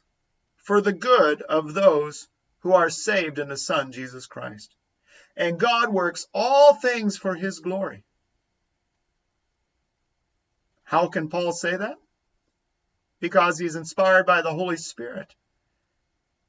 for 0.58 0.82
the 0.82 0.94
good 0.94 1.42
of 1.42 1.74
those 1.74 2.28
who 2.60 2.74
are 2.74 2.90
saved 2.90 3.40
in 3.40 3.50
the 3.50 3.58
Son, 3.58 3.92
Jesus 3.92 4.26
Christ. 4.26 4.76
and 5.38 5.60
God 5.60 5.90
works 5.90 6.28
all 6.34 6.74
things 6.76 7.18
for 7.18 7.36
his 7.36 7.60
glory. 7.60 8.04
How 10.84 11.08
can 11.08 11.30
Paul 11.30 11.52
say 11.52 11.76
that? 11.76 11.98
Because 13.20 13.58
he's 13.58 13.76
inspired 13.76 14.26
by 14.26 14.42
the 14.42 14.54
Holy 14.54 14.78
Spirit. 14.78 15.34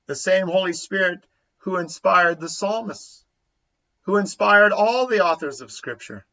The 0.07 0.15
same 0.15 0.47
Holy 0.49 0.73
Spirit 0.73 1.27
who 1.59 1.79
inspired 1.79 2.41
the 2.41 2.49
psalmists, 2.49 3.25
who 4.03 4.17
inspired 4.17 4.73
all 4.73 5.07
the 5.07 5.25
authors 5.25 5.61
of 5.61 5.73
Scripture, 5.73 6.25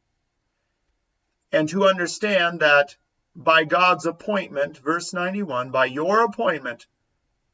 and 1.52 1.68
to 1.70 1.86
understand 1.86 2.60
that 2.60 2.96
by 3.36 3.64
God's 3.64 4.06
appointment, 4.06 4.78
verse 4.78 5.14
91, 5.14 5.72
by 5.72 5.86
your 5.86 6.24
appointment, 6.24 6.86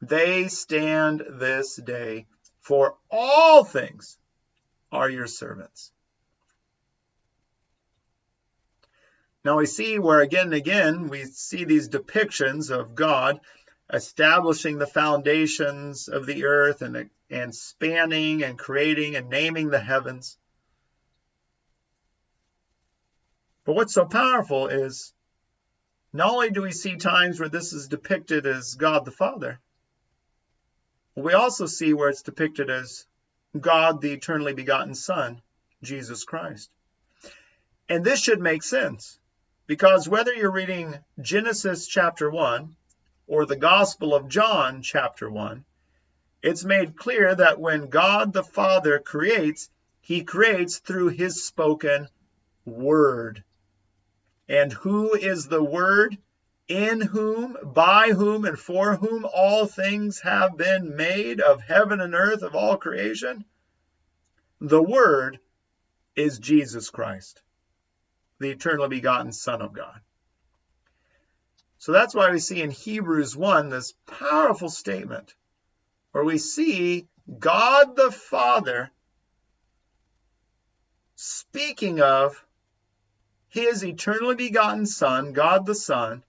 they 0.02 0.48
stand 0.48 1.24
this 1.28 1.76
day, 1.76 2.26
for 2.60 2.96
all 3.10 3.64
things 3.64 4.18
are 4.92 5.08
your 5.08 5.26
servants. 5.26 5.92
Now 9.42 9.56
we 9.56 9.66
see 9.66 9.98
where 9.98 10.20
again 10.20 10.46
and 10.46 10.54
again 10.54 11.08
we 11.08 11.24
see 11.24 11.64
these 11.64 11.88
depictions 11.88 12.70
of 12.70 12.94
God 12.94 13.40
establishing 13.92 14.78
the 14.78 14.86
foundations 14.86 16.08
of 16.08 16.26
the 16.26 16.44
earth 16.44 16.82
and, 16.82 17.10
and 17.28 17.54
spanning 17.54 18.42
and 18.42 18.58
creating 18.58 19.16
and 19.16 19.28
naming 19.28 19.70
the 19.70 19.80
heavens. 19.80 20.38
But 23.64 23.74
what's 23.74 23.94
so 23.94 24.04
powerful 24.04 24.68
is 24.68 25.12
not 26.12 26.30
only 26.30 26.50
do 26.50 26.62
we 26.62 26.72
see 26.72 26.96
times 26.96 27.38
where 27.38 27.48
this 27.48 27.72
is 27.72 27.88
depicted 27.88 28.46
as 28.46 28.74
God 28.74 29.04
the 29.04 29.12
Father, 29.12 29.60
we 31.14 31.34
also 31.34 31.66
see 31.66 31.92
where 31.92 32.08
it's 32.08 32.22
depicted 32.22 32.70
as 32.70 33.06
God 33.58 34.00
the 34.00 34.12
eternally 34.12 34.54
begotten 34.54 34.94
Son, 34.94 35.42
Jesus 35.82 36.24
Christ. 36.24 36.70
And 37.88 38.04
this 38.04 38.22
should 38.22 38.40
make 38.40 38.62
sense 38.62 39.18
because 39.66 40.08
whether 40.08 40.32
you're 40.32 40.52
reading 40.52 40.98
Genesis 41.20 41.86
chapter 41.86 42.30
1 42.30 42.76
or 43.30 43.46
the 43.46 43.54
Gospel 43.54 44.12
of 44.12 44.28
John 44.28 44.82
chapter 44.82 45.30
1, 45.30 45.64
it's 46.42 46.64
made 46.64 46.96
clear 46.96 47.32
that 47.32 47.60
when 47.60 47.88
God 47.88 48.32
the 48.32 48.42
Father 48.42 48.98
creates, 48.98 49.70
he 50.00 50.24
creates 50.24 50.78
through 50.78 51.10
his 51.10 51.46
spoken 51.46 52.08
word. 52.64 53.44
And 54.48 54.72
who 54.72 55.14
is 55.14 55.46
the 55.46 55.62
Word? 55.62 56.18
In 56.66 57.00
whom, 57.00 57.56
by 57.62 58.08
whom, 58.08 58.44
and 58.44 58.58
for 58.58 58.96
whom 58.96 59.24
all 59.24 59.64
things 59.64 60.18
have 60.22 60.56
been 60.56 60.96
made 60.96 61.40
of 61.40 61.62
heaven 61.62 62.00
and 62.00 62.16
earth, 62.16 62.42
of 62.42 62.56
all 62.56 62.78
creation? 62.78 63.44
The 64.60 64.82
Word 64.82 65.38
is 66.16 66.40
Jesus 66.40 66.90
Christ, 66.90 67.42
the 68.40 68.50
eternally 68.50 68.88
begotten 68.88 69.30
Son 69.30 69.62
of 69.62 69.72
God. 69.72 70.00
So 71.80 71.92
that's 71.92 72.14
why 72.14 72.30
we 72.30 72.40
see 72.40 72.60
in 72.60 72.70
Hebrews 72.70 73.34
1 73.34 73.70
this 73.70 73.94
powerful 74.06 74.68
statement 74.68 75.34
where 76.12 76.22
we 76.22 76.36
see 76.36 77.08
God 77.38 77.96
the 77.96 78.10
Father 78.10 78.90
speaking 81.14 82.02
of 82.02 82.44
his 83.48 83.82
eternally 83.82 84.34
begotten 84.34 84.84
Son, 84.84 85.32
God 85.32 85.64
the 85.64 85.74
Son, 85.74 86.22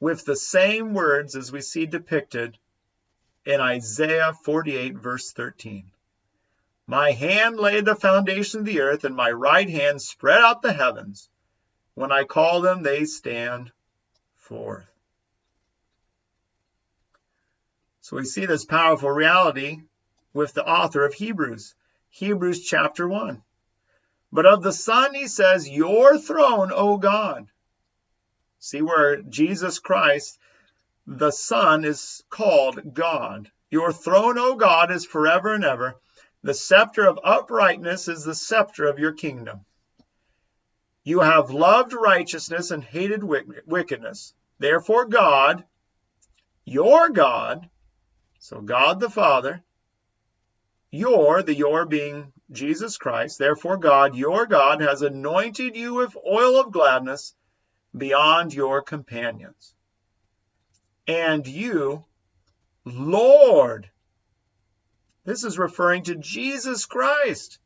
with 0.00 0.24
the 0.24 0.34
same 0.34 0.94
words 0.94 1.36
as 1.36 1.52
we 1.52 1.60
see 1.60 1.84
depicted 1.84 2.56
in 3.44 3.60
Isaiah 3.60 4.32
48, 4.32 4.94
verse 4.94 5.30
13. 5.32 5.90
My 6.86 7.10
hand 7.10 7.58
laid 7.58 7.84
the 7.84 7.94
foundation 7.94 8.60
of 8.60 8.66
the 8.66 8.80
earth, 8.80 9.04
and 9.04 9.14
my 9.14 9.30
right 9.30 9.68
hand 9.68 10.00
spread 10.00 10.40
out 10.40 10.62
the 10.62 10.72
heavens. 10.72 11.28
When 11.92 12.10
I 12.10 12.24
call 12.24 12.62
them, 12.62 12.82
they 12.82 13.04
stand 13.04 13.70
forth. 14.44 14.84
So 18.02 18.16
we 18.16 18.24
see 18.24 18.44
this 18.44 18.66
powerful 18.66 19.10
reality 19.10 19.80
with 20.34 20.52
the 20.52 20.66
author 20.66 21.06
of 21.06 21.14
Hebrews, 21.14 21.74
Hebrews 22.10 22.62
chapter 22.62 23.08
1. 23.08 23.42
But 24.30 24.46
of 24.46 24.62
the 24.62 24.72
Son, 24.72 25.14
he 25.14 25.26
says, 25.28 25.68
Your 25.68 26.18
throne, 26.18 26.70
O 26.74 26.98
God. 26.98 27.46
See 28.58 28.82
where 28.82 29.22
Jesus 29.22 29.78
Christ, 29.78 30.38
the 31.06 31.30
Son, 31.30 31.84
is 31.84 32.22
called 32.28 32.92
God. 32.92 33.50
Your 33.70 33.92
throne, 33.92 34.38
O 34.38 34.56
God, 34.56 34.90
is 34.90 35.06
forever 35.06 35.54
and 35.54 35.64
ever. 35.64 35.96
The 36.42 36.54
scepter 36.54 37.08
of 37.08 37.18
uprightness 37.24 38.08
is 38.08 38.24
the 38.24 38.34
scepter 38.34 38.84
of 38.84 38.98
your 38.98 39.12
kingdom. 39.12 39.64
You 41.04 41.20
have 41.20 41.50
loved 41.50 41.92
righteousness 41.92 42.70
and 42.70 42.82
hated 42.82 43.22
wickedness. 43.22 44.34
Therefore, 44.58 45.04
God, 45.04 45.64
your 46.64 47.10
God, 47.10 47.68
so 48.38 48.62
God 48.62 49.00
the 49.00 49.10
Father, 49.10 49.62
your, 50.90 51.42
the 51.42 51.54
your 51.54 51.84
being 51.84 52.32
Jesus 52.50 52.96
Christ, 52.96 53.38
therefore 53.38 53.76
God, 53.76 54.16
your 54.16 54.46
God, 54.46 54.80
has 54.80 55.02
anointed 55.02 55.76
you 55.76 55.94
with 55.94 56.16
oil 56.26 56.60
of 56.60 56.72
gladness 56.72 57.34
beyond 57.96 58.54
your 58.54 58.80
companions. 58.80 59.74
And 61.06 61.46
you, 61.46 62.04
Lord, 62.84 63.90
this 65.24 65.44
is 65.44 65.58
referring 65.58 66.04
to 66.04 66.14
Jesus 66.14 66.86
Christ. 66.86 67.58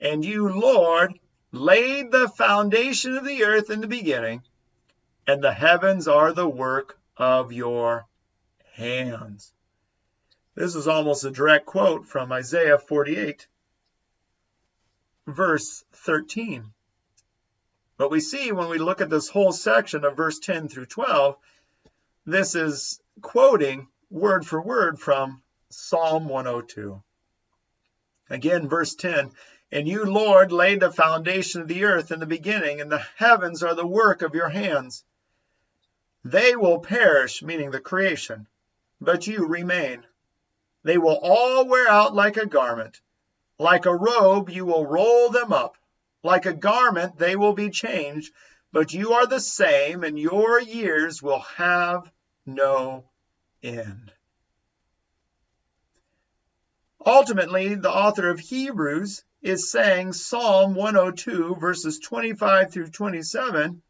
And 0.00 0.24
you, 0.24 0.48
Lord, 0.48 1.18
laid 1.52 2.10
the 2.10 2.28
foundation 2.28 3.16
of 3.16 3.24
the 3.24 3.44
earth 3.44 3.70
in 3.70 3.80
the 3.80 3.86
beginning, 3.86 4.42
and 5.26 5.44
the 5.44 5.52
heavens 5.52 6.08
are 6.08 6.32
the 6.32 6.48
work 6.48 6.98
of 7.16 7.52
your 7.52 8.06
hands. 8.74 9.52
This 10.54 10.74
is 10.74 10.88
almost 10.88 11.24
a 11.24 11.30
direct 11.30 11.66
quote 11.66 12.06
from 12.06 12.32
Isaiah 12.32 12.78
48, 12.78 13.46
verse 15.26 15.84
13. 15.92 16.72
But 17.98 18.10
we 18.10 18.20
see 18.20 18.50
when 18.52 18.68
we 18.68 18.78
look 18.78 19.00
at 19.00 19.10
this 19.10 19.28
whole 19.28 19.52
section 19.52 20.04
of 20.04 20.16
verse 20.16 20.38
10 20.38 20.68
through 20.68 20.86
12, 20.86 21.36
this 22.24 22.54
is 22.54 23.00
quoting 23.20 23.88
word 24.10 24.46
for 24.46 24.60
word 24.60 24.98
from 24.98 25.42
Psalm 25.68 26.28
102. 26.28 27.02
Again, 28.30 28.68
verse 28.68 28.94
10 28.94 29.30
And 29.72 29.88
you, 29.88 30.04
Lord, 30.04 30.52
laid 30.52 30.80
the 30.80 30.92
foundation 30.92 31.62
of 31.62 31.68
the 31.68 31.84
earth 31.84 32.12
in 32.12 32.20
the 32.20 32.26
beginning, 32.26 32.82
and 32.82 32.92
the 32.92 33.06
heavens 33.16 33.62
are 33.62 33.74
the 33.74 33.86
work 33.86 34.20
of 34.20 34.34
your 34.34 34.50
hands. 34.50 35.02
They 36.24 36.54
will 36.54 36.80
perish, 36.80 37.42
meaning 37.42 37.70
the 37.70 37.80
creation, 37.80 38.46
but 39.00 39.26
you 39.26 39.46
remain. 39.46 40.04
They 40.84 40.98
will 40.98 41.18
all 41.22 41.66
wear 41.66 41.88
out 41.88 42.14
like 42.14 42.36
a 42.36 42.44
garment. 42.44 43.00
Like 43.58 43.86
a 43.86 43.96
robe, 43.96 44.50
you 44.50 44.66
will 44.66 44.84
roll 44.84 45.30
them 45.30 45.54
up. 45.54 45.78
Like 46.22 46.44
a 46.44 46.52
garment, 46.52 47.16
they 47.16 47.34
will 47.34 47.54
be 47.54 47.70
changed. 47.70 48.30
But 48.72 48.92
you 48.92 49.14
are 49.14 49.26
the 49.26 49.40
same, 49.40 50.04
and 50.04 50.18
your 50.18 50.60
years 50.60 51.22
will 51.22 51.40
have 51.56 52.10
no 52.44 53.04
end. 53.62 54.12
Ultimately, 57.04 57.74
the 57.74 57.90
author 57.90 58.28
of 58.28 58.38
Hebrews 58.38 59.24
is 59.42 59.70
saying 59.70 60.12
Psalm 60.12 60.74
102, 60.74 61.56
verses 61.56 61.98
25 61.98 62.72
through 62.72 62.88
27, 62.88 63.82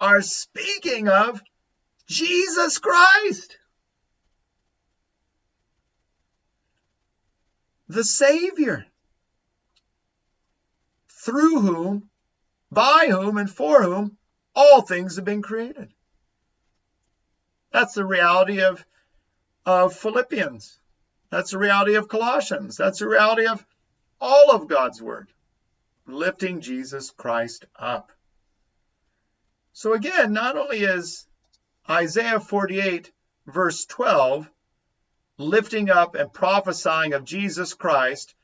are 0.00 0.22
speaking 0.22 1.08
of 1.08 1.42
Jesus 2.06 2.78
Christ. 2.78 3.58
the 7.88 8.04
Savior, 8.04 8.86
through 11.08 11.60
whom, 11.60 12.10
by 12.70 13.08
whom, 13.10 13.38
and 13.38 13.50
for 13.50 13.82
whom 13.82 14.16
all 14.54 14.82
things 14.82 15.16
have 15.16 15.24
been 15.24 15.42
created. 15.42 15.88
That's 17.72 17.94
the 17.94 18.04
reality 18.04 18.62
of, 18.62 18.84
of 19.64 19.94
Philippians. 19.94 20.78
That's 21.30 21.52
the 21.52 21.58
reality 21.58 21.94
of 21.94 22.08
Colossians. 22.08 22.76
That's 22.76 22.98
the 23.00 23.08
reality 23.08 23.46
of 23.46 23.64
all 24.20 24.50
of 24.50 24.68
God's 24.68 25.00
Word, 25.00 25.28
lifting 26.06 26.60
Jesus 26.60 27.10
Christ 27.10 27.66
up. 27.76 28.12
So 29.72 29.94
again, 29.94 30.32
not 30.32 30.56
only 30.56 30.80
is 30.80 31.26
Isaiah 31.88 32.40
48, 32.40 33.12
verse 33.46 33.86
12, 33.86 34.48
lifting 35.38 35.88
up 35.88 36.14
and 36.16 36.32
prophesying 36.32 37.14
of 37.14 37.24
Jesus 37.24 37.74
Christ, 37.74 38.34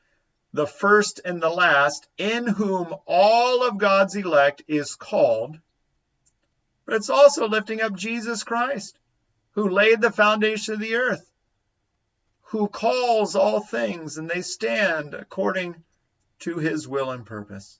the 0.53 0.65
first 0.65 1.19
and 1.25 1.41
the 1.41 1.49
last, 1.49 2.07
in 2.17 2.47
whom 2.47 2.95
all 3.05 3.67
of 3.67 3.77
God's 3.77 4.15
elect 4.15 4.63
is 4.67 4.95
called. 4.95 5.59
But 6.85 6.95
it's 6.95 7.09
also 7.09 7.49
lifting 7.49 7.81
up 7.81 7.93
Jesus 7.93 8.43
Christ, 8.43 8.97
who 9.51 9.69
laid 9.69 9.99
the 9.99 10.11
foundation 10.11 10.75
of 10.75 10.79
the 10.79 10.95
earth, 10.95 11.29
who 12.45 12.67
calls 12.67 13.35
all 13.35 13.59
things 13.59 14.17
and 14.17 14.29
they 14.29 14.41
stand 14.41 15.13
according 15.13 15.75
to 16.39 16.57
his 16.57 16.87
will 16.87 17.11
and 17.11 17.25
purpose. 17.25 17.79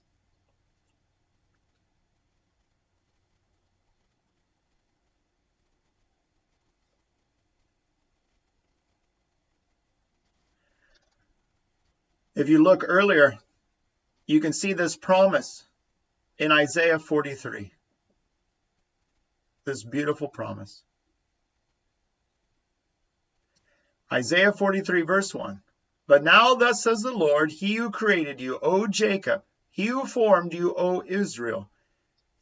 If 12.34 12.50
you 12.50 12.62
look 12.62 12.84
earlier, 12.86 13.38
you 14.26 14.40
can 14.40 14.52
see 14.52 14.74
this 14.74 14.96
promise 14.96 15.64
in 16.38 16.52
Isaiah 16.52 16.98
43. 16.98 17.72
This 19.64 19.82
beautiful 19.82 20.28
promise. 20.28 20.82
Isaiah 24.12 24.52
43, 24.52 25.02
verse 25.02 25.34
1. 25.34 25.60
But 26.06 26.22
now, 26.22 26.54
thus 26.54 26.82
says 26.82 27.00
the 27.00 27.10
Lord, 27.12 27.50
He 27.50 27.74
who 27.74 27.90
created 27.90 28.40
you, 28.40 28.58
O 28.62 28.86
Jacob, 28.86 29.42
He 29.70 29.86
who 29.86 30.06
formed 30.06 30.54
you, 30.54 30.74
O 30.76 31.02
Israel. 31.04 31.68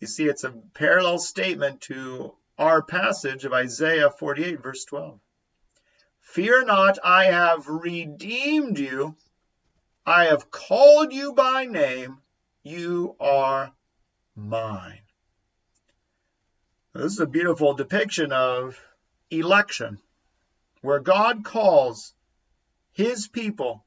You 0.01 0.07
see, 0.07 0.27
it's 0.27 0.45
a 0.45 0.53
parallel 0.75 1.19
statement 1.19 1.81
to 1.83 2.35
our 2.59 2.83
passage 2.83 3.47
of 3.47 3.55
Isaiah 3.55 4.11
48, 4.11 4.61
verse 4.61 4.85
12. 4.85 5.19
Fear 6.21 6.67
not, 6.67 6.99
I 7.03 7.27
have 7.27 7.67
redeemed 7.67 8.79
you. 8.79 9.17
I 10.05 10.27
have 10.27 10.51
called 10.51 11.13
you 11.13 11.33
by 11.33 11.65
name. 11.65 12.19
You 12.63 13.17
are 13.19 13.73
mine. 14.37 15.01
This 16.93 17.13
is 17.13 17.21
a 17.21 17.27
beautiful 17.27 17.75
depiction 17.75 18.33
of 18.33 18.79
election 19.31 19.99
where 20.85 21.01
God 21.01 21.45
calls 21.45 22.13
his 22.93 23.27
people 23.27 23.87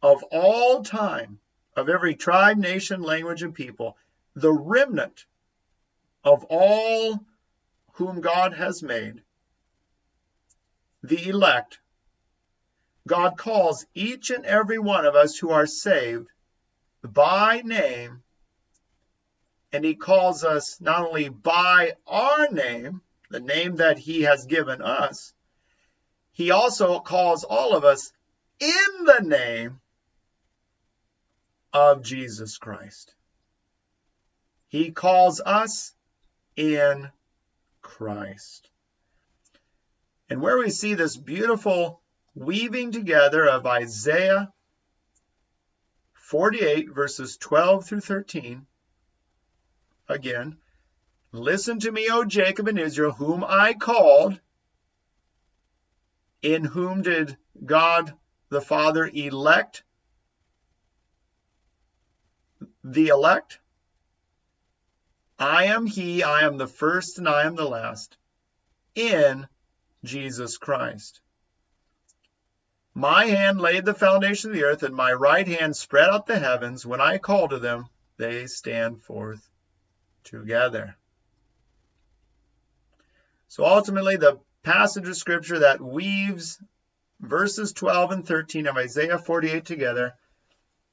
of 0.00 0.22
all 0.30 0.84
time, 0.84 1.40
of 1.74 1.88
every 1.88 2.14
tribe, 2.14 2.56
nation, 2.56 3.02
language, 3.02 3.42
and 3.42 3.52
people, 3.52 3.96
the 4.36 4.52
remnant 4.52 5.26
of 6.22 6.44
all 6.48 7.18
whom 7.94 8.20
God 8.20 8.54
has 8.54 8.80
made, 8.80 9.24
the 11.02 11.30
elect, 11.30 11.80
God 13.08 13.36
calls 13.36 13.84
each 13.92 14.30
and 14.30 14.46
every 14.46 14.78
one 14.78 15.06
of 15.06 15.16
us 15.16 15.36
who 15.36 15.50
are 15.50 15.66
saved 15.66 16.28
by 17.02 17.60
name, 17.64 18.22
and 19.72 19.84
He 19.84 19.96
calls 19.96 20.44
us 20.44 20.80
not 20.80 21.08
only 21.08 21.28
by 21.28 21.94
our 22.06 22.46
name, 22.52 23.02
the 23.30 23.40
name 23.40 23.76
that 23.76 23.98
He 23.98 24.22
has 24.22 24.46
given 24.46 24.80
us, 24.80 25.34
he 26.40 26.52
also 26.52 27.00
calls 27.00 27.44
all 27.44 27.76
of 27.76 27.84
us 27.84 28.14
in 28.60 29.04
the 29.04 29.20
name 29.20 29.78
of 31.70 32.02
Jesus 32.02 32.56
Christ. 32.56 33.14
He 34.68 34.90
calls 34.90 35.42
us 35.44 35.92
in 36.56 37.10
Christ. 37.82 38.70
And 40.30 40.40
where 40.40 40.56
we 40.56 40.70
see 40.70 40.94
this 40.94 41.14
beautiful 41.14 42.00
weaving 42.34 42.92
together 42.92 43.46
of 43.46 43.66
Isaiah 43.66 44.50
48, 46.14 46.88
verses 46.88 47.36
12 47.36 47.84
through 47.84 48.00
13, 48.00 48.64
again, 50.08 50.56
listen 51.32 51.80
to 51.80 51.92
me, 51.92 52.08
O 52.10 52.24
Jacob 52.24 52.66
and 52.66 52.78
Israel, 52.78 53.12
whom 53.12 53.44
I 53.46 53.74
called 53.74 54.40
in 56.42 56.64
whom 56.64 57.02
did 57.02 57.36
God 57.64 58.14
the 58.48 58.60
Father 58.60 59.10
elect 59.12 59.82
the 62.82 63.08
elect? 63.08 63.60
I 65.38 65.64
am 65.64 65.86
He, 65.86 66.22
I 66.22 66.42
am 66.42 66.58
the 66.58 66.66
first, 66.66 67.18
and 67.18 67.28
I 67.28 67.44
am 67.44 67.56
the 67.56 67.68
last 67.68 68.16
in 68.94 69.46
Jesus 70.04 70.58
Christ. 70.58 71.20
My 72.94 73.26
hand 73.26 73.60
laid 73.60 73.84
the 73.84 73.94
foundation 73.94 74.50
of 74.50 74.56
the 74.56 74.64
earth, 74.64 74.82
and 74.82 74.94
my 74.94 75.12
right 75.12 75.46
hand 75.46 75.76
spread 75.76 76.10
out 76.10 76.26
the 76.26 76.38
heavens. 76.38 76.84
When 76.84 77.00
I 77.00 77.18
call 77.18 77.48
to 77.48 77.58
them, 77.58 77.86
they 78.16 78.46
stand 78.46 79.02
forth 79.02 79.48
together. 80.24 80.96
So 83.48 83.64
ultimately, 83.64 84.16
the 84.16 84.40
passage 84.62 85.08
of 85.08 85.16
scripture 85.16 85.60
that 85.60 85.80
weaves 85.80 86.58
verses 87.20 87.72
12 87.72 88.10
and 88.12 88.26
13 88.26 88.66
of 88.66 88.76
Isaiah 88.76 89.18
48 89.18 89.64
together 89.64 90.14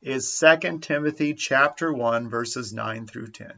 is 0.01 0.39
2 0.39 0.79
Timothy 0.79 1.33
chapter 1.33 1.91
1 1.91 2.29
verses 2.29 2.73
9 2.73 3.07
through 3.07 3.27
10. 3.27 3.51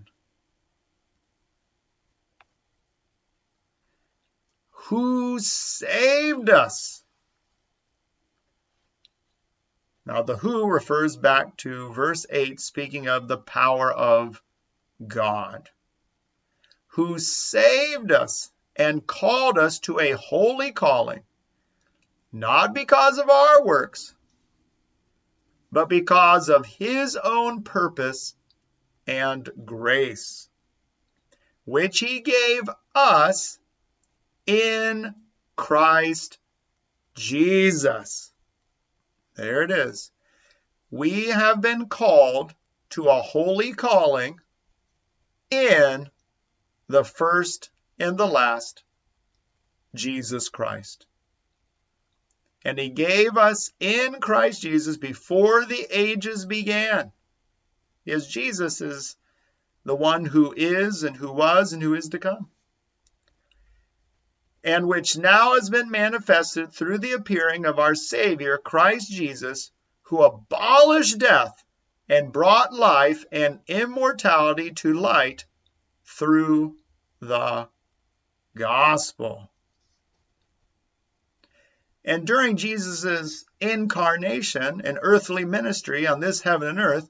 Who 4.72 5.39
saved 5.39 6.49
us? 6.49 7.03
Now, 10.05 10.24
the 10.24 10.38
who 10.38 10.68
refers 10.68 11.16
back 11.16 11.55
to 11.57 11.93
verse 11.93 12.26
8, 12.32 12.60
speaking 12.60 13.07
of 13.07 13.28
the 13.28 13.38
power 13.38 13.91
of 13.91 14.41
God. 15.05 15.70
Who 16.93 17.20
saved 17.20 18.12
us 18.12 18.49
and 18.80 19.06
called 19.06 19.58
us 19.58 19.80
to 19.80 20.00
a 20.00 20.14
holy 20.14 20.72
calling, 20.72 21.22
not 22.32 22.74
because 22.74 23.18
of 23.18 23.30
our 23.30 23.66
works, 23.66 24.16
but 25.70 25.90
because 25.90 26.48
of 26.48 26.66
his 26.66 27.18
own 27.18 27.62
purpose 27.64 28.36
and 29.06 29.50
grace, 29.66 30.50
which 31.66 32.00
he 32.00 32.22
gave 32.22 32.64
us 32.96 33.60
in 34.48 35.14
Christ 35.58 36.40
Jesus. 37.16 38.32
There 39.36 39.62
it 39.64 39.72
is. 39.72 40.10
We 40.90 41.28
have 41.28 41.60
been 41.60 41.88
called 41.88 42.54
to 42.92 43.10
a 43.10 43.22
holy 43.22 43.74
calling 43.74 44.40
in 45.52 46.10
the 46.88 47.04
first 47.04 47.70
and 48.00 48.18
the 48.18 48.28
last, 48.28 48.84
Jesus 49.93 50.50
Christ. 50.50 51.06
And 52.64 52.78
he 52.78 52.89
gave 52.89 53.38
us 53.38 53.72
in 53.80 54.20
Christ 54.20 54.62
Jesus 54.62 54.97
before 54.97 55.66
the 55.66 55.88
ages 55.91 56.45
began. 56.45 57.12
Because 58.04 58.28
Jesus 58.28 58.82
is 58.82 59.16
the 59.86 59.95
one 59.95 60.26
who 60.26 60.54
is 60.56 61.04
and 61.04 61.16
who 61.16 61.32
was 61.32 61.74
and 61.74 61.82
who 61.82 61.93
is 61.93 62.10
to 62.10 62.20
come. 62.20 62.50
And 64.64 64.88
which 64.88 65.18
now 65.18 65.54
has 65.54 65.70
been 65.70 65.89
manifested 65.89 66.74
through 66.74 66.97
the 66.97 67.14
appearing 67.14 67.66
of 67.66 67.80
our 67.80 67.95
Savior, 67.95 68.58
Christ 68.58 69.10
Jesus, 69.10 69.72
who 70.04 70.22
abolished 70.22 71.20
death 71.20 71.64
and 72.10 72.34
brought 72.34 72.74
life 72.74 73.24
and 73.32 73.60
immortality 73.68 74.72
to 74.72 74.93
light 74.93 75.45
through 76.04 76.76
the 77.22 77.70
gospel. 78.56 79.50
And 82.04 82.26
during 82.26 82.58
Jesus' 82.58 83.45
incarnation 83.60 84.82
and 84.84 84.97
earthly 85.02 85.45
ministry 85.45 86.08
on 86.08 86.20
this 86.20 86.41
heaven 86.41 86.68
and 86.68 86.80
earth, 86.80 87.10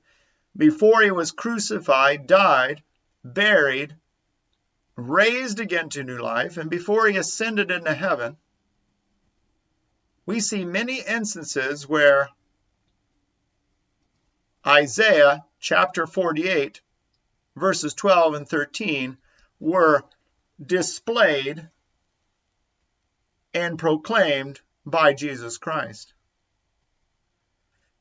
before 0.58 1.02
he 1.02 1.12
was 1.12 1.32
crucified, 1.32 2.28
died, 2.28 2.84
buried, 3.24 3.96
raised 4.96 5.60
again 5.60 5.90
to 5.90 6.04
new 6.04 6.18
life, 6.18 6.58
and 6.58 6.70
before 6.70 7.08
he 7.08 7.18
ascended 7.18 7.72
into 7.72 7.94
heaven, 7.94 8.38
we 10.26 10.40
see 10.40 10.66
many 10.66 11.02
instances 11.02 11.88
where 11.88 12.30
Isaiah 14.66 15.46
chapter 15.60 16.06
48, 16.06 16.82
verses 17.56 17.94
12 17.94 18.34
and 18.34 18.48
13, 18.48 19.18
were 19.60 20.04
displayed 20.64 21.70
and 23.54 23.80
proclaimed 23.80 24.60
by 24.86 25.14
Jesus 25.14 25.58
Christ. 25.58 26.14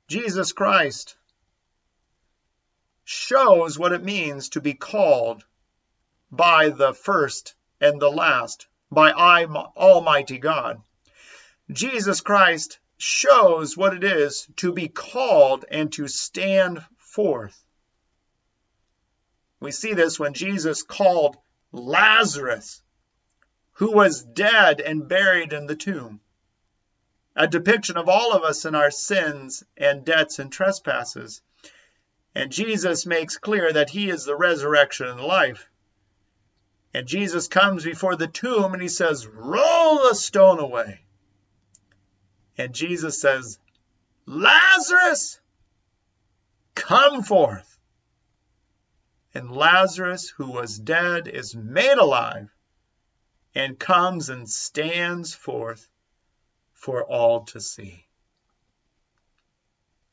Jesus 0.08 0.52
Christ 0.52 1.16
shows 3.04 3.78
what 3.78 3.92
it 3.92 4.02
means 4.02 4.50
to 4.50 4.60
be 4.60 4.74
called 4.74 5.44
by 6.30 6.68
the 6.70 6.92
first 6.92 7.54
and 7.80 8.00
the 8.00 8.10
last, 8.10 8.66
by 8.90 9.10
I, 9.10 9.44
Almighty 9.44 10.38
God. 10.38 10.82
Jesus 11.70 12.20
Christ 12.20 12.78
shows 12.98 13.76
what 13.76 13.94
it 13.94 14.04
is 14.04 14.48
to 14.56 14.72
be 14.72 14.88
called 14.88 15.64
and 15.70 15.92
to 15.92 16.08
stand 16.08 16.84
forth. 16.96 17.62
We 19.60 19.70
see 19.72 19.94
this 19.94 20.18
when 20.18 20.34
Jesus 20.34 20.82
called 20.82 21.36
Lazarus, 21.72 22.82
who 23.72 23.92
was 23.92 24.22
dead 24.22 24.80
and 24.80 25.08
buried 25.08 25.52
in 25.52 25.66
the 25.66 25.76
tomb. 25.76 26.20
A 27.36 27.46
depiction 27.46 27.96
of 27.96 28.08
all 28.08 28.32
of 28.32 28.42
us 28.42 28.64
in 28.64 28.74
our 28.74 28.90
sins 28.90 29.62
and 29.76 30.04
debts 30.04 30.38
and 30.38 30.50
trespasses. 30.50 31.40
And 32.34 32.50
Jesus 32.50 33.06
makes 33.06 33.38
clear 33.38 33.72
that 33.72 33.90
he 33.90 34.10
is 34.10 34.24
the 34.24 34.36
resurrection 34.36 35.06
and 35.06 35.20
life. 35.20 35.68
And 36.94 37.06
Jesus 37.06 37.48
comes 37.48 37.84
before 37.84 38.16
the 38.16 38.26
tomb 38.26 38.72
and 38.72 38.82
he 38.82 38.88
says, 38.88 39.26
Roll 39.26 40.08
the 40.08 40.14
stone 40.14 40.58
away. 40.58 41.00
And 42.56 42.74
Jesus 42.74 43.20
says, 43.20 43.58
Lazarus, 44.26 45.38
come 46.74 47.22
forth. 47.22 47.67
And 49.34 49.50
Lazarus, 49.50 50.30
who 50.30 50.50
was 50.50 50.78
dead, 50.78 51.28
is 51.28 51.54
made 51.54 51.98
alive 51.98 52.50
and 53.54 53.78
comes 53.78 54.28
and 54.28 54.48
stands 54.48 55.34
forth 55.34 55.88
for 56.72 57.04
all 57.04 57.44
to 57.46 57.60
see. 57.60 58.06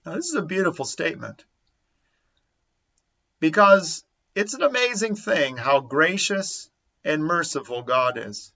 Now, 0.05 0.15
this 0.15 0.29
is 0.29 0.35
a 0.35 0.41
beautiful 0.41 0.85
statement 0.85 1.45
because 3.39 4.03
it's 4.35 4.53
an 4.53 4.63
amazing 4.63 5.15
thing 5.15 5.57
how 5.57 5.79
gracious 5.79 6.69
and 7.03 7.23
merciful 7.23 7.83
God 7.83 8.17
is. 8.17 8.51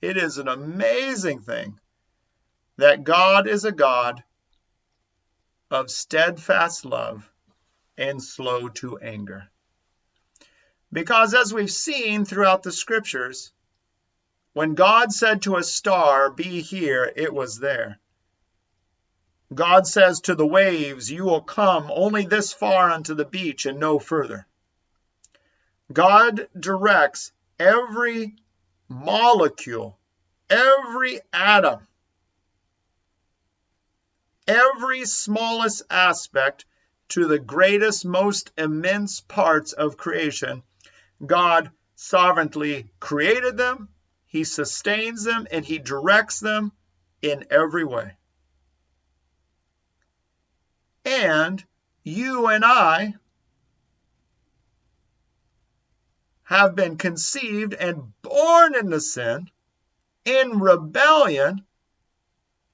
It 0.00 0.16
is 0.16 0.38
an 0.38 0.48
amazing 0.48 1.40
thing 1.40 1.78
that 2.76 3.04
God 3.04 3.46
is 3.46 3.64
a 3.64 3.72
God 3.72 4.24
of 5.70 5.90
steadfast 5.90 6.84
love 6.84 7.30
and 7.96 8.22
slow 8.22 8.68
to 8.68 8.98
anger. 8.98 9.48
Because 10.92 11.32
as 11.32 11.54
we've 11.54 11.70
seen 11.70 12.24
throughout 12.26 12.62
the 12.62 12.72
scriptures, 12.72 13.50
when 14.52 14.74
God 14.74 15.10
said 15.10 15.42
to 15.42 15.56
a 15.56 15.62
star, 15.62 16.30
Be 16.30 16.60
here, 16.60 17.10
it 17.16 17.32
was 17.32 17.58
there. 17.58 17.98
God 19.54 19.86
says 19.86 20.20
to 20.22 20.34
the 20.34 20.46
waves, 20.46 21.10
You 21.10 21.24
will 21.24 21.40
come 21.40 21.90
only 21.90 22.26
this 22.26 22.52
far 22.52 22.90
unto 22.90 23.14
the 23.14 23.24
beach 23.24 23.64
and 23.64 23.80
no 23.80 23.98
further. 23.98 24.46
God 25.90 26.48
directs 26.58 27.32
every 27.58 28.36
molecule, 28.88 29.98
every 30.50 31.20
atom, 31.32 31.86
every 34.46 35.06
smallest 35.06 35.82
aspect 35.90 36.66
to 37.08 37.26
the 37.26 37.38
greatest, 37.38 38.04
most 38.04 38.52
immense 38.58 39.20
parts 39.20 39.72
of 39.72 39.96
creation. 39.96 40.62
God 41.24 41.70
sovereignly 41.94 42.90
created 43.00 43.56
them, 43.56 43.88
He 44.26 44.44
sustains 44.44 45.24
them, 45.24 45.46
and 45.50 45.64
He 45.64 45.78
directs 45.78 46.40
them 46.40 46.72
in 47.20 47.44
every 47.50 47.84
way. 47.84 48.16
And 51.04 51.64
you 52.04 52.46
and 52.48 52.64
I 52.64 53.14
have 56.44 56.74
been 56.74 56.96
conceived 56.96 57.74
and 57.74 58.12
born 58.22 58.74
into 58.74 59.00
sin, 59.00 59.50
in 60.24 60.58
rebellion, 60.58 61.64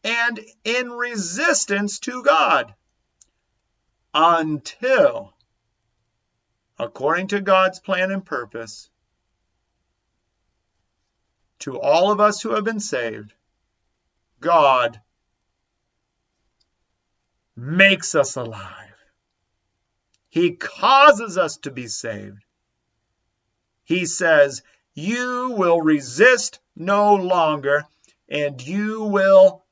and 0.03 0.41
in 0.65 0.91
resistance 0.91 1.99
to 2.01 2.23
God 2.23 2.75
until, 4.15 5.35
according 6.79 7.29
to 7.29 7.41
God's 7.41 7.81
plan 7.81 8.11
and 8.11 8.25
purpose, 8.25 8.89
to 11.61 11.81
all 11.81 12.13
of 12.13 12.21
us 12.21 12.41
who 12.41 12.55
have 12.55 12.65
been 12.65 12.81
saved, 12.81 13.33
God 14.41 15.01
makes 17.57 18.15
us 18.15 18.37
alive. 18.37 18.95
He 20.29 20.53
causes 20.53 21.37
us 21.37 21.57
to 21.59 21.71
be 21.71 21.89
saved. 21.89 22.45
He 23.85 24.07
says, 24.07 24.63
You 24.95 25.55
will 25.57 25.81
resist 25.81 26.61
no 26.77 27.15
longer, 27.15 27.85
and 28.29 28.61
you 28.63 29.05
will 29.05 29.65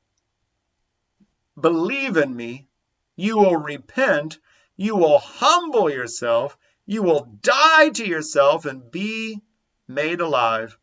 believe 1.59 2.17
in 2.17 2.35
me. 2.35 2.67
You 3.15 3.37
will 3.37 3.55
repent. 3.55 4.39
You 4.75 4.95
will 4.95 5.19
humble 5.19 5.89
yourself. 5.89 6.57
You 6.87 7.03
will 7.03 7.37
die 7.41 7.89
to 7.89 8.07
yourself 8.07 8.65
and 8.65 8.89
be 8.89 9.41
made 9.87 10.21
alive 10.21 10.77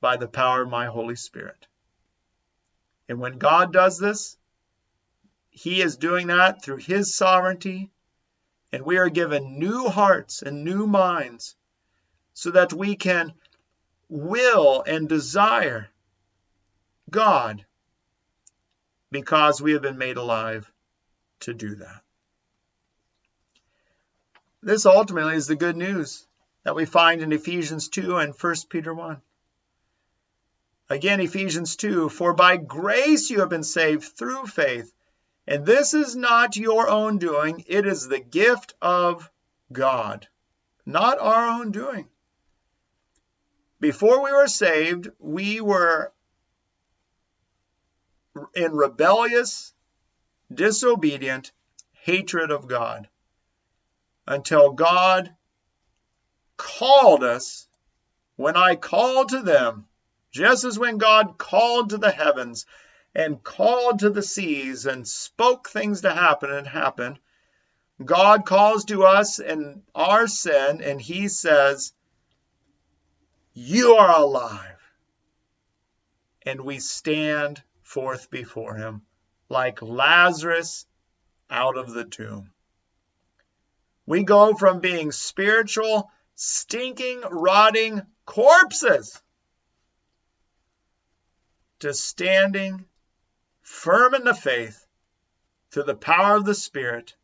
by 0.00 0.16
the 0.16 0.28
power 0.28 0.62
of 0.62 0.70
my 0.70 0.86
Holy 0.86 1.16
Spirit. 1.16 1.66
And 3.08 3.18
when 3.18 3.38
God 3.38 3.72
does 3.72 3.98
this, 3.98 4.38
he 5.50 5.82
is 5.82 5.96
doing 5.96 6.28
that 6.28 6.62
through 6.62 6.78
His 6.78 7.14
sovereignty, 7.14 7.90
and 8.72 8.84
we 8.84 8.96
are 8.96 9.10
given 9.10 9.58
new 9.58 9.88
hearts 9.88 10.40
and 10.40 10.64
new 10.64 10.86
minds 10.86 11.56
so 12.32 12.52
that 12.52 12.72
we 12.72 12.94
can 12.96 13.34
will 14.08 14.82
and 14.86 15.08
desire 15.08 15.88
God 17.10 17.66
because 19.10 19.60
we 19.60 19.72
have 19.72 19.82
been 19.82 19.98
made 19.98 20.16
alive 20.16 20.70
to 21.40 21.52
do 21.52 21.74
that. 21.74 22.02
This 24.62 24.86
ultimately 24.86 25.36
is 25.36 25.46
the 25.46 25.56
good 25.56 25.76
news 25.76 26.26
that 26.64 26.74
we 26.74 26.84
find 26.84 27.22
in 27.22 27.32
Ephesians 27.32 27.88
2 27.88 28.16
and 28.16 28.34
1 28.34 28.54
Peter 28.68 28.92
1. 28.92 29.20
Again, 30.90 31.20
Ephesians 31.20 31.76
2 31.76 32.08
For 32.08 32.34
by 32.34 32.56
grace 32.56 33.30
you 33.30 33.40
have 33.40 33.48
been 33.48 33.64
saved 33.64 34.04
through 34.04 34.46
faith 34.46 34.92
and 35.50 35.66
this 35.66 35.94
is 35.94 36.14
not 36.14 36.56
your 36.56 36.88
own 36.88 37.18
doing, 37.18 37.64
it 37.66 37.84
is 37.84 38.06
the 38.06 38.20
gift 38.20 38.74
of 38.80 39.28
God, 39.72 40.28
not 40.86 41.18
our 41.18 41.60
own 41.60 41.72
doing. 41.72 42.08
Before 43.80 44.22
we 44.22 44.30
were 44.30 44.46
saved, 44.46 45.10
we 45.18 45.60
were 45.60 46.12
in 48.54 48.70
rebellious, 48.70 49.74
disobedient 50.54 51.50
hatred 52.04 52.52
of 52.52 52.68
God 52.68 53.08
until 54.30 54.70
God 54.70 55.34
called 56.56 57.24
us. 57.24 57.66
When 58.36 58.56
I 58.56 58.76
called 58.76 59.30
to 59.30 59.42
them, 59.42 59.86
just 60.30 60.64
as 60.64 60.78
when 60.78 60.98
God 60.98 61.36
called 61.36 61.90
to 61.90 61.98
the 61.98 62.12
heavens, 62.12 62.64
and 63.12 63.42
called 63.42 63.98
to 63.98 64.10
the 64.10 64.22
seas 64.22 64.86
and 64.86 65.06
spoke 65.06 65.68
things 65.68 66.02
to 66.02 66.14
happen 66.14 66.48
and 66.50 66.66
happened. 66.66 67.18
God 68.02 68.46
calls 68.46 68.84
to 68.86 69.02
us 69.02 69.40
in 69.40 69.82
our 69.96 70.28
sin 70.28 70.80
and 70.80 71.00
he 71.00 71.26
says, 71.26 71.92
You 73.52 73.94
are 73.96 74.16
alive. 74.16 74.78
And 76.46 76.60
we 76.60 76.78
stand 76.78 77.60
forth 77.82 78.30
before 78.30 78.76
him 78.76 79.02
like 79.48 79.82
Lazarus 79.82 80.86
out 81.50 81.76
of 81.76 81.92
the 81.92 82.04
tomb. 82.04 82.52
We 84.10 84.24
go 84.24 84.54
from 84.54 84.80
being 84.80 85.12
spiritual, 85.12 86.10
stinking, 86.34 87.20
rotting 87.30 88.02
corpses 88.26 89.22
to 91.78 91.94
standing 91.94 92.86
firm 93.62 94.16
in 94.16 94.24
the 94.24 94.34
faith 94.34 94.84
through 95.70 95.84
the 95.84 95.94
power 95.94 96.34
of 96.34 96.44
the 96.44 96.56
Spirit, 96.56 97.14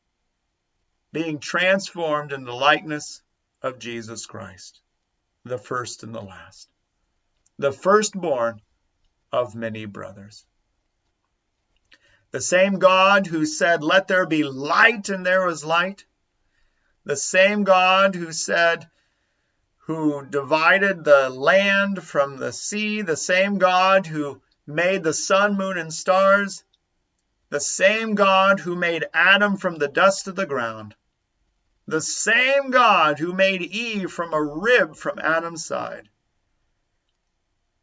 being 1.10 1.40
transformed 1.40 2.30
in 2.30 2.44
the 2.44 2.54
likeness 2.54 3.20
of 3.62 3.80
Jesus 3.80 4.24
Christ, 4.26 4.80
the 5.44 5.58
first 5.58 6.04
and 6.04 6.14
the 6.14 6.22
last, 6.22 6.68
the 7.58 7.72
firstborn 7.72 8.62
of 9.32 9.56
many 9.56 9.86
brothers. 9.86 10.46
The 12.30 12.40
same 12.40 12.78
God 12.78 13.26
who 13.26 13.44
said, 13.44 13.82
Let 13.82 14.06
there 14.06 14.24
be 14.24 14.44
light, 14.44 15.08
and 15.08 15.26
there 15.26 15.44
was 15.44 15.64
light. 15.64 16.04
The 17.06 17.16
same 17.16 17.62
God 17.62 18.16
who 18.16 18.32
said, 18.32 18.90
who 19.86 20.26
divided 20.26 21.04
the 21.04 21.30
land 21.30 22.02
from 22.02 22.36
the 22.36 22.52
sea, 22.52 23.00
the 23.02 23.16
same 23.16 23.58
God 23.58 24.08
who 24.08 24.42
made 24.66 25.04
the 25.04 25.14
sun, 25.14 25.56
moon, 25.56 25.78
and 25.78 25.94
stars, 25.94 26.64
the 27.48 27.60
same 27.60 28.16
God 28.16 28.58
who 28.58 28.74
made 28.74 29.06
Adam 29.14 29.56
from 29.56 29.76
the 29.76 29.86
dust 29.86 30.26
of 30.26 30.34
the 30.34 30.46
ground, 30.46 30.96
the 31.86 32.00
same 32.00 32.72
God 32.72 33.20
who 33.20 33.32
made 33.32 33.62
Eve 33.62 34.10
from 34.10 34.34
a 34.34 34.42
rib 34.42 34.96
from 34.96 35.20
Adam's 35.20 35.64
side, 35.64 36.08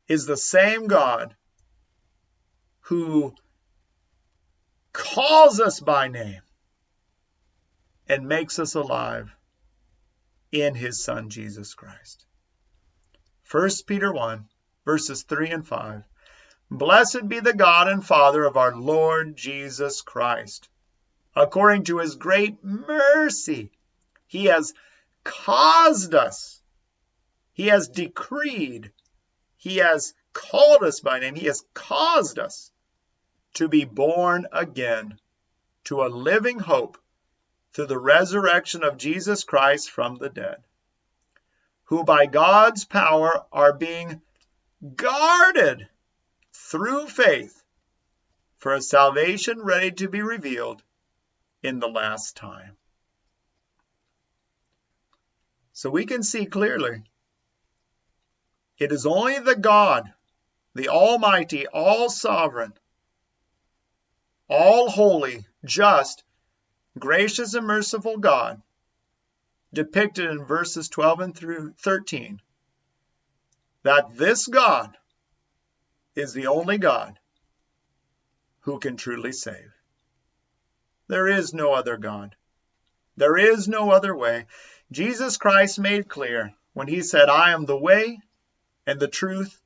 is 0.09 0.25
the 0.25 0.35
same 0.35 0.87
God 0.87 1.33
who 2.81 3.33
calls 4.91 5.61
us 5.61 5.79
by 5.79 6.09
name 6.09 6.41
and 8.07 8.27
makes 8.27 8.59
us 8.59 8.75
alive 8.75 9.31
in 10.51 10.75
his 10.75 11.03
Son, 11.03 11.29
Jesus 11.29 11.73
Christ. 11.73 12.25
1 13.49 13.69
Peter 13.87 14.11
1, 14.11 14.45
verses 14.85 15.23
3 15.23 15.51
and 15.51 15.67
5. 15.67 16.03
Blessed 16.69 17.27
be 17.27 17.39
the 17.39 17.53
God 17.53 17.87
and 17.87 18.05
Father 18.05 18.43
of 18.43 18.57
our 18.57 18.75
Lord 18.75 19.35
Jesus 19.35 20.01
Christ, 20.01 20.69
according 21.35 21.83
to 21.85 21.99
his 21.99 22.15
great 22.15 22.63
mercy, 22.63 23.71
he 24.27 24.45
has 24.45 24.73
caused 25.23 26.15
us, 26.15 26.61
he 27.51 27.67
has 27.67 27.87
decreed, 27.87 28.91
he 29.57 29.77
has 29.77 30.13
called 30.33 30.83
us 30.83 30.99
by 30.99 31.19
name, 31.19 31.35
he 31.35 31.45
has 31.45 31.63
caused 31.73 32.39
us 32.39 32.71
to 33.53 33.67
be 33.67 33.85
born 33.85 34.47
again 34.51 35.19
to 35.83 36.03
a 36.03 36.07
living 36.07 36.59
hope 36.59 36.97
through 37.73 37.87
the 37.87 37.99
resurrection 37.99 38.83
of 38.83 38.97
Jesus 38.97 39.43
Christ 39.43 39.89
from 39.89 40.17
the 40.17 40.29
dead, 40.29 40.63
who 41.85 42.03
by 42.03 42.27
God's 42.27 42.85
power 42.85 43.45
are 43.51 43.73
being 43.73 44.21
guarded 44.95 45.87
through 46.53 47.07
faith 47.07 47.63
for 48.57 48.73
a 48.73 48.81
salvation 48.81 49.61
ready 49.61 49.91
to 49.91 50.07
be 50.07 50.21
revealed 50.21 50.83
in 51.61 51.79
the 51.79 51.87
last 51.87 52.35
time. 52.35 52.77
So 55.73 55.89
we 55.89 56.05
can 56.05 56.21
see 56.21 56.45
clearly 56.45 57.03
it 58.77 58.91
is 58.91 59.05
only 59.05 59.39
the 59.39 59.55
God, 59.55 60.13
the 60.75 60.89
Almighty, 60.89 61.67
all 61.67 62.09
sovereign, 62.09 62.73
all 64.47 64.89
holy, 64.89 65.45
just, 65.65 66.23
gracious, 66.97 67.53
and 67.53 67.65
merciful 67.65 68.17
God, 68.17 68.61
depicted 69.73 70.29
in 70.29 70.45
verses 70.45 70.89
12 70.89 71.19
and 71.19 71.35
through 71.35 71.73
13, 71.79 72.41
that 73.83 74.15
this 74.15 74.47
God 74.47 74.95
is 76.15 76.33
the 76.33 76.47
only 76.47 76.77
God 76.77 77.17
who 78.61 78.79
can 78.79 78.97
truly 78.97 79.31
save. 79.31 79.73
There 81.07 81.27
is 81.27 81.53
no 81.53 81.73
other 81.73 81.97
God. 81.97 82.35
There 83.17 83.37
is 83.37 83.67
no 83.67 83.91
other 83.91 84.15
way. 84.15 84.47
Jesus 84.91 85.37
Christ 85.37 85.79
made 85.79 86.07
clear 86.07 86.53
when 86.73 86.87
he 86.87 87.01
said, 87.01 87.29
I 87.29 87.51
am 87.51 87.65
the 87.65 87.77
way 87.77 88.19
and 88.85 88.99
the 88.99 89.07
truth 89.07 89.59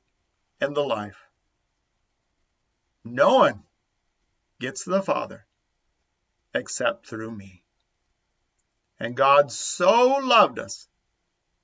and 0.60 0.74
the 0.74 0.84
life. 0.84 1.18
No 3.04 3.38
one 3.38 3.62
gets 4.58 4.84
to 4.84 4.90
the 4.90 5.02
Father 5.02 5.46
except 6.58 7.06
through 7.06 7.30
me. 7.30 7.62
And 9.00 9.16
God 9.16 9.50
so 9.52 10.18
loved 10.18 10.58
us 10.58 10.88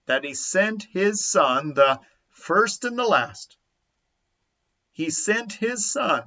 that 0.07 0.25
he 0.25 0.35
sent 0.35 0.85
his 0.85 1.25
Son, 1.25 1.75
the 1.75 2.01
first 2.31 2.85
and 2.85 2.99
the 2.99 3.05
last. 3.05 3.57
He 4.93 5.11
sent 5.11 5.53
his 5.53 5.91
Son, 5.91 6.23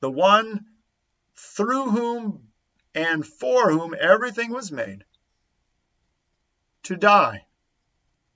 the 0.00 0.10
one 0.10 0.66
through 1.34 1.90
whom 1.90 2.48
and 2.94 3.26
for 3.26 3.70
whom 3.70 3.94
everything 3.98 4.50
was 4.50 4.70
made, 4.70 5.04
to 6.82 6.96
die 6.96 7.46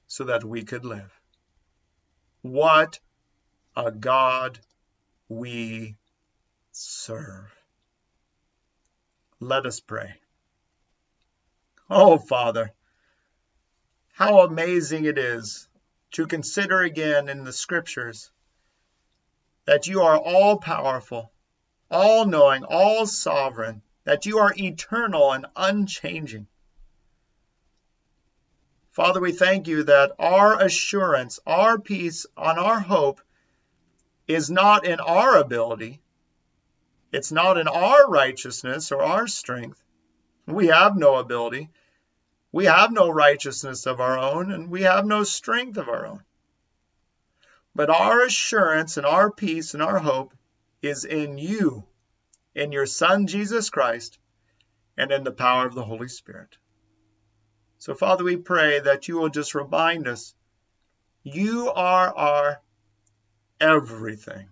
so 0.06 0.24
that 0.24 0.44
we 0.44 0.64
could 0.64 0.84
live. 0.84 1.12
What 2.40 3.00
a 3.74 3.90
God 3.90 4.60
we 5.28 5.96
serve. 6.72 7.55
Let 9.40 9.66
us 9.66 9.80
pray. 9.80 10.14
Oh, 11.90 12.18
Father, 12.18 12.72
how 14.12 14.40
amazing 14.40 15.04
it 15.04 15.18
is 15.18 15.68
to 16.12 16.26
consider 16.26 16.80
again 16.80 17.28
in 17.28 17.44
the 17.44 17.52
scriptures 17.52 18.30
that 19.66 19.86
you 19.86 20.02
are 20.02 20.16
all 20.16 20.58
powerful, 20.58 21.30
all 21.90 22.24
knowing, 22.24 22.64
all 22.64 23.06
sovereign, 23.06 23.82
that 24.04 24.24
you 24.24 24.38
are 24.38 24.54
eternal 24.56 25.32
and 25.32 25.46
unchanging. 25.54 26.46
Father, 28.92 29.20
we 29.20 29.32
thank 29.32 29.68
you 29.68 29.82
that 29.82 30.12
our 30.18 30.58
assurance, 30.62 31.38
our 31.46 31.78
peace, 31.78 32.24
and 32.36 32.58
our 32.58 32.80
hope 32.80 33.20
is 34.26 34.50
not 34.50 34.86
in 34.86 34.98
our 34.98 35.36
ability. 35.36 36.00
It's 37.12 37.32
not 37.32 37.58
in 37.58 37.68
our 37.68 38.08
righteousness 38.08 38.92
or 38.92 39.02
our 39.02 39.26
strength. 39.26 39.82
We 40.46 40.68
have 40.68 40.96
no 40.96 41.16
ability. 41.16 41.70
We 42.52 42.66
have 42.66 42.92
no 42.92 43.08
righteousness 43.08 43.86
of 43.86 44.00
our 44.00 44.18
own, 44.18 44.50
and 44.50 44.70
we 44.70 44.82
have 44.82 45.04
no 45.04 45.24
strength 45.24 45.76
of 45.76 45.88
our 45.88 46.06
own. 46.06 46.22
But 47.74 47.90
our 47.90 48.22
assurance 48.22 48.96
and 48.96 49.04
our 49.04 49.30
peace 49.30 49.74
and 49.74 49.82
our 49.82 49.98
hope 49.98 50.32
is 50.82 51.04
in 51.04 51.38
you, 51.38 51.84
in 52.54 52.72
your 52.72 52.86
Son, 52.86 53.26
Jesus 53.26 53.70
Christ, 53.70 54.18
and 54.96 55.12
in 55.12 55.24
the 55.24 55.32
power 55.32 55.66
of 55.66 55.74
the 55.74 55.84
Holy 55.84 56.08
Spirit. 56.08 56.56
So, 57.78 57.94
Father, 57.94 58.24
we 58.24 58.36
pray 58.36 58.80
that 58.80 59.08
you 59.08 59.18
will 59.18 59.28
just 59.28 59.54
remind 59.54 60.08
us 60.08 60.34
you 61.22 61.70
are 61.70 62.16
our 62.16 62.62
everything. 63.60 64.48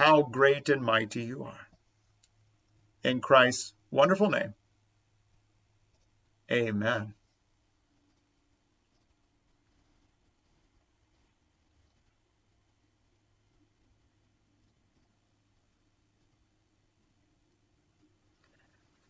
How 0.00 0.22
great 0.22 0.70
and 0.70 0.80
mighty 0.80 1.24
you 1.24 1.44
are. 1.44 1.68
In 3.04 3.20
Christ's 3.20 3.74
wonderful 3.90 4.30
name. 4.30 4.54
Amen. 6.50 7.12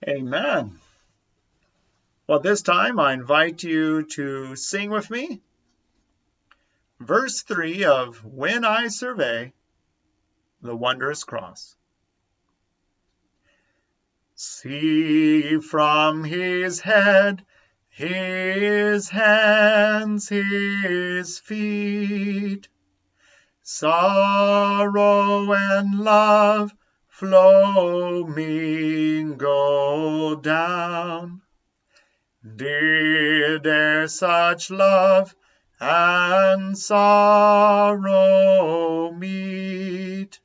Amen. 0.08 0.80
Well, 2.26 2.40
this 2.40 2.62
time 2.62 2.98
I 2.98 3.12
invite 3.12 3.62
you 3.62 4.02
to 4.14 4.56
sing 4.56 4.90
with 4.90 5.08
me. 5.08 5.40
Verse 6.98 7.42
3 7.42 7.84
of 7.84 8.24
When 8.24 8.64
I 8.64 8.88
Survey 8.88 9.52
the 10.62 10.76
Wondrous 10.76 11.24
Cross. 11.24 11.74
See 14.34 15.58
from 15.58 16.24
his 16.24 16.80
head, 16.80 17.44
his 17.88 19.08
hands, 19.08 20.28
his 20.28 21.38
feet, 21.38 22.68
sorrow 23.62 25.52
and 25.52 25.98
love 25.98 26.72
flow 27.08 28.24
mingle 28.24 29.40
down. 30.36 31.40
Did 32.56 33.62
there 33.62 34.08
such 34.08 34.70
love 34.70 35.34
and 35.80 36.76
sorrow 36.76 38.10
meet? 39.12 40.40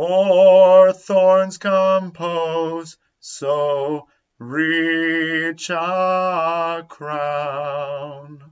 Or 0.00 0.94
thorns 0.94 1.58
compose 1.58 2.96
so 3.18 4.08
rich 4.38 5.68
a 5.68 6.86
crown. 6.88 8.42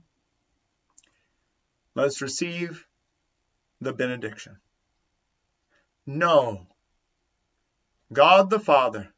Let's 1.95 2.21
receive 2.21 2.87
the 3.81 3.95
benediction. 3.95 4.59
Know 6.05 6.67
God 8.13 8.51
the 8.51 8.61
Father, 8.61 9.09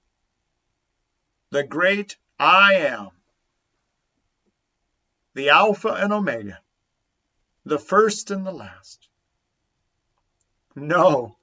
the 1.51 1.65
great 1.65 2.16
I 2.39 2.74
am, 2.74 3.09
the 5.35 5.48
Alpha 5.48 5.89
and 5.89 6.12
Omega, 6.12 6.61
the 7.65 7.81
first 7.81 8.31
and 8.31 8.47
the 8.47 8.52
last. 8.52 9.09
Know 10.77 11.36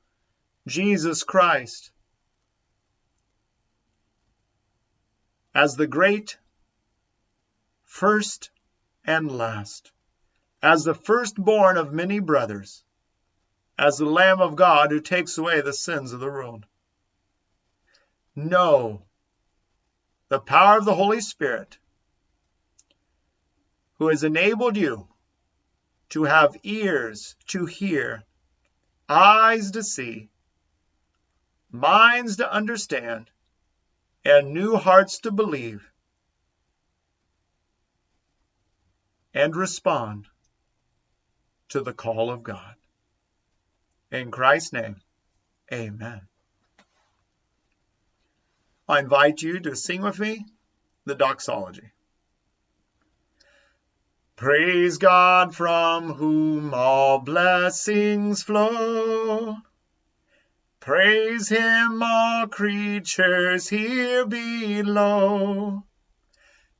Jesus 0.67 1.23
Christ 1.23 1.91
as 5.55 5.75
the 5.75 5.87
great 5.87 6.37
first 7.83 8.51
and 9.05 9.31
last, 9.31 9.91
as 10.61 10.83
the 10.83 10.93
firstborn 10.93 11.77
of 11.77 11.93
many 11.93 12.19
brothers, 12.19 12.83
as 13.79 13.97
the 13.97 14.05
Lamb 14.05 14.39
of 14.39 14.55
God 14.55 14.91
who 14.91 14.99
takes 14.99 15.37
away 15.37 15.61
the 15.61 15.73
sins 15.73 16.13
of 16.13 16.19
the 16.19 16.27
world. 16.27 16.65
Know 18.35 19.01
the 20.29 20.39
power 20.39 20.77
of 20.77 20.85
the 20.85 20.93
Holy 20.93 21.21
Spirit 21.21 21.77
who 23.97 24.09
has 24.09 24.23
enabled 24.23 24.77
you 24.77 25.07
to 26.09 26.25
have 26.25 26.55
ears 26.61 27.35
to 27.47 27.65
hear, 27.65 28.23
eyes 29.09 29.71
to 29.71 29.81
see, 29.81 30.29
minds 31.71 32.37
to 32.37 32.51
understand, 32.51 33.29
and 34.23 34.53
new 34.53 34.75
hearts 34.75 35.19
to 35.19 35.31
believe 35.31 35.89
and 39.33 39.55
respond 39.55 40.25
to 41.69 41.81
the 41.81 41.93
call 41.93 42.31
of 42.31 42.43
God. 42.43 42.75
In 44.11 44.31
Christ's 44.31 44.73
name, 44.73 44.95
amen. 45.71 46.21
I 48.89 48.99
invite 48.99 49.41
you 49.41 49.59
to 49.59 49.75
sing 49.75 50.01
with 50.01 50.17
me 50.17 50.45
the 51.05 51.15
doxology. 51.15 51.91
Praise 54.37 54.97
God 54.97 55.55
from 55.55 56.13
whom 56.13 56.73
all 56.73 57.19
blessings 57.19 58.43
flow. 58.43 59.57
Praise 60.87 61.49
him, 61.49 62.01
all 62.01 62.47
creatures 62.47 63.67
here 63.67 64.25
below. 64.25 65.83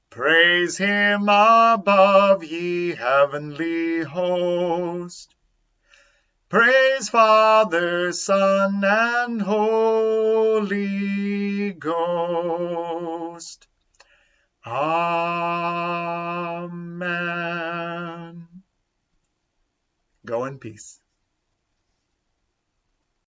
Praise 0.09 0.77
him 0.77 1.23
above, 1.23 2.41
ye 2.41 2.95
heavenly 2.95 4.03
host. 4.03 5.35
Praise 6.47 7.09
Father, 7.09 8.13
Son, 8.13 8.81
and 8.81 9.41
Holy 9.41 10.93
Ghost. 11.73 13.67
Amen. 14.65 14.87
Go 20.25 20.45
in 20.45 20.59
peace. 20.59 21.01